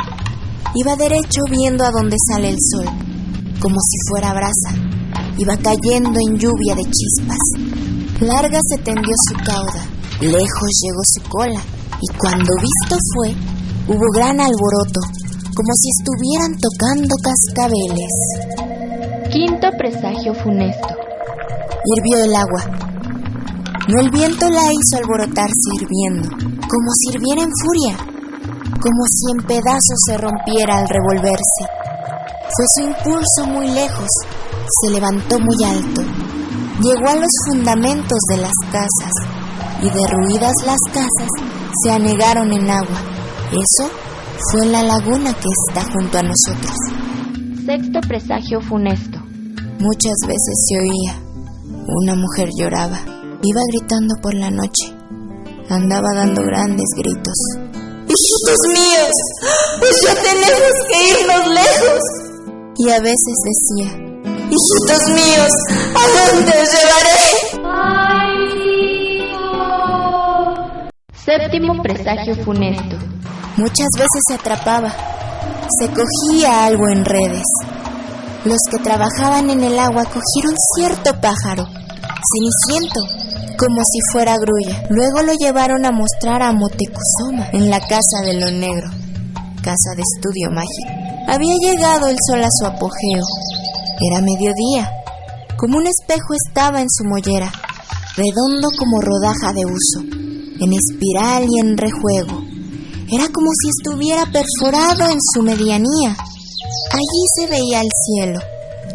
Iba 0.76 0.96
derecho 0.96 1.42
viendo 1.50 1.84
a 1.84 1.92
donde 1.92 2.18
sale 2.30 2.50
el 2.50 2.58
sol, 2.60 3.05
como 3.60 3.76
si 3.80 3.98
fuera 4.10 4.34
brasa. 4.34 4.72
Iba 5.38 5.58
cayendo 5.58 6.18
en 6.28 6.38
lluvia 6.38 6.76
de 6.76 6.84
chispas. 6.84 7.38
Larga 8.22 8.60
se 8.70 8.78
tendió 8.78 9.14
su 9.28 9.36
cauda, 9.44 9.84
lejos 10.22 10.72
llegó 10.82 11.02
su 11.04 11.30
cola, 11.30 11.62
y 12.02 12.18
cuando 12.18 12.50
visto 12.62 12.98
fue, 13.14 13.36
hubo 13.88 14.06
gran 14.14 14.40
alboroto, 14.40 15.02
como 15.54 15.72
si 15.76 15.90
estuvieran 16.00 16.56
tocando 16.56 17.14
cascabeles. 17.22 18.14
Quinto 19.32 19.68
presagio 19.78 20.34
funesto. 20.34 20.88
Hirvió 21.86 22.24
el 22.24 22.36
agua. 22.36 22.64
No 23.90 24.00
el 24.00 24.10
viento 24.10 24.50
la 24.50 24.64
hizo 24.72 24.98
alborotarse 24.98 25.70
hirviendo, 25.76 26.30
como 26.30 26.90
si 26.94 27.10
hirviera 27.12 27.44
en 27.44 27.52
furia, 27.64 27.98
como 28.80 29.04
si 29.08 29.32
en 29.32 29.46
pedazos 29.46 30.00
se 30.08 30.18
rompiera 30.18 30.78
al 30.78 30.88
revolverse. 30.88 31.85
Fue 32.48 32.66
su 32.76 32.88
impulso 32.88 33.46
muy 33.48 33.68
lejos, 33.70 34.10
se 34.82 34.94
levantó 34.94 35.40
muy 35.40 35.64
alto, 35.66 36.02
llegó 36.82 37.10
a 37.10 37.16
los 37.16 37.32
fundamentos 37.48 38.20
de 38.30 38.38
las 38.38 38.54
casas 38.72 39.12
y 39.82 39.90
derruidas 39.90 40.54
las 40.66 40.80
casas 40.94 41.30
se 41.84 41.92
anegaron 41.92 42.52
en 42.54 42.70
agua. 42.70 43.02
Eso 43.52 43.92
fue 44.52 44.64
en 44.64 44.72
la 44.72 44.84
laguna 44.84 45.34
que 45.34 45.50
está 45.68 45.84
junto 45.92 46.18
a 46.18 46.24
nosotros. 46.24 46.76
Sexto 47.66 48.00
presagio 48.08 48.62
funesto. 48.62 49.20
Muchas 49.80 50.16
veces 50.26 50.68
se 50.70 50.80
oía. 50.80 51.22
Una 51.88 52.16
mujer 52.16 52.50
lloraba. 52.58 53.00
Iba 53.42 53.62
gritando 53.72 54.16
por 54.22 54.34
la 54.34 54.50
noche. 54.50 54.94
Andaba 55.70 56.14
dando 56.14 56.42
grandes 56.44 56.88
gritos. 56.98 57.34
¡Hijitos 58.08 58.60
míos! 58.68 59.12
Pues 59.80 59.92
ya 60.04 60.16
tenemos 60.16 60.74
que 60.88 61.10
irnos 61.10 61.48
lejos. 61.48 62.02
Y 62.78 62.90
a 62.90 63.00
veces 63.00 63.36
decía, 63.46 63.90
¡Hijitos 64.50 65.08
míos! 65.10 65.52
¿A 65.96 66.34
dónde 66.34 66.52
os 66.52 66.70
llevaré? 66.74 67.16
Séptimo 71.14 71.82
presagio 71.82 72.36
funesto. 72.44 72.98
Muchas 73.58 73.88
veces 73.96 74.22
se 74.28 74.34
atrapaba. 74.36 74.94
Se 75.80 75.88
cogía 75.88 76.66
algo 76.66 76.90
en 76.90 77.06
redes. 77.06 77.46
Los 78.44 78.60
que 78.70 78.84
trabajaban 78.84 79.50
en 79.50 79.64
el 79.64 79.80
agua 79.80 80.04
cogieron 80.04 80.54
cierto 80.76 81.20
pájaro, 81.22 81.66
ceniciento, 81.66 83.00
como 83.58 83.82
si 83.84 84.00
fuera 84.12 84.36
grulla. 84.38 84.84
Luego 84.90 85.24
lo 85.24 85.34
llevaron 85.34 85.86
a 85.86 85.92
mostrar 85.92 86.42
a 86.44 86.52
Motecuzoma 86.52 87.48
en 87.54 87.70
la 87.70 87.80
casa 87.80 88.22
de 88.24 88.34
lo 88.34 88.52
negro, 88.52 88.90
casa 89.64 89.96
de 89.96 90.04
estudio 90.04 90.52
mágico. 90.52 91.05
Había 91.28 91.56
llegado 91.60 92.08
el 92.08 92.18
sol 92.28 92.44
a 92.44 92.50
su 92.50 92.66
apogeo. 92.66 93.24
Era 94.00 94.22
mediodía. 94.22 94.92
Como 95.58 95.78
un 95.78 95.88
espejo 95.88 96.34
estaba 96.48 96.82
en 96.82 96.90
su 96.90 97.04
mollera, 97.06 97.52
redondo 98.16 98.70
como 98.78 99.02
rodaja 99.02 99.54
de 99.54 99.66
uso, 99.66 100.02
en 100.60 100.74
espiral 100.74 101.46
y 101.50 101.60
en 101.60 101.78
rejuego. 101.78 102.44
Era 103.12 103.28
como 103.32 103.50
si 103.54 103.70
estuviera 103.70 104.26
perforado 104.26 105.10
en 105.10 105.18
su 105.34 105.42
medianía. 105.42 106.16
Allí 106.92 107.24
se 107.36 107.48
veía 107.48 107.82
el 107.82 107.90
cielo, 108.06 108.40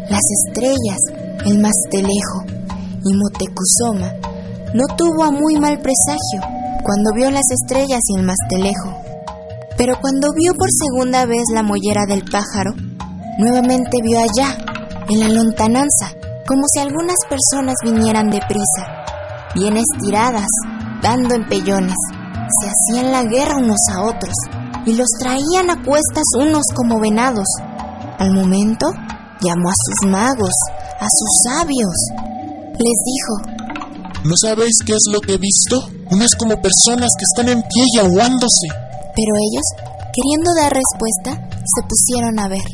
las 0.09 0.21
estrellas, 0.45 0.99
el 1.45 1.59
mastelejo, 1.59 2.43
y 3.03 3.13
Motecuzoma 3.15 4.13
no 4.73 4.85
tuvo 4.95 5.23
a 5.23 5.31
muy 5.31 5.57
mal 5.57 5.81
presagio 5.81 6.41
cuando 6.83 7.11
vio 7.15 7.29
las 7.31 7.45
estrellas 7.51 7.99
y 8.07 8.19
el 8.19 8.25
mastelejo. 8.25 9.00
Pero 9.81 9.97
cuando 9.99 10.27
vio 10.37 10.53
por 10.53 10.67
segunda 10.69 11.25
vez 11.25 11.41
la 11.55 11.63
mollera 11.63 12.05
del 12.07 12.23
pájaro, 12.23 12.75
nuevamente 13.39 13.97
vio 14.03 14.19
allá, 14.19 14.55
en 15.09 15.19
la 15.21 15.27
lontananza, 15.27 16.13
como 16.45 16.61
si 16.71 16.81
algunas 16.81 17.17
personas 17.27 17.73
vinieran 17.83 18.29
deprisa, 18.29 18.85
bien 19.55 19.77
estiradas, 19.77 20.45
dando 21.01 21.33
empellones. 21.33 21.95
Se 22.61 22.69
hacían 22.69 23.11
la 23.11 23.23
guerra 23.23 23.57
unos 23.57 23.79
a 23.91 24.03
otros 24.03 24.35
y 24.85 24.93
los 24.93 25.07
traían 25.19 25.71
a 25.71 25.83
cuestas 25.83 26.25
unos 26.39 26.65
como 26.75 26.99
venados. 26.99 27.47
Al 28.19 28.35
momento, 28.35 28.85
llamó 29.41 29.69
a 29.69 29.73
sus 29.73 30.11
magos, 30.11 30.53
a 30.99 31.07
sus 31.09 31.41
sabios. 31.49 31.95
Les 32.77 32.99
dijo, 33.09 34.25
¿no 34.25 34.35
sabéis 34.39 34.77
qué 34.85 34.93
es 34.93 35.11
lo 35.11 35.19
que 35.21 35.33
he 35.33 35.39
visto? 35.39 35.81
Unas 36.11 36.35
como 36.37 36.61
personas 36.61 37.09
que 37.17 37.25
están 37.33 37.49
en 37.49 37.63
pie 37.63 37.83
y 37.95 37.97
aguándose. 37.97 38.90
Pero 39.15 39.31
ellos, 39.35 39.67
queriendo 40.13 40.51
dar 40.55 40.73
respuesta, 40.73 41.49
se 41.63 41.81
pusieron 41.87 42.39
a 42.39 42.47
ver. 42.47 42.67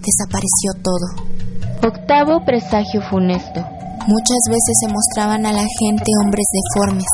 Desapareció 0.00 0.72
todo. 0.82 1.34
Octavo 1.82 2.44
presagio 2.44 3.00
funesto. 3.10 3.60
Muchas 4.06 4.42
veces 4.48 4.74
se 4.80 4.88
mostraban 4.88 5.46
a 5.46 5.52
la 5.52 5.66
gente 5.78 6.04
hombres 6.22 6.44
deformes, 6.52 7.06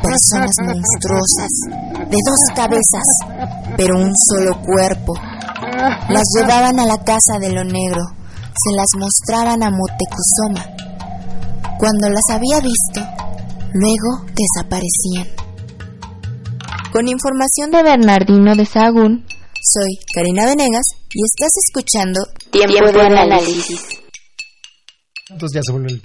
personas 0.00 0.54
monstruosas, 0.64 2.08
de 2.08 2.16
dos 2.24 2.40
cabezas, 2.54 3.76
pero 3.76 3.98
un 3.98 4.12
solo 4.16 4.58
cuerpo. 4.62 5.12
Las 6.08 6.24
llevaban 6.34 6.80
a 6.80 6.86
la 6.86 6.96
casa 7.04 7.38
de 7.40 7.52
lo 7.52 7.62
negro, 7.62 8.02
se 8.40 8.74
las 8.74 8.88
mostraban 8.98 9.62
a 9.62 9.70
Motecuzoma. 9.70 10.64
Cuando 11.78 12.08
las 12.08 12.24
había 12.30 12.60
visto, 12.60 13.00
luego 13.74 14.24
desaparecían. 14.34 15.37
Con 16.98 17.06
información 17.06 17.70
de 17.70 17.84
Bernardino 17.84 18.56
de 18.56 18.66
Sahagún, 18.66 19.24
soy 19.62 19.90
Karina 20.12 20.46
Venegas 20.46 20.82
y 21.14 21.22
estás 21.22 21.52
escuchando 21.68 22.18
Tiempo, 22.50 22.90
de 22.90 23.20
análisis. 23.20 23.86
Entonces 25.30 25.54
ya 25.54 25.62
se 25.62 25.70
vuelve 25.70 25.92
el... 25.92 26.02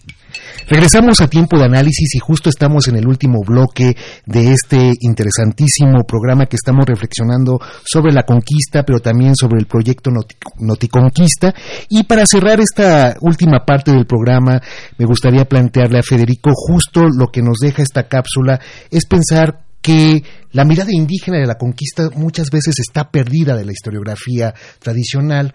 Regresamos 0.68 1.20
a 1.20 1.28
tiempo 1.28 1.58
de 1.58 1.66
análisis 1.66 2.14
y 2.14 2.20
justo 2.20 2.52
estamos 2.52 2.88
en 2.90 2.98
el 2.98 3.08
último 3.08 3.40
bloque 3.44 3.96
de 4.28 4.54
este 4.54 4.92
interesantísimo 5.00 6.04
programa 6.08 6.46
que 6.46 6.58
estamos 6.58 6.86
reflexionando 6.86 7.58
sobre 7.84 8.14
la 8.14 8.22
conquista, 8.22 8.84
pero 8.84 9.00
también 9.00 9.36
sobre 9.36 9.60
el 9.60 9.66
proyecto 9.66 10.12
Noti- 10.12 10.36
Noticonquista. 10.60 11.56
Y 11.90 12.04
para 12.04 12.28
cerrar 12.28 12.60
esta 12.60 13.18
última 13.22 13.66
parte 13.66 13.92
del 13.92 14.06
programa, 14.06 14.62
me 15.00 15.06
gustaría 15.08 15.46
plantearle 15.46 15.98
a 15.98 16.04
Federico 16.04 16.52
justo 16.54 17.08
lo 17.10 17.32
que 17.32 17.42
nos 17.42 17.58
deja 17.58 17.82
esta 17.82 18.08
cápsula 18.08 18.60
es 18.92 19.08
pensar 19.08 19.63
que 19.84 20.24
la 20.52 20.66
mirada 20.66 20.90
indígena 20.92 21.38
de 21.38 21.46
la 21.46 21.58
conquista 21.58 22.10
muchas 22.16 22.50
veces 22.50 22.80
está 22.80 23.12
perdida 23.12 23.56
de 23.56 23.66
la 23.66 23.74
historiografía 23.74 24.56
tradicional. 24.80 25.54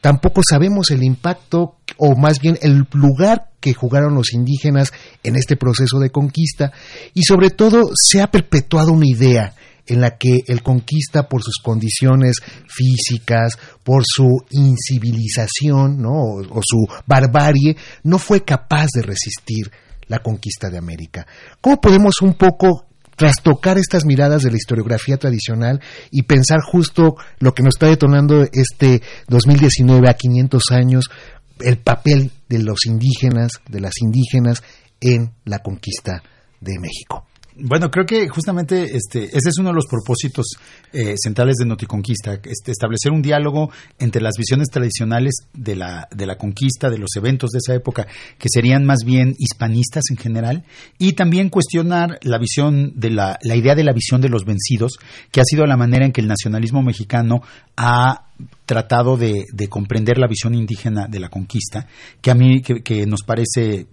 Tampoco 0.00 0.42
sabemos 0.48 0.90
el 0.90 1.02
impacto 1.02 1.76
o 1.96 2.14
más 2.14 2.40
bien 2.40 2.58
el 2.62 2.86
lugar 2.92 3.50
que 3.58 3.72
jugaron 3.72 4.14
los 4.14 4.32
indígenas 4.32 4.92
en 5.22 5.34
este 5.34 5.56
proceso 5.56 5.98
de 5.98 6.10
conquista 6.10 6.72
y 7.14 7.22
sobre 7.22 7.50
todo 7.50 7.90
se 7.94 8.20
ha 8.20 8.30
perpetuado 8.30 8.92
una 8.92 9.08
idea 9.08 9.54
en 9.86 10.00
la 10.02 10.18
que 10.18 10.40
el 10.46 10.62
conquista 10.62 11.28
por 11.28 11.42
sus 11.42 11.56
condiciones 11.62 12.36
físicas, 12.68 13.58
por 13.82 14.04
su 14.06 14.44
incivilización, 14.50 16.00
¿no? 16.00 16.12
o, 16.12 16.40
o 16.40 16.60
su 16.62 16.86
barbarie, 17.06 17.76
no 18.04 18.18
fue 18.18 18.44
capaz 18.44 18.88
de 18.94 19.02
resistir 19.02 19.70
la 20.06 20.18
conquista 20.18 20.68
de 20.68 20.78
América. 20.78 21.26
¿Cómo 21.60 21.80
podemos 21.80 22.20
un 22.20 22.34
poco 22.34 22.89
trastocar 23.20 23.76
estas 23.76 24.06
miradas 24.06 24.40
de 24.40 24.50
la 24.50 24.56
historiografía 24.56 25.18
tradicional 25.18 25.82
y 26.10 26.22
pensar 26.22 26.60
justo 26.62 27.16
lo 27.38 27.52
que 27.52 27.62
nos 27.62 27.74
está 27.74 27.86
detonando 27.86 28.46
este 28.50 29.02
2019 29.28 30.08
a 30.08 30.14
500 30.14 30.62
años, 30.70 31.10
el 31.58 31.76
papel 31.76 32.30
de 32.48 32.60
los 32.60 32.86
indígenas, 32.86 33.60
de 33.68 33.80
las 33.80 33.92
indígenas 34.00 34.62
en 35.02 35.32
la 35.44 35.58
conquista 35.58 36.22
de 36.62 36.78
México. 36.80 37.26
Bueno, 37.62 37.90
creo 37.90 38.06
que 38.06 38.26
justamente 38.28 38.96
este, 38.96 39.24
ese 39.24 39.50
es 39.50 39.58
uno 39.58 39.68
de 39.68 39.74
los 39.74 39.86
propósitos 39.86 40.46
eh, 40.94 41.14
centrales 41.22 41.56
de 41.56 41.66
Noticonquista, 41.66 42.40
este, 42.44 42.72
establecer 42.72 43.12
un 43.12 43.20
diálogo 43.20 43.70
entre 43.98 44.22
las 44.22 44.34
visiones 44.38 44.68
tradicionales 44.68 45.34
de 45.52 45.76
la, 45.76 46.08
de 46.10 46.24
la 46.24 46.36
conquista, 46.36 46.88
de 46.88 46.96
los 46.96 47.10
eventos 47.16 47.50
de 47.50 47.58
esa 47.58 47.74
época, 47.74 48.06
que 48.38 48.48
serían 48.50 48.86
más 48.86 49.00
bien 49.04 49.34
hispanistas 49.38 50.04
en 50.10 50.16
general, 50.16 50.64
y 50.98 51.12
también 51.12 51.50
cuestionar 51.50 52.18
la 52.22 52.38
visión 52.38 52.92
de 52.96 53.10
la, 53.10 53.38
la 53.42 53.56
idea 53.56 53.74
de 53.74 53.84
la 53.84 53.92
visión 53.92 54.22
de 54.22 54.30
los 54.30 54.46
vencidos, 54.46 54.92
que 55.30 55.42
ha 55.42 55.44
sido 55.44 55.66
la 55.66 55.76
manera 55.76 56.06
en 56.06 56.12
que 56.12 56.22
el 56.22 56.28
nacionalismo 56.28 56.82
mexicano 56.82 57.42
ha 57.76 58.28
tratado 58.64 59.18
de, 59.18 59.44
de 59.52 59.68
comprender 59.68 60.16
la 60.16 60.28
visión 60.28 60.54
indígena 60.54 61.08
de 61.08 61.20
la 61.20 61.28
conquista, 61.28 61.86
que 62.22 62.30
a 62.30 62.34
mí 62.34 62.62
que, 62.62 62.82
que 62.82 63.04
nos 63.04 63.20
parece 63.22 63.86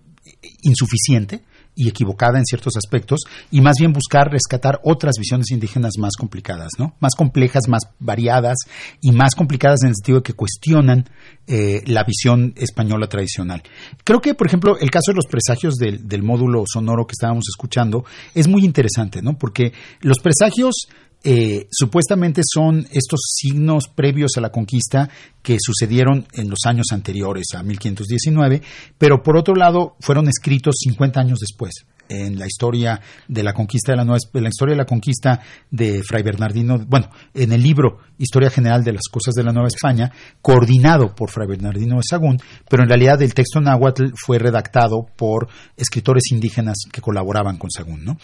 insuficiente 0.61 1.41
y 1.77 1.87
equivocada 1.87 2.39
en 2.39 2.45
ciertos 2.45 2.75
aspectos 2.75 3.21
y 3.51 3.61
más 3.61 3.75
bien 3.79 3.93
buscar 3.93 4.31
rescatar 4.31 4.79
otras 4.83 5.15
visiones 5.19 5.51
indígenas 5.51 5.93
más 5.99 6.15
complicadas, 6.17 6.71
¿no? 6.79 6.95
Más 6.99 7.13
complejas, 7.15 7.67
más 7.67 7.83
variadas 7.99 8.57
y 8.99 9.11
más 9.11 9.35
complicadas 9.35 9.83
en 9.83 9.89
el 9.89 9.95
sentido 9.95 10.17
de 10.17 10.23
que 10.23 10.33
cuestionan 10.33 11.05
eh, 11.45 11.83
la 11.85 12.03
visión 12.03 12.53
española 12.57 13.07
tradicional. 13.07 13.61
Creo 14.03 14.19
que, 14.19 14.33
por 14.33 14.47
ejemplo, 14.47 14.77
el 14.79 14.89
caso 14.89 15.11
de 15.11 15.15
los 15.17 15.27
presagios 15.27 15.75
del, 15.75 16.07
del 16.07 16.23
módulo 16.23 16.63
sonoro 16.65 17.05
que 17.05 17.13
estábamos 17.13 17.45
escuchando 17.47 18.03
es 18.33 18.47
muy 18.47 18.65
interesante, 18.65 19.21
¿no? 19.21 19.37
Porque 19.37 19.71
los 20.01 20.17
presagios 20.17 20.87
eh, 21.23 21.67
supuestamente 21.71 22.41
son 22.45 22.87
estos 22.91 23.19
signos 23.35 23.87
previos 23.93 24.31
a 24.37 24.41
la 24.41 24.51
conquista 24.51 25.09
que 25.41 25.57
sucedieron 25.59 26.27
en 26.33 26.49
los 26.49 26.59
años 26.65 26.87
anteriores 26.91 27.47
a 27.55 27.63
1519, 27.63 28.61
pero 28.97 29.23
por 29.23 29.37
otro 29.37 29.55
lado 29.55 29.95
fueron 29.99 30.27
escritos 30.27 30.75
50 30.79 31.19
años 31.19 31.39
después 31.39 31.85
en 32.09 32.37
la 32.37 32.45
historia 32.45 32.99
de 33.27 33.43
la 33.43 33.53
conquista 33.53 33.91
de 33.91 33.97
la 33.97 34.05
nueva 34.05 34.19
en 34.33 34.43
la 34.43 34.49
historia 34.49 34.73
de 34.73 34.77
la 34.77 34.85
conquista 34.85 35.41
de 35.69 36.03
Fray 36.03 36.23
Bernardino, 36.23 36.79
bueno, 36.87 37.09
en 37.33 37.51
el 37.51 37.61
libro 37.61 37.99
Historia 38.17 38.49
General 38.49 38.83
de 38.83 38.93
las 38.93 39.07
Cosas 39.11 39.35
de 39.35 39.43
la 39.43 39.51
Nueva 39.51 39.67
España, 39.67 40.11
coordinado 40.41 41.13
por 41.13 41.29
Fray 41.29 41.47
Bernardino 41.47 41.97
de 41.97 42.01
Sagún, 42.07 42.39
pero 42.69 42.83
en 42.83 42.89
realidad 42.89 43.21
el 43.21 43.33
texto 43.33 43.59
náhuatl 43.59 44.11
fue 44.15 44.39
redactado 44.39 45.05
por 45.15 45.47
escritores 45.75 46.31
indígenas 46.31 46.77
que 46.91 47.01
colaboraban 47.01 47.57
con 47.57 47.69
Sagún, 47.69 48.03
¿no? 48.05 48.17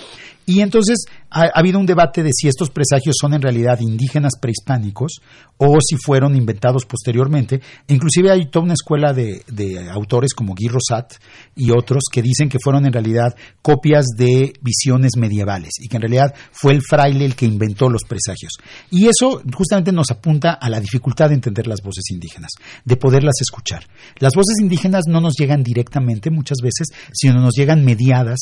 Y 0.45 0.61
entonces 0.61 1.05
ha, 1.29 1.43
ha 1.43 1.59
habido 1.59 1.79
un 1.79 1.85
debate 1.85 2.23
de 2.23 2.31
si 2.33 2.47
estos 2.47 2.69
presagios 2.69 3.15
son 3.19 3.33
en 3.33 3.41
realidad 3.41 3.79
indígenas 3.79 4.33
prehispánicos 4.39 5.21
o 5.57 5.77
si 5.81 5.95
fueron 5.97 6.35
inventados 6.35 6.85
posteriormente. 6.85 7.61
Inclusive 7.87 8.31
hay 8.31 8.49
toda 8.49 8.65
una 8.65 8.73
escuela 8.73 9.13
de, 9.13 9.43
de 9.47 9.89
autores 9.89 10.33
como 10.33 10.55
Guy 10.55 10.67
Rosat 10.67 11.13
y 11.55 11.71
otros 11.71 12.03
que 12.11 12.21
dicen 12.21 12.49
que 12.49 12.59
fueron 12.59 12.85
en 12.85 12.93
realidad 12.93 13.35
copias 13.61 14.07
de 14.17 14.53
visiones 14.61 15.11
medievales 15.17 15.71
y 15.79 15.87
que 15.87 15.97
en 15.97 16.01
realidad 16.01 16.33
fue 16.51 16.73
el 16.73 16.81
fraile 16.81 17.25
el 17.25 17.35
que 17.35 17.45
inventó 17.45 17.89
los 17.89 18.03
presagios. 18.03 18.53
Y 18.89 19.07
eso 19.07 19.41
justamente 19.55 19.91
nos 19.91 20.11
apunta 20.11 20.53
a 20.53 20.69
la 20.69 20.79
dificultad 20.79 21.29
de 21.29 21.35
entender 21.35 21.67
las 21.67 21.81
voces 21.81 22.03
indígenas, 22.11 22.51
de 22.83 22.97
poderlas 22.97 23.35
escuchar. 23.41 23.85
Las 24.19 24.33
voces 24.33 24.59
indígenas 24.59 25.03
no 25.07 25.21
nos 25.21 25.35
llegan 25.37 25.63
directamente 25.63 26.29
muchas 26.29 26.57
veces, 26.61 26.87
sino 27.13 27.39
nos 27.39 27.53
llegan 27.55 27.83
mediadas 27.85 28.39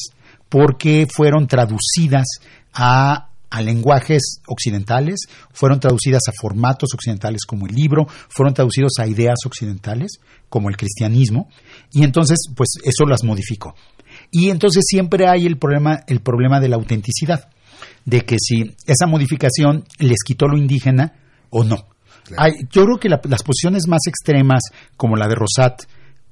porque 0.51 1.07
fueron 1.11 1.47
traducidas 1.47 2.27
a 2.73 3.29
a 3.53 3.61
lenguajes 3.61 4.39
occidentales, 4.47 5.25
fueron 5.51 5.81
traducidas 5.81 6.21
a 6.29 6.31
formatos 6.41 6.93
occidentales 6.93 7.41
como 7.45 7.65
el 7.67 7.75
libro, 7.75 8.07
fueron 8.29 8.53
traducidos 8.53 8.93
a 8.99 9.07
ideas 9.07 9.39
occidentales 9.45 10.21
como 10.47 10.69
el 10.69 10.77
cristianismo, 10.77 11.49
y 11.91 12.05
entonces 12.05 12.37
pues 12.55 12.69
eso 12.81 13.05
las 13.05 13.25
modificó. 13.25 13.75
Y 14.31 14.51
entonces 14.51 14.85
siempre 14.87 15.27
hay 15.27 15.45
el 15.45 15.57
problema, 15.57 15.99
el 16.07 16.21
problema 16.21 16.61
de 16.61 16.69
la 16.69 16.77
autenticidad, 16.77 17.49
de 18.05 18.21
que 18.23 18.37
si 18.39 18.73
esa 18.87 19.05
modificación 19.05 19.83
les 19.99 20.23
quitó 20.25 20.47
lo 20.47 20.57
indígena 20.57 21.15
o 21.49 21.65
no. 21.65 21.87
Hay, 22.37 22.53
yo 22.71 22.85
creo 22.85 22.99
que 23.01 23.09
la- 23.09 23.19
las 23.25 23.43
posiciones 23.43 23.85
más 23.89 24.07
extremas, 24.07 24.61
como 24.95 25.17
la 25.17 25.27
de 25.27 25.35
Rosat, 25.35 25.81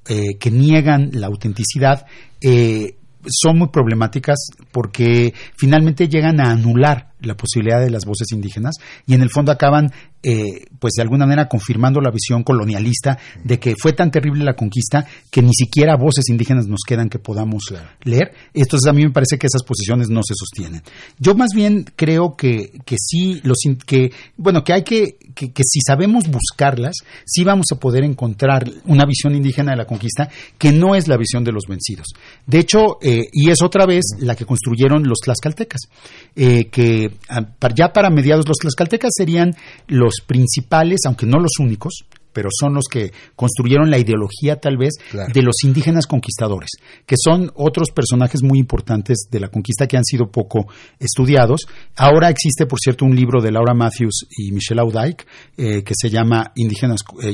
eh, 0.08 0.38
que 0.40 0.50
niegan 0.50 1.10
la 1.12 1.26
autenticidad, 1.26 2.06
eh, 2.40 2.94
son 3.26 3.58
muy 3.58 3.68
problemáticas 3.68 4.50
porque 4.72 5.34
finalmente 5.56 6.08
llegan 6.08 6.40
a 6.40 6.50
anular 6.50 7.09
la 7.22 7.36
posibilidad 7.36 7.80
de 7.80 7.90
las 7.90 8.04
voces 8.04 8.32
indígenas 8.32 8.76
y 9.06 9.14
en 9.14 9.22
el 9.22 9.30
fondo 9.30 9.52
acaban, 9.52 9.92
eh, 10.22 10.66
pues 10.78 10.92
de 10.96 11.02
alguna 11.02 11.24
manera 11.24 11.48
confirmando 11.48 12.00
la 12.00 12.10
visión 12.10 12.42
colonialista 12.42 13.18
de 13.42 13.58
que 13.58 13.74
fue 13.80 13.92
tan 13.92 14.10
terrible 14.10 14.44
la 14.44 14.54
conquista 14.54 15.06
que 15.30 15.42
ni 15.42 15.52
siquiera 15.54 15.96
voces 15.96 16.28
indígenas 16.28 16.66
nos 16.66 16.80
quedan 16.86 17.08
que 17.08 17.18
podamos 17.18 17.64
leer. 18.02 18.32
Entonces 18.54 18.88
a 18.88 18.92
mí 18.92 19.04
me 19.04 19.10
parece 19.10 19.38
que 19.38 19.46
esas 19.46 19.62
posiciones 19.62 20.08
no 20.08 20.20
se 20.22 20.34
sostienen. 20.34 20.82
Yo 21.18 21.34
más 21.34 21.50
bien 21.54 21.86
creo 21.96 22.36
que, 22.36 22.72
que 22.84 22.96
sí, 22.98 23.40
los, 23.44 23.58
que, 23.86 24.12
bueno, 24.36 24.64
que 24.64 24.72
hay 24.72 24.82
que, 24.82 25.16
que, 25.34 25.52
que 25.52 25.62
si 25.64 25.80
sabemos 25.80 26.28
buscarlas, 26.28 26.96
sí 27.24 27.44
vamos 27.44 27.66
a 27.72 27.76
poder 27.76 28.04
encontrar 28.04 28.70
una 28.86 29.04
visión 29.04 29.34
indígena 29.34 29.72
de 29.72 29.78
la 29.78 29.86
conquista 29.86 30.28
que 30.58 30.72
no 30.72 30.94
es 30.94 31.08
la 31.08 31.16
visión 31.16 31.44
de 31.44 31.52
los 31.52 31.64
vencidos. 31.68 32.08
De 32.46 32.58
hecho, 32.58 32.98
eh, 33.02 33.28
y 33.32 33.50
es 33.50 33.62
otra 33.62 33.86
vez 33.86 34.04
la 34.18 34.34
que 34.34 34.44
construyeron 34.44 35.04
los 35.04 35.18
tlaxcaltecas, 35.20 35.82
eh, 36.36 36.66
que 36.70 37.09
ya 37.74 37.92
para 37.92 38.10
mediados 38.10 38.46
los 38.46 38.58
tlaxcaltecas 38.58 39.10
serían 39.16 39.54
los 39.88 40.14
principales, 40.26 41.00
aunque 41.06 41.26
no 41.26 41.38
los 41.38 41.58
únicos, 41.58 42.04
pero 42.32 42.48
son 42.52 42.74
los 42.74 42.84
que 42.90 43.12
construyeron 43.36 43.90
la 43.90 43.98
ideología 43.98 44.56
tal 44.56 44.76
vez 44.76 44.94
Claro. 45.10 45.32
de 45.32 45.42
los 45.42 45.56
indígenas 45.64 46.06
conquistadores, 46.06 46.70
que 47.06 47.16
son 47.22 47.50
otros 47.54 47.90
personajes 47.90 48.42
muy 48.42 48.58
importantes 48.58 49.26
de 49.30 49.40
la 49.40 49.48
conquista 49.48 49.86
que 49.86 49.96
han 49.96 50.04
sido 50.04 50.30
poco 50.30 50.66
estudiados. 50.98 51.62
Ahora 51.96 52.28
existe, 52.30 52.66
por 52.66 52.78
cierto, 52.80 53.04
un 53.04 53.14
libro 53.16 53.40
de 53.42 53.50
Laura 53.52 53.74
Matthews 53.74 54.26
y 54.36 54.52
Michelle 54.52 54.80
Audike 54.80 55.24
eh, 55.56 55.82
que 55.82 55.94
se 55.96 56.10
llama 56.10 56.52
Indígenas, 56.56 57.00
eh, 57.22 57.32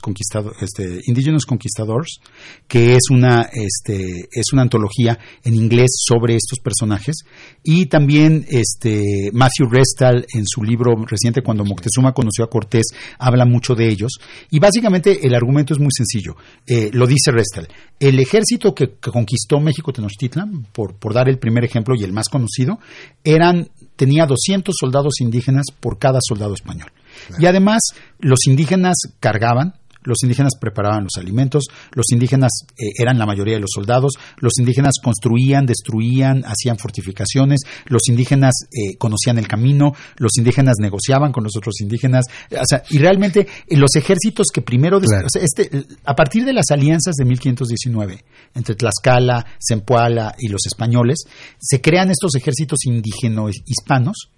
Conquistado- 0.00 0.52
este, 0.60 1.00
Indigenous 1.06 1.44
Conquistadors, 1.46 2.20
que 2.68 2.94
es 2.94 3.10
una, 3.10 3.48
este, 3.52 3.96
es 4.32 4.52
una 4.52 4.62
antología 4.62 5.18
en 5.44 5.54
inglés 5.54 5.90
sobre 6.06 6.34
estos 6.36 6.58
personajes. 6.60 7.16
Y 7.62 7.86
también 7.86 8.44
este, 8.48 9.30
Matthew 9.32 9.68
Restal, 9.70 10.26
en 10.34 10.44
su 10.46 10.62
libro 10.62 10.94
reciente, 11.06 11.42
Cuando 11.42 11.64
Moctezuma 11.64 12.12
conoció 12.12 12.44
a 12.44 12.50
Cortés, 12.50 12.86
habla 13.18 13.44
mucho 13.44 13.74
de 13.74 13.88
ellos. 13.88 14.12
Y 14.50 14.58
básicamente 14.58 15.26
el 15.26 15.34
argumento 15.34 15.74
es 15.74 15.80
muy 15.80 15.90
sencillo. 15.96 16.36
Eh, 16.66 16.90
lo 16.92 17.06
dice 17.06 17.30
Restal. 17.30 17.68
El 17.98 18.18
ejército 18.18 18.74
que, 18.74 18.94
que 19.00 19.10
conquistó 19.10 19.60
México 19.60 19.92
Tenochtitlan, 19.92 20.66
por, 20.72 20.94
por 20.94 21.14
dar 21.14 21.28
el 21.28 21.38
primer 21.38 21.64
ejemplo 21.64 21.94
y 21.96 22.04
el 22.04 22.12
más 22.12 22.28
conocido, 22.28 22.78
eran, 23.24 23.68
tenía 23.96 24.26
200 24.26 24.74
soldados 24.78 25.20
indígenas 25.20 25.66
por 25.78 25.98
cada 25.98 26.18
soldado 26.26 26.54
español. 26.54 26.92
Y 27.38 27.46
además, 27.46 27.80
los 28.18 28.46
indígenas 28.46 28.96
cargaban, 29.20 29.74
los 30.02 30.22
indígenas 30.22 30.52
preparaban 30.60 31.04
los 31.04 31.16
alimentos, 31.16 31.64
los 31.92 32.06
indígenas 32.12 32.50
eh, 32.78 32.92
eran 32.98 33.18
la 33.18 33.26
mayoría 33.26 33.54
de 33.54 33.60
los 33.60 33.70
soldados, 33.74 34.14
los 34.38 34.58
indígenas 34.58 34.94
construían, 35.02 35.66
destruían, 35.66 36.42
hacían 36.44 36.78
fortificaciones, 36.78 37.60
los 37.86 38.08
indígenas 38.08 38.54
eh, 38.72 38.96
conocían 38.96 39.38
el 39.38 39.48
camino, 39.48 39.94
los 40.16 40.32
indígenas 40.38 40.76
negociaban 40.80 41.32
con 41.32 41.44
los 41.44 41.56
otros 41.56 41.80
indígenas, 41.80 42.26
o 42.50 42.64
sea, 42.66 42.82
y 42.90 42.98
realmente 42.98 43.46
eh, 43.66 43.76
los 43.76 43.94
ejércitos 43.96 44.48
que 44.52 44.62
primero, 44.62 45.00
Claro. 45.00 45.26
o 45.26 45.30
sea, 45.30 45.42
este, 45.42 45.84
a 46.04 46.14
partir 46.14 46.44
de 46.44 46.52
las 46.52 46.70
alianzas 46.70 47.14
de 47.16 47.24
1519 47.24 48.24
entre 48.54 48.74
Tlaxcala, 48.74 49.44
Zempoala 49.66 50.34
y 50.38 50.48
los 50.48 50.66
españoles, 50.66 51.24
se 51.58 51.80
crean 51.80 52.10
estos 52.10 52.34
ejércitos 52.34 52.84
indígeno 52.84 53.48
hispanos 53.66 54.30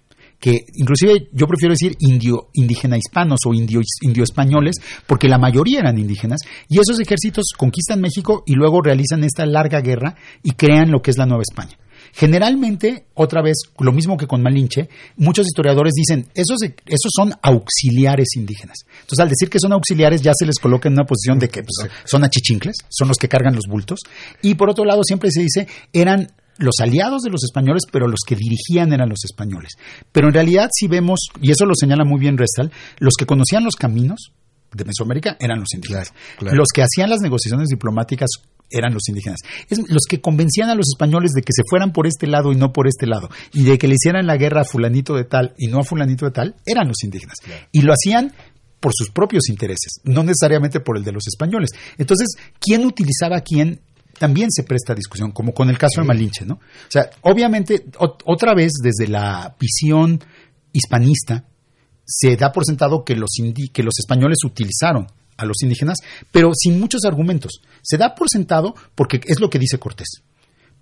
que 0.43 0.65
inclusive 0.73 1.29
yo 1.31 1.47
prefiero 1.47 1.71
decir 1.71 1.95
indio 1.99 2.49
indígena 2.51 2.97
hispanos 2.97 3.39
o 3.47 3.53
indio, 3.53 3.79
indio 4.01 4.25
españoles 4.25 4.75
porque 5.07 5.29
la 5.29 5.37
mayoría 5.37 5.79
eran 5.79 5.97
indígenas 5.97 6.41
y 6.67 6.81
esos 6.81 6.99
ejércitos 6.99 7.45
conquistan 7.57 8.01
México 8.01 8.43
y 8.45 8.55
luego 8.55 8.81
realizan 8.81 9.23
esta 9.23 9.45
larga 9.45 9.79
guerra 9.79 10.15
y 10.43 10.51
crean 10.51 10.91
lo 10.91 11.01
que 11.01 11.11
es 11.11 11.17
la 11.17 11.25
Nueva 11.25 11.43
España. 11.49 11.77
Generalmente, 12.11 13.05
otra 13.13 13.41
vez, 13.41 13.55
lo 13.79 13.93
mismo 13.93 14.17
que 14.17 14.27
con 14.27 14.43
Malinche, 14.43 14.89
muchos 15.15 15.47
historiadores 15.47 15.93
dicen, 15.95 16.27
esos, 16.35 16.59
esos 16.61 17.11
son 17.15 17.33
auxiliares 17.41 18.35
indígenas. 18.35 18.79
Entonces, 18.99 19.19
al 19.19 19.29
decir 19.29 19.49
que 19.49 19.59
son 19.59 19.71
auxiliares, 19.71 20.21
ya 20.21 20.33
se 20.37 20.45
les 20.45 20.59
coloca 20.59 20.89
en 20.89 20.93
una 20.93 21.05
posición 21.05 21.39
de 21.39 21.47
que 21.47 21.63
pues, 21.63 21.89
son 22.03 22.23
achichincles, 22.25 22.75
son 22.89 23.07
los 23.07 23.17
que 23.17 23.29
cargan 23.29 23.55
los 23.55 23.65
bultos. 23.67 24.01
Y 24.41 24.55
por 24.55 24.69
otro 24.69 24.83
lado, 24.83 25.03
siempre 25.03 25.31
se 25.31 25.41
dice, 25.41 25.67
eran 25.93 26.27
los 26.57 26.75
aliados 26.79 27.21
de 27.21 27.29
los 27.29 27.43
españoles, 27.43 27.83
pero 27.91 28.07
los 28.07 28.21
que 28.25 28.35
dirigían 28.35 28.93
eran 28.93 29.09
los 29.09 29.23
españoles. 29.25 29.73
Pero 30.11 30.27
en 30.27 30.33
realidad, 30.33 30.69
si 30.73 30.87
vemos, 30.87 31.27
y 31.41 31.51
eso 31.51 31.65
lo 31.65 31.73
señala 31.75 32.03
muy 32.05 32.19
bien 32.19 32.37
Restal, 32.37 32.71
los 32.99 33.13
que 33.17 33.25
conocían 33.25 33.63
los 33.63 33.75
caminos 33.75 34.33
de 34.73 34.85
Mesoamérica 34.85 35.37
eran 35.39 35.59
los 35.59 35.73
indígenas. 35.73 36.09
Claro, 36.09 36.37
claro. 36.39 36.57
Los 36.57 36.67
que 36.73 36.81
hacían 36.81 37.09
las 37.09 37.21
negociaciones 37.21 37.69
diplomáticas 37.69 38.29
eran 38.69 38.93
los 38.93 39.07
indígenas. 39.07 39.39
Es 39.69 39.79
los 39.89 40.03
que 40.09 40.19
convencían 40.19 40.69
a 40.69 40.75
los 40.75 40.87
españoles 40.93 41.31
de 41.31 41.41
que 41.41 41.53
se 41.53 41.63
fueran 41.69 41.93
por 41.93 42.07
este 42.07 42.27
lado 42.27 42.51
y 42.51 42.55
no 42.55 42.73
por 42.73 42.87
este 42.87 43.05
lado, 43.05 43.29
y 43.53 43.63
de 43.63 43.77
que 43.77 43.87
le 43.87 43.95
hicieran 43.95 44.25
la 44.27 44.37
guerra 44.37 44.61
a 44.61 44.65
fulanito 44.65 45.15
de 45.15 45.25
tal 45.25 45.53
y 45.57 45.67
no 45.67 45.79
a 45.79 45.83
fulanito 45.83 46.25
de 46.25 46.31
tal, 46.31 46.55
eran 46.65 46.87
los 46.87 47.03
indígenas. 47.03 47.37
Y 47.71 47.81
lo 47.81 47.93
hacían 47.93 48.33
por 48.79 48.91
sus 48.93 49.11
propios 49.11 49.47
intereses, 49.47 50.01
no 50.03 50.23
necesariamente 50.23 50.79
por 50.79 50.97
el 50.97 51.03
de 51.03 51.13
los 51.13 51.27
españoles. 51.27 51.69
Entonces, 51.97 52.35
¿quién 52.59 52.85
utilizaba 52.85 53.37
a 53.37 53.41
quién? 53.41 53.79
También 54.19 54.49
se 54.51 54.63
presta 54.63 54.93
a 54.93 54.95
discusión, 54.95 55.31
como 55.31 55.53
con 55.53 55.69
el 55.69 55.77
caso 55.77 56.01
de 56.01 56.07
Malinche, 56.07 56.45
¿no? 56.45 56.55
O 56.55 56.59
sea, 56.91 57.09
obviamente, 57.21 57.85
ot- 57.93 58.21
otra 58.25 58.53
vez, 58.53 58.71
desde 58.81 59.07
la 59.07 59.55
visión 59.59 60.19
hispanista, 60.71 61.45
se 62.05 62.35
da 62.35 62.51
por 62.51 62.65
sentado 62.65 63.03
que 63.03 63.15
los, 63.15 63.29
que 63.71 63.83
los 63.83 63.93
españoles 63.97 64.37
utilizaron 64.45 65.07
a 65.37 65.45
los 65.45 65.61
indígenas, 65.63 65.97
pero 66.31 66.51
sin 66.53 66.79
muchos 66.79 67.05
argumentos. 67.05 67.61
Se 67.81 67.97
da 67.97 68.13
por 68.13 68.29
sentado 68.29 68.75
porque 68.95 69.21
es 69.25 69.39
lo 69.39 69.49
que 69.49 69.59
dice 69.59 69.79
Cortés. 69.79 70.21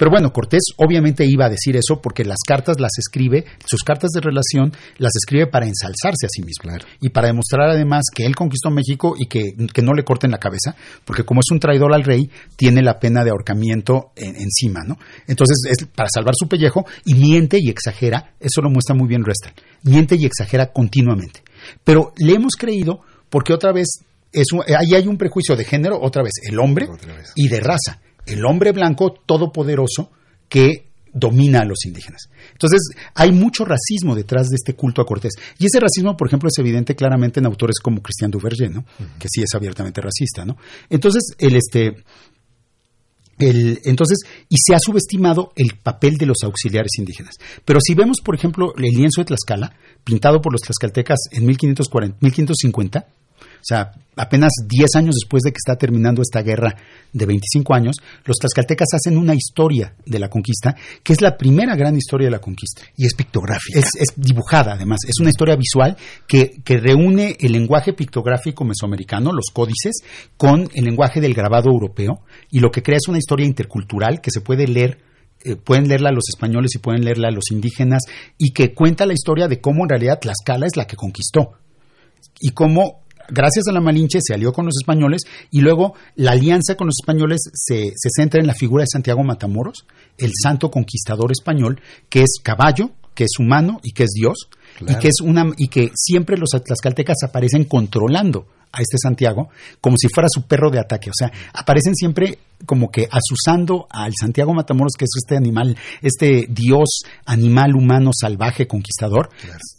Pero 0.02 0.10
bueno, 0.10 0.34
Cortés 0.34 0.62
obviamente 0.78 1.24
iba 1.30 1.46
a 1.46 1.50
decir 1.52 1.78
eso 1.78 2.02
porque 2.02 2.26
las 2.26 2.40
cartas 2.48 2.78
las 2.80 2.90
escribe, 2.98 3.46
sus 3.64 3.84
cartas 3.84 4.10
de 4.10 4.20
relación 4.22 4.74
las 4.98 5.12
escribe 5.16 5.46
para 5.46 5.68
ensalzarse 5.68 6.26
a 6.26 6.30
sí 6.30 6.42
mismo 6.42 6.64
Claro. 6.64 6.88
y 7.00 7.10
para 7.10 7.28
demostrar 7.28 7.70
además 7.70 8.06
que 8.12 8.26
él 8.26 8.36
conquistó 8.36 8.72
México 8.72 9.14
y 9.16 9.28
que, 9.28 9.52
que 9.72 9.84
no 9.84 9.94
le 9.94 10.04
corten 10.04 10.32
la 10.32 10.40
cabeza, 10.40 10.76
porque 11.06 11.24
como 11.24 11.42
es 11.42 11.52
un 11.52 11.60
traidor 11.60 11.94
al 11.94 12.04
rey, 12.04 12.32
tiene 12.56 12.82
la 12.82 12.98
pena 13.00 13.24
de 13.24 13.30
ahorcamiento 13.30 14.12
en- 14.16 14.38
encima, 14.38 14.80
¿no? 14.88 14.98
Entonces 15.28 15.58
es 15.70 15.86
para 15.86 16.10
salvar 16.12 16.34
su 16.36 16.48
pellejo 16.48 16.84
y 17.06 17.14
miente 17.14 17.60
y 17.62 17.70
exagera, 17.70 18.34
eso 18.40 18.62
lo 18.64 18.72
muestra 18.72 18.96
muy 18.96 19.08
bien 19.08 19.24
Restal, 19.24 19.54
miente 19.84 20.16
y 20.18 20.26
exagera 20.26 20.72
continuamente. 20.72 21.44
Pero 21.84 22.12
le 22.18 22.34
hemos 22.34 22.54
creído 22.58 23.02
porque 23.30 23.54
otra 23.54 23.72
vez 23.72 24.00
es 24.34 24.52
un- 24.52 24.64
ahí 24.64 24.96
hay 24.96 25.08
un 25.08 25.18
prejuicio 25.20 25.56
de 25.56 25.64
género, 25.64 26.00
otra 26.02 26.24
vez, 26.24 26.32
el 26.50 26.58
hombre 26.60 26.88
vez. 26.88 27.34
y 27.36 27.50
de 27.50 27.60
raza. 27.60 28.00
El 28.32 28.46
hombre 28.46 28.72
blanco 28.72 29.14
todopoderoso 29.26 30.12
que 30.50 30.92
domina 31.14 31.60
a 31.62 31.66
los 31.66 31.86
indígenas. 31.86 32.30
Entonces, 32.54 32.80
hay 33.16 33.32
mucho 33.32 33.66
racismo 33.66 34.16
detrás 34.16 34.48
de 34.48 34.56
este 34.56 34.76
culto 34.76 35.02
a 35.02 35.06
Cortés. 35.06 35.34
Y 35.60 35.66
ese 35.66 35.80
racismo, 35.80 36.16
por 36.16 36.28
ejemplo, 36.28 36.48
es 36.48 36.58
evidente 36.58 36.96
claramente 36.96 37.40
en 37.40 37.46
autores 37.46 37.80
como 37.80 38.02
Christian 38.02 38.32
Duverger, 38.32 38.72
¿no? 38.72 38.86
Que 39.20 39.28
sí 39.30 39.42
es 39.42 39.54
abiertamente 39.54 40.02
racista, 40.02 40.46
¿no? 40.46 40.58
Entonces, 40.90 41.24
el 41.38 41.56
este 41.56 42.04
el, 43.40 43.80
entonces, 43.86 44.20
y 44.50 44.56
se 44.64 44.76
ha 44.76 44.80
subestimado 44.80 45.52
el 45.56 45.80
papel 45.82 46.18
de 46.18 46.28
los 46.28 46.38
auxiliares 46.44 46.92
indígenas. 47.00 47.36
Pero 47.66 47.80
si 47.82 47.96
vemos, 47.96 48.18
por 48.24 48.36
ejemplo, 48.36 48.74
el 48.78 48.84
lienzo 48.84 49.22
de 49.22 49.26
Tlaxcala, 49.26 49.76
pintado 50.04 50.42
por 50.42 50.52
los 50.52 50.62
tlaxcaltecas 50.62 51.18
en 51.32 51.48
1540, 51.48 52.18
1550, 52.22 53.08
o 53.42 53.64
sea, 53.64 53.92
apenas 54.16 54.52
10 54.68 54.96
años 54.96 55.16
después 55.16 55.42
de 55.44 55.52
que 55.52 55.58
está 55.58 55.78
terminando 55.78 56.22
esta 56.22 56.42
guerra 56.42 56.76
de 57.14 57.26
25 57.26 57.74
años, 57.74 57.98
los 58.26 58.38
tlaxcaltecas 58.38 58.90
hacen 58.94 59.18
una 59.18 59.34
historia 59.36 59.94
de 60.06 60.20
la 60.20 60.30
conquista, 60.30 60.76
que 61.04 61.14
es 61.14 61.22
la 61.22 61.38
primera 61.38 61.76
gran 61.76 61.96
historia 61.96 62.26
de 62.26 62.32
la 62.32 62.40
conquista. 62.40 62.82
Y 62.98 63.06
es 63.06 63.14
pictográfica. 63.14 63.80
Es, 63.80 63.90
es 64.00 64.14
dibujada, 64.16 64.74
además. 64.74 65.00
Es 65.08 65.20
una 65.20 65.30
historia 65.30 65.56
visual 65.56 65.96
que, 66.28 66.62
que 66.64 66.78
reúne 66.78 67.38
el 67.40 67.52
lenguaje 67.52 67.94
pictográfico 67.94 68.66
mesoamericano, 68.66 69.32
los 69.32 69.48
códices, 69.54 70.02
con 70.38 70.70
el 70.74 70.86
lenguaje 70.86 71.22
del 71.22 71.34
grabado 71.34 71.70
europeo, 71.70 72.22
y 72.50 72.60
lo 72.60 72.72
que 72.72 72.84
crea 72.84 72.98
es 72.98 73.08
una 73.08 73.18
historia 73.20 73.46
intercultural 73.46 74.22
que 74.22 74.32
se 74.32 74.42
puede 74.42 74.68
leer. 74.68 75.00
eh, 75.44 75.56
pueden 75.56 75.88
leerla 75.88 76.12
los 76.12 76.30
españoles 76.30 76.72
y 76.76 76.80
pueden 76.80 77.04
leerla 77.04 77.32
los 77.32 77.52
indígenas, 77.52 78.04
y 78.38 78.54
que 78.54 78.74
cuenta 78.74 79.06
la 79.06 79.14
historia 79.14 79.48
de 79.48 79.60
cómo 79.60 79.84
en 79.84 79.90
realidad 79.90 80.20
Tlaxcala 80.20 80.66
es 80.68 80.76
la 80.76 80.86
que 80.86 80.96
conquistó 80.96 81.54
y 82.40 82.52
cómo 82.52 83.02
gracias 83.32 83.68
a 83.68 83.72
la 83.72 83.82
Malinche 83.82 84.20
se 84.22 84.34
alió 84.34 84.54
con 84.54 84.66
los 84.66 84.76
españoles 84.80 85.22
y 85.50 85.62
luego 85.62 85.96
la 86.16 86.32
alianza 86.32 86.76
con 86.76 86.88
los 86.88 86.96
españoles 87.02 87.40
se, 87.54 87.92
se 87.96 88.10
centra 88.16 88.40
en 88.40 88.48
la 88.48 88.54
figura 88.54 88.84
de 88.84 88.88
Santiago 88.92 89.24
Matamoros, 89.24 89.86
el 90.18 90.32
santo 90.42 90.70
conquistador 90.70 91.32
español, 91.32 91.82
que 92.10 92.22
es 92.22 92.40
caballo, 92.44 92.92
que 93.16 93.24
es 93.26 93.32
humano 93.40 93.80
y 93.84 93.92
que 93.94 94.04
es 94.04 94.12
Dios, 94.14 94.50
Claro. 94.78 94.98
y 94.98 95.02
que 95.02 95.08
es 95.10 95.20
una 95.22 95.52
y 95.58 95.68
que 95.68 95.92
siempre 95.94 96.38
los 96.38 96.50
tlaxcaltecas 96.52 97.18
aparecen 97.26 97.66
controlando 97.66 98.48
a 98.72 98.82
este 98.82 98.98
Santiago 98.98 99.50
como 99.82 99.98
si 99.98 100.08
fuera 100.08 100.30
su 100.32 100.44
perro 100.44 100.72
de 100.72 100.80
ataque, 100.80 101.10
o 101.10 101.14
sea, 101.14 101.30
aparecen 101.54 101.94
siempre 101.94 102.40
como 102.66 102.90
que 102.90 103.06
asusando 103.12 103.86
al 103.90 104.14
Santiago 104.18 104.54
Matamoros, 104.54 104.94
que 104.98 105.04
es 105.04 105.12
este 105.18 105.36
animal, 105.36 105.76
este 106.02 106.48
dios 106.50 107.02
animal 107.26 107.76
humano 107.76 108.12
salvaje 108.18 108.66
conquistador, 108.66 109.30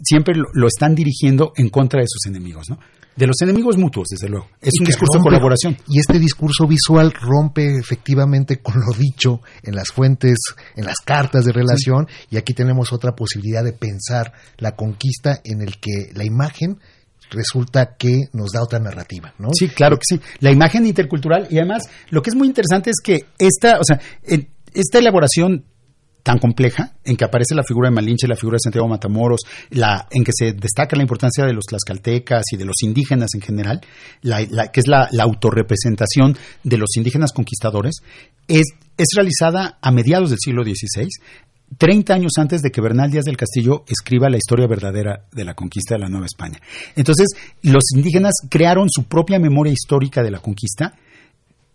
siempre 0.02 0.34
lo, 0.34 0.48
lo 0.52 0.66
están 0.66 0.94
dirigiendo 0.94 1.52
en 1.56 1.70
contra 1.70 2.00
de 2.00 2.06
sus 2.06 2.26
enemigos, 2.26 2.68
¿no? 2.68 2.78
De 3.16 3.26
los 3.26 3.40
enemigos 3.42 3.76
mutuos, 3.76 4.08
desde 4.10 4.28
luego. 4.28 4.48
Es 4.60 4.72
Y 4.74 4.80
un 4.80 4.86
discurso 4.86 5.18
de 5.18 5.24
colaboración. 5.24 5.76
Y 5.88 5.98
este 5.98 6.18
discurso 6.18 6.66
visual 6.66 7.12
rompe 7.12 7.78
efectivamente 7.78 8.58
con 8.58 8.74
lo 8.80 8.92
dicho 8.96 9.40
en 9.62 9.74
las 9.74 9.88
fuentes, 9.88 10.38
en 10.76 10.86
las 10.86 10.96
cartas 11.04 11.44
de 11.44 11.52
relación, 11.52 12.08
y 12.30 12.36
aquí 12.36 12.54
tenemos 12.54 12.92
otra 12.92 13.12
posibilidad 13.12 13.62
de 13.62 13.72
pensar 13.72 14.32
la 14.58 14.76
conquista 14.76 15.40
en 15.44 15.60
el 15.60 15.78
que 15.78 16.10
la 16.14 16.24
imagen 16.24 16.78
resulta 17.30 17.96
que 17.96 18.28
nos 18.32 18.52
da 18.52 18.62
otra 18.62 18.78
narrativa, 18.78 19.34
¿no? 19.38 19.48
Sí, 19.52 19.68
claro 19.68 19.96
que 19.96 20.04
sí. 20.06 20.20
La 20.40 20.50
imagen 20.50 20.86
intercultural 20.86 21.48
y 21.50 21.58
además 21.58 21.84
lo 22.10 22.22
que 22.22 22.30
es 22.30 22.36
muy 22.36 22.46
interesante 22.46 22.90
es 22.90 22.96
que 23.02 23.26
esta, 23.38 23.78
o 23.78 23.84
sea, 23.84 24.00
esta 24.74 24.98
elaboración 24.98 25.64
tan 26.22 26.38
compleja 26.38 26.92
en 27.04 27.16
que 27.16 27.24
aparece 27.24 27.54
la 27.54 27.64
figura 27.64 27.88
de 27.88 27.94
Malinche, 27.94 28.28
la 28.28 28.36
figura 28.36 28.56
de 28.56 28.62
Santiago 28.64 28.88
Matamoros, 28.88 29.40
la, 29.70 30.06
en 30.10 30.24
que 30.24 30.32
se 30.32 30.52
destaca 30.52 30.96
la 30.96 31.02
importancia 31.02 31.44
de 31.44 31.52
los 31.52 31.64
tlaxcaltecas 31.64 32.44
y 32.52 32.56
de 32.56 32.64
los 32.64 32.82
indígenas 32.82 33.30
en 33.34 33.40
general, 33.40 33.80
la, 34.22 34.46
que 34.70 34.80
es 34.80 34.86
la, 34.86 35.08
la 35.10 35.24
autorrepresentación 35.24 36.36
de 36.62 36.78
los 36.78 36.96
indígenas 36.96 37.32
conquistadores, 37.32 37.96
es, 38.46 38.66
es 38.96 39.08
realizada 39.14 39.78
a 39.80 39.90
mediados 39.90 40.30
del 40.30 40.38
siglo 40.38 40.62
XVI, 40.62 41.08
30 41.78 42.14
años 42.14 42.32
antes 42.36 42.62
de 42.62 42.70
que 42.70 42.80
Bernal 42.80 43.10
Díaz 43.10 43.24
del 43.24 43.36
Castillo 43.36 43.84
escriba 43.88 44.28
la 44.28 44.36
historia 44.36 44.66
verdadera 44.66 45.24
de 45.32 45.44
la 45.44 45.54
conquista 45.54 45.94
de 45.94 46.00
la 46.00 46.08
Nueva 46.08 46.26
España. 46.26 46.58
Entonces, 46.96 47.28
los 47.62 47.82
indígenas 47.94 48.34
crearon 48.48 48.88
su 48.90 49.04
propia 49.04 49.38
memoria 49.38 49.72
histórica 49.72 50.22
de 50.22 50.30
la 50.30 50.40
conquista 50.40 50.94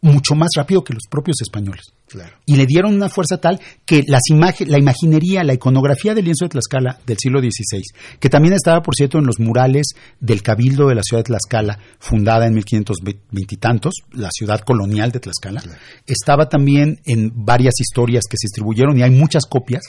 mucho 0.02 0.36
más 0.36 0.50
rápido 0.56 0.84
que 0.84 0.94
los 0.94 1.04
propios 1.10 1.38
españoles. 1.42 1.86
Claro. 2.08 2.38
Y 2.46 2.56
le 2.56 2.66
dieron 2.66 2.96
una 2.96 3.10
fuerza 3.10 3.38
tal 3.38 3.60
que 3.86 4.04
las 4.08 4.22
la 4.66 4.80
imaginería, 4.80 5.44
la 5.44 5.54
iconografía 5.54 6.14
del 6.14 6.26
lienzo 6.26 6.46
de 6.46 6.50
Tlaxcala 6.50 7.00
del 7.06 7.18
siglo 7.20 7.42
XVI, 7.42 7.84
que 8.20 8.30
también 8.30 8.54
estaba, 8.54 8.82
por 8.82 8.96
cierto, 8.96 9.18
en 9.18 9.26
los 9.26 9.40
murales 9.40 9.88
del 10.20 10.42
Cabildo 10.42 10.88
de 10.88 10.96
la 10.96 11.04
ciudad 11.04 11.20
de 11.20 11.26
Tlaxcala, 11.26 11.80
fundada 12.00 12.48
en 12.48 12.54
1520 12.54 13.56
y 13.56 13.58
tantos, 13.58 13.94
la 14.14 14.30
ciudad 14.32 14.62
colonial 14.62 15.12
de 15.12 15.20
Tlaxcala, 15.20 15.62
estaba 16.06 16.48
también 16.48 17.02
en 17.06 17.32
varias 17.36 17.76
historias 17.80 18.24
que 18.30 18.38
se 18.38 18.48
distribuyeron 18.48 18.98
y 18.98 19.04
hay 19.04 19.12
muchas 19.12 19.44
copias. 19.46 19.84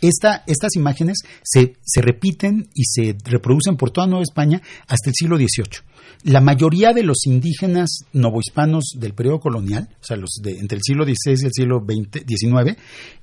Esta, 0.00 0.44
estas 0.46 0.76
imágenes 0.76 1.18
se, 1.42 1.74
se 1.82 2.02
repiten 2.02 2.68
y 2.74 2.84
se 2.84 3.16
reproducen 3.24 3.76
por 3.76 3.90
toda 3.90 4.06
Nueva 4.06 4.22
España 4.22 4.62
hasta 4.86 5.10
el 5.10 5.14
siglo 5.14 5.36
XVIII. 5.36 5.82
La 6.24 6.40
mayoría 6.40 6.92
de 6.92 7.02
los 7.02 7.26
indígenas 7.26 8.04
novohispanos 8.12 8.94
del 8.96 9.12
periodo 9.12 9.40
colonial, 9.40 9.88
o 10.00 10.04
sea, 10.04 10.16
los 10.16 10.40
de 10.42 10.58
entre 10.58 10.76
el 10.76 10.82
siglo 10.82 11.04
XVI 11.04 11.36
y 11.42 11.46
el 11.46 11.52
siglo 11.52 11.63
XX, 11.64 12.24
XIX, 12.26 12.76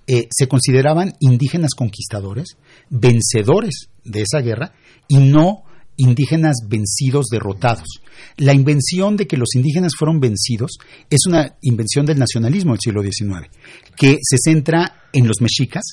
eh, 0.08 0.28
se 0.30 0.48
consideraban 0.48 1.14
indígenas 1.20 1.72
conquistadores, 1.76 2.58
vencedores 2.90 3.90
de 4.04 4.22
esa 4.22 4.42
guerra 4.42 4.74
y 5.08 5.18
no 5.18 5.64
indígenas 5.98 6.56
vencidos, 6.68 7.28
derrotados. 7.28 8.02
La 8.38 8.54
invención 8.54 9.18
de 9.18 9.28
que 9.28 9.38
los 9.38 9.56
indígenas 9.56 9.94
fueron 9.98 10.20
vencidos 10.20 10.72
es 11.10 11.26
una 11.28 11.56
invención 11.62 12.06
del 12.06 12.18
nacionalismo 12.18 12.72
del 12.72 12.82
siglo 12.82 13.04
XIX, 13.04 13.50
que 13.96 14.18
se 14.22 14.38
centra 14.44 15.04
en 15.14 15.28
los 15.28 15.42
mexicas, 15.42 15.84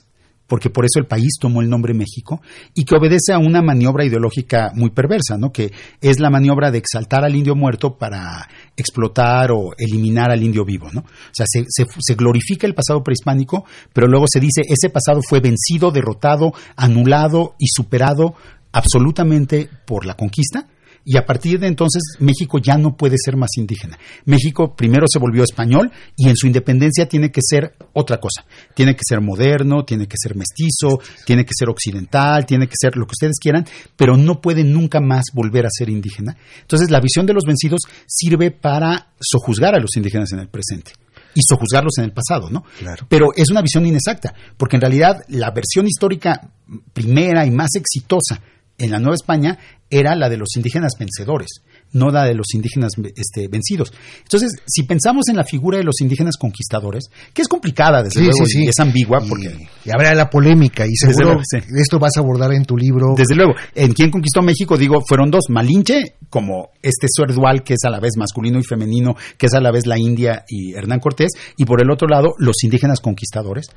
porque 0.49 0.70
por 0.70 0.84
eso 0.84 0.99
el 0.99 1.07
país 1.07 1.34
tomó 1.40 1.61
el 1.61 1.68
nombre 1.70 1.94
México, 1.94 2.40
y 2.74 2.84
que 2.84 2.96
obedece 2.96 3.32
a 3.32 3.38
una 3.38 3.62
maniobra 3.62 4.05
ideológica 4.05 4.72
muy 4.74 4.90
perversa, 4.90 5.36
¿no? 5.38 5.53
que 5.53 5.70
es 6.01 6.18
la 6.18 6.30
maniobra 6.30 6.70
de 6.70 6.78
exaltar 6.78 7.24
al 7.24 7.36
indio 7.36 7.55
muerto 7.55 7.96
para 7.99 8.49
explotar 8.76 9.53
o 9.53 9.70
eliminar 9.78 10.30
al 10.30 10.42
indio 10.42 10.64
vivo. 10.64 10.88
¿no? 10.92 11.01
O 11.03 11.32
sea, 11.32 11.46
se, 11.46 11.64
se- 11.68 12.14
glorifica 12.14 12.66
el 12.66 12.74
pasado 12.74 13.03
prehispánico, 13.05 13.64
pero 13.92 14.09
luego 14.09 14.24
se 14.26 14.40
dice 14.40 14.62
ese 14.66 14.90
pasado 14.90 15.20
fue 15.28 15.40
vencido, 15.40 15.90
derrotado, 15.90 16.53
anulado 16.76 17.55
y 17.59 17.66
superado 17.68 18.34
absolutamente 18.72 19.68
por 19.86 20.07
la 20.07 20.14
conquista. 20.14 20.66
Y 21.11 21.17
a 21.17 21.25
partir 21.25 21.59
de 21.59 21.69
entonces 21.69 22.03
México 22.19 22.59
ya 22.59 22.77
no 22.77 22.95
puede 22.95 23.17
ser 23.17 23.35
más 23.35 23.49
indígena. 23.57 23.99
México 24.27 24.77
primero 24.77 25.07
se 25.11 25.19
volvió 25.19 25.43
español 25.43 25.91
y 26.15 26.29
en 26.29 26.37
su 26.37 26.47
independencia 26.47 27.09
tiene 27.09 27.31
que 27.31 27.41
ser 27.43 27.73
otra 27.95 28.21
cosa. 28.21 28.45
Tiene 28.75 28.95
que 28.95 29.01
ser 29.09 29.23
moderno, 29.23 29.87
tiene 29.87 30.07
que 30.07 30.17
ser 30.23 30.37
mestizo, 30.37 31.01
tiene 31.25 31.47
que 31.47 31.53
ser 31.59 31.71
occidental, 31.71 32.45
tiene 32.45 32.67
que 32.67 32.75
ser 32.79 32.95
lo 32.99 33.07
que 33.07 33.13
ustedes 33.13 33.39
quieran, 33.41 33.65
pero 33.97 34.19
no 34.19 34.43
puede 34.43 34.65
nunca 34.65 35.01
más 35.01 35.25
volver 35.33 35.65
a 35.65 35.71
ser 35.73 35.89
indígena. 35.89 36.37
Entonces 36.61 36.91
la 36.91 37.01
visión 37.01 37.25
de 37.25 37.33
los 37.33 37.45
vencidos 37.45 37.81
sirve 38.07 38.51
para 38.51 39.13
sojuzgar 39.19 39.75
a 39.75 39.81
los 39.81 39.97
indígenas 39.97 40.31
en 40.33 40.41
el 40.41 40.49
presente 40.49 40.93
y 41.35 41.41
sojuzgarlos 41.41 41.97
en 41.97 42.05
el 42.05 42.13
pasado, 42.13 42.51
¿no? 42.51 42.65
Claro. 42.81 43.07
Pero 43.09 43.29
es 43.35 43.49
una 43.49 43.63
visión 43.63 43.87
inexacta, 43.87 44.35
porque 44.59 44.77
en 44.77 44.83
realidad 44.83 45.23
la 45.29 45.53
versión 45.53 45.87
histórica 45.87 46.51
primera 46.93 47.47
y 47.47 47.51
más 47.51 47.71
exitosa 47.77 48.43
en 48.79 48.91
la 48.91 48.99
Nueva 48.99 49.14
España 49.14 49.59
era 49.91 50.14
la 50.14 50.29
de 50.29 50.37
los 50.37 50.49
indígenas 50.57 50.93
vencedores, 50.99 51.49
no 51.93 52.11
la 52.11 52.24
de 52.24 52.35
los 52.35 52.53
indígenas 52.55 52.93
este, 53.16 53.49
vencidos. 53.49 53.93
Entonces, 54.22 54.53
si 54.66 54.83
pensamos 54.83 55.29
en 55.31 55.37
la 55.37 55.45
figura 55.45 55.79
de 55.79 55.85
los 55.85 56.01
indígenas 56.03 56.37
conquistadores, 56.37 57.05
que 57.33 57.41
es 57.43 57.49
complicada, 57.49 58.03
desde 58.03 58.20
Sí, 58.20 58.26
luego, 58.26 58.45
sí, 58.47 58.64
es 58.66 58.79
ambigua, 58.79 59.20
Y- 59.24 59.29
porque 59.29 59.66
Y 59.87 59.91
habrá 59.91 60.14
la 60.14 60.29
polémica 60.29 60.85
y 60.87 60.95
seguro 60.95 61.24
luego, 61.26 61.41
sí. 61.45 61.59
esto 61.81 61.99
vas 61.99 62.12
a 62.16 62.20
abordar 62.20 62.53
en 62.53 62.64
tu 62.66 62.76
libro. 62.76 63.14
Desde 63.16 63.35
luego, 63.35 63.55
en 63.74 63.93
quien 63.95 64.11
conquistó 64.11 64.43
México, 64.43 64.76
digo, 64.76 65.01
fueron 65.09 65.31
dos, 65.31 65.45
Malinche, 65.49 66.16
como 66.29 66.68
este 66.83 67.07
suer 67.11 67.33
dual 67.33 67.62
que 67.64 67.72
es 67.74 67.81
a 67.87 67.91
la 67.91 67.99
vez 68.01 68.12
masculino 68.18 68.59
y 68.59 68.62
femenino, 68.64 69.14
que 69.39 69.47
es 69.47 69.55
a 69.55 69.61
la 69.61 69.70
vez 69.72 69.87
la 69.87 69.99
India 69.99 70.45
y 70.49 70.74
Hernán 70.74 71.01
Cortés, 71.01 71.31
y 71.57 71.64
por 71.64 71.81
el 71.81 71.91
otro 71.91 72.07
lado, 72.09 72.35
los 72.39 72.62
indígenas 72.62 73.01
conquistadores. 73.01 73.68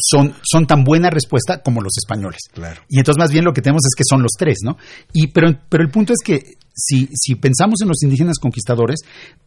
Son, 0.00 0.34
son 0.42 0.66
tan 0.66 0.84
buena 0.84 1.10
respuesta 1.10 1.62
como 1.62 1.80
los 1.80 1.92
españoles. 1.96 2.40
Claro. 2.52 2.80
Y 2.88 2.98
entonces 2.98 3.18
más 3.18 3.32
bien 3.32 3.44
lo 3.44 3.52
que 3.52 3.62
tenemos 3.62 3.82
es 3.84 3.94
que 3.96 4.04
son 4.08 4.22
los 4.22 4.32
tres, 4.38 4.58
¿no? 4.62 4.76
Y, 5.12 5.28
pero, 5.28 5.48
pero 5.68 5.82
el 5.82 5.90
punto 5.90 6.12
es 6.12 6.18
que 6.24 6.56
si, 6.76 7.08
si 7.14 7.36
pensamos 7.36 7.80
en 7.82 7.88
los 7.88 8.02
indígenas 8.02 8.38
conquistadores, 8.38 9.00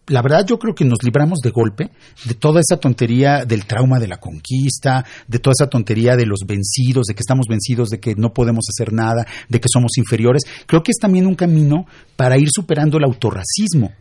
la 0.07 0.21
verdad 0.21 0.45
yo 0.45 0.57
creo 0.57 0.73
que 0.73 0.85
nos 0.85 1.03
libramos 1.03 1.39
de 1.39 1.49
golpe 1.49 1.91
de 2.25 2.33
toda 2.33 2.61
esa 2.61 2.79
tontería 2.79 3.43
del 3.45 3.65
trauma 3.65 3.99
de 3.99 4.07
la 4.07 4.17
conquista, 4.17 5.05
de 5.27 5.39
toda 5.39 5.53
esa 5.57 5.69
tontería 5.69 6.15
de 6.15 6.25
los 6.25 6.41
vencidos, 6.47 7.05
de 7.07 7.15
que 7.15 7.21
estamos 7.21 7.47
vencidos, 7.49 7.89
de 7.89 7.99
que 7.99 8.15
no 8.15 8.33
podemos 8.33 8.65
hacer 8.69 8.93
nada, 8.93 9.25
de 9.49 9.59
que 9.59 9.67
somos 9.71 9.97
inferiores. 9.97 10.43
Creo 10.65 10.83
que 10.83 10.91
es 10.91 10.97
también 10.97 11.27
un 11.27 11.35
camino 11.35 11.85
para 12.15 12.37
ir 12.37 12.49
superando 12.49 12.97
el 12.97 13.03
autorracismo 13.03 13.91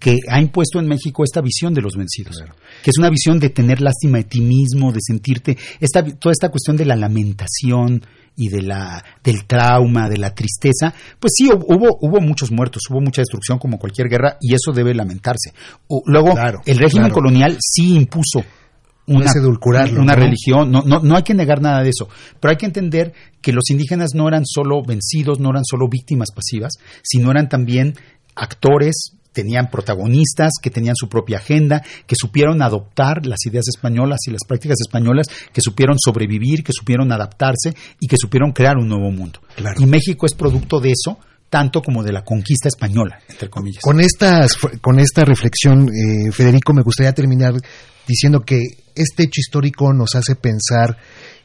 que 0.00 0.18
ha 0.28 0.40
impuesto 0.40 0.80
en 0.80 0.86
México 0.88 1.22
esta 1.24 1.40
visión 1.40 1.72
de 1.74 1.80
los 1.82 1.94
vencidos, 1.96 2.42
que 2.82 2.90
es 2.90 2.98
una 2.98 3.10
visión 3.10 3.38
de 3.38 3.50
tener 3.50 3.80
lástima 3.80 4.18
de 4.18 4.24
ti 4.24 4.40
mismo, 4.40 4.92
de 4.92 5.00
sentirte, 5.00 5.56
esta, 5.80 6.02
toda 6.04 6.32
esta 6.32 6.48
cuestión 6.50 6.76
de 6.76 6.84
la 6.84 6.96
lamentación 6.96 8.02
y 8.36 8.48
de 8.48 8.62
la, 8.62 9.02
del 9.24 9.46
trauma, 9.46 10.08
de 10.08 10.18
la 10.18 10.34
tristeza, 10.34 10.92
pues 11.18 11.32
sí, 11.36 11.48
hubo, 11.50 11.96
hubo 12.00 12.20
muchos 12.20 12.50
muertos, 12.50 12.82
hubo 12.90 13.00
mucha 13.00 13.22
destrucción 13.22 13.58
como 13.58 13.78
cualquier 13.78 14.08
guerra 14.08 14.36
y 14.40 14.54
eso 14.54 14.72
debe 14.72 14.94
lamentarse. 14.94 15.52
O- 15.88 16.02
luego, 16.06 16.32
Claro, 16.34 16.60
el 16.66 16.78
régimen 16.78 17.06
claro. 17.06 17.14
colonial 17.14 17.56
sí 17.60 17.94
impuso 17.94 18.44
una, 19.06 19.30
una 20.00 20.14
¿no? 20.14 20.20
religión, 20.20 20.70
no, 20.70 20.82
no, 20.82 20.98
no 21.00 21.16
hay 21.16 21.22
que 21.22 21.32
negar 21.32 21.62
nada 21.62 21.82
de 21.82 21.90
eso, 21.90 22.08
pero 22.40 22.50
hay 22.50 22.56
que 22.56 22.66
entender 22.66 23.14
que 23.40 23.52
los 23.52 23.70
indígenas 23.70 24.10
no 24.14 24.26
eran 24.28 24.42
solo 24.44 24.82
vencidos, 24.86 25.38
no 25.38 25.50
eran 25.50 25.64
solo 25.64 25.86
víctimas 25.88 26.30
pasivas, 26.34 26.72
sino 27.04 27.30
eran 27.30 27.48
también 27.48 27.94
actores, 28.34 29.15
tenían 29.36 29.68
protagonistas, 29.70 30.52
que 30.62 30.70
tenían 30.70 30.94
su 30.96 31.10
propia 31.10 31.36
agenda, 31.36 31.82
que 32.06 32.16
supieron 32.18 32.62
adoptar 32.62 33.26
las 33.26 33.44
ideas 33.44 33.68
españolas 33.68 34.20
y 34.26 34.30
las 34.30 34.40
prácticas 34.48 34.78
españolas, 34.80 35.26
que 35.52 35.60
supieron 35.60 35.98
sobrevivir, 36.02 36.64
que 36.64 36.72
supieron 36.72 37.12
adaptarse 37.12 37.74
y 38.00 38.06
que 38.06 38.16
supieron 38.18 38.52
crear 38.52 38.78
un 38.78 38.88
nuevo 38.88 39.10
mundo. 39.10 39.40
Claro. 39.54 39.78
Y 39.78 39.84
México 39.84 40.24
es 40.24 40.32
producto 40.32 40.80
de 40.80 40.92
eso, 40.92 41.18
tanto 41.50 41.82
como 41.82 42.02
de 42.02 42.12
la 42.12 42.24
conquista 42.24 42.68
española, 42.68 43.20
entre 43.28 43.50
comillas. 43.50 43.82
Con, 43.82 44.00
estas, 44.00 44.56
con 44.80 44.98
esta 44.98 45.26
reflexión, 45.26 45.90
eh, 45.90 46.32
Federico, 46.32 46.72
me 46.72 46.82
gustaría 46.82 47.12
terminar 47.12 47.52
diciendo 48.08 48.40
que 48.40 48.62
este 48.94 49.24
hecho 49.24 49.40
histórico 49.40 49.92
nos 49.92 50.14
hace 50.14 50.34
pensar 50.34 50.96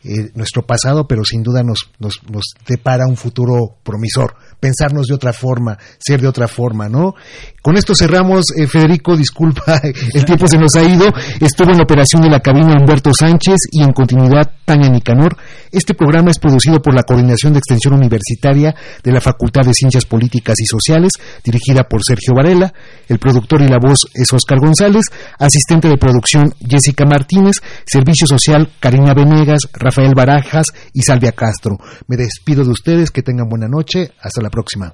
eh, 0.04 0.32
nuestro 0.34 0.66
pasado, 0.66 1.08
pero 1.08 1.24
sin 1.24 1.44
duda 1.44 1.62
nos, 1.62 1.92
nos, 2.00 2.22
nos 2.32 2.44
depara 2.68 3.06
un 3.08 3.18
futuro 3.18 3.78
promisor. 3.84 4.36
Pensarnos 4.60 5.06
de 5.06 5.14
otra 5.14 5.32
forma, 5.32 5.78
ser 6.00 6.22
de 6.22 6.28
otra 6.28 6.48
forma, 6.48 6.90
¿no? 6.90 7.14
Con 7.62 7.78
esto 7.78 7.94
cerramos, 7.94 8.46
eh, 8.58 8.66
Federico, 8.66 9.16
disculpa, 9.16 9.80
el 10.14 10.26
tiempo 10.26 10.48
se 10.48 10.58
nos 10.58 10.74
ha 10.76 10.84
ido. 10.84 11.06
Estuvo 11.40 11.70
en 11.70 11.78
la 11.78 11.84
operación 11.84 12.24
de 12.24 12.30
la 12.30 12.40
cabina 12.40 12.76
Humberto 12.80 13.12
Sánchez 13.14 13.56
y 13.72 13.84
en 13.84 13.94
continuidad 13.94 14.52
Tania 14.66 14.90
Nicanor. 14.90 15.38
Este 15.72 15.94
programa 15.94 16.32
es 16.32 16.40
producido 16.40 16.82
por 16.82 16.96
la 16.96 17.04
Coordinación 17.04 17.54
de 17.54 17.60
Extensión 17.60 17.94
Universitaria 17.94 18.74
de 19.04 19.12
la 19.12 19.22
Facultad 19.22 19.62
de 19.62 19.76
Ciencias 19.76 20.06
Políticas 20.06 20.56
y 20.60 20.66
Sociales, 20.66 21.12
dirigida 21.44 21.84
por 21.84 22.02
Sergio 22.04 22.34
Varela. 22.34 22.74
El 23.08 23.20
productor 23.20 23.62
y 23.62 23.68
la 23.68 23.78
voz 23.80 24.08
es 24.16 24.34
Oscar 24.34 24.60
González, 24.60 25.06
asistente 25.38 25.88
de 25.88 25.98
producción 25.98 26.56
Jessica 26.68 27.06
Martínez, 27.06 27.58
servicio 27.86 28.26
social 28.26 28.72
Karina 28.80 29.14
Venegas, 29.14 29.70
Rafael 29.74 30.14
Barajas 30.16 30.66
y 30.94 31.04
Salvia 31.04 31.34
Castro. 31.34 31.78
Me 32.08 32.18
despido 32.18 32.64
de 32.64 32.72
ustedes, 32.72 33.12
que 33.12 33.22
tengan 33.22 33.48
buena 33.48 33.68
noche, 33.68 34.10
hasta 34.20 34.42
la 34.42 34.50
próxima. 34.50 34.94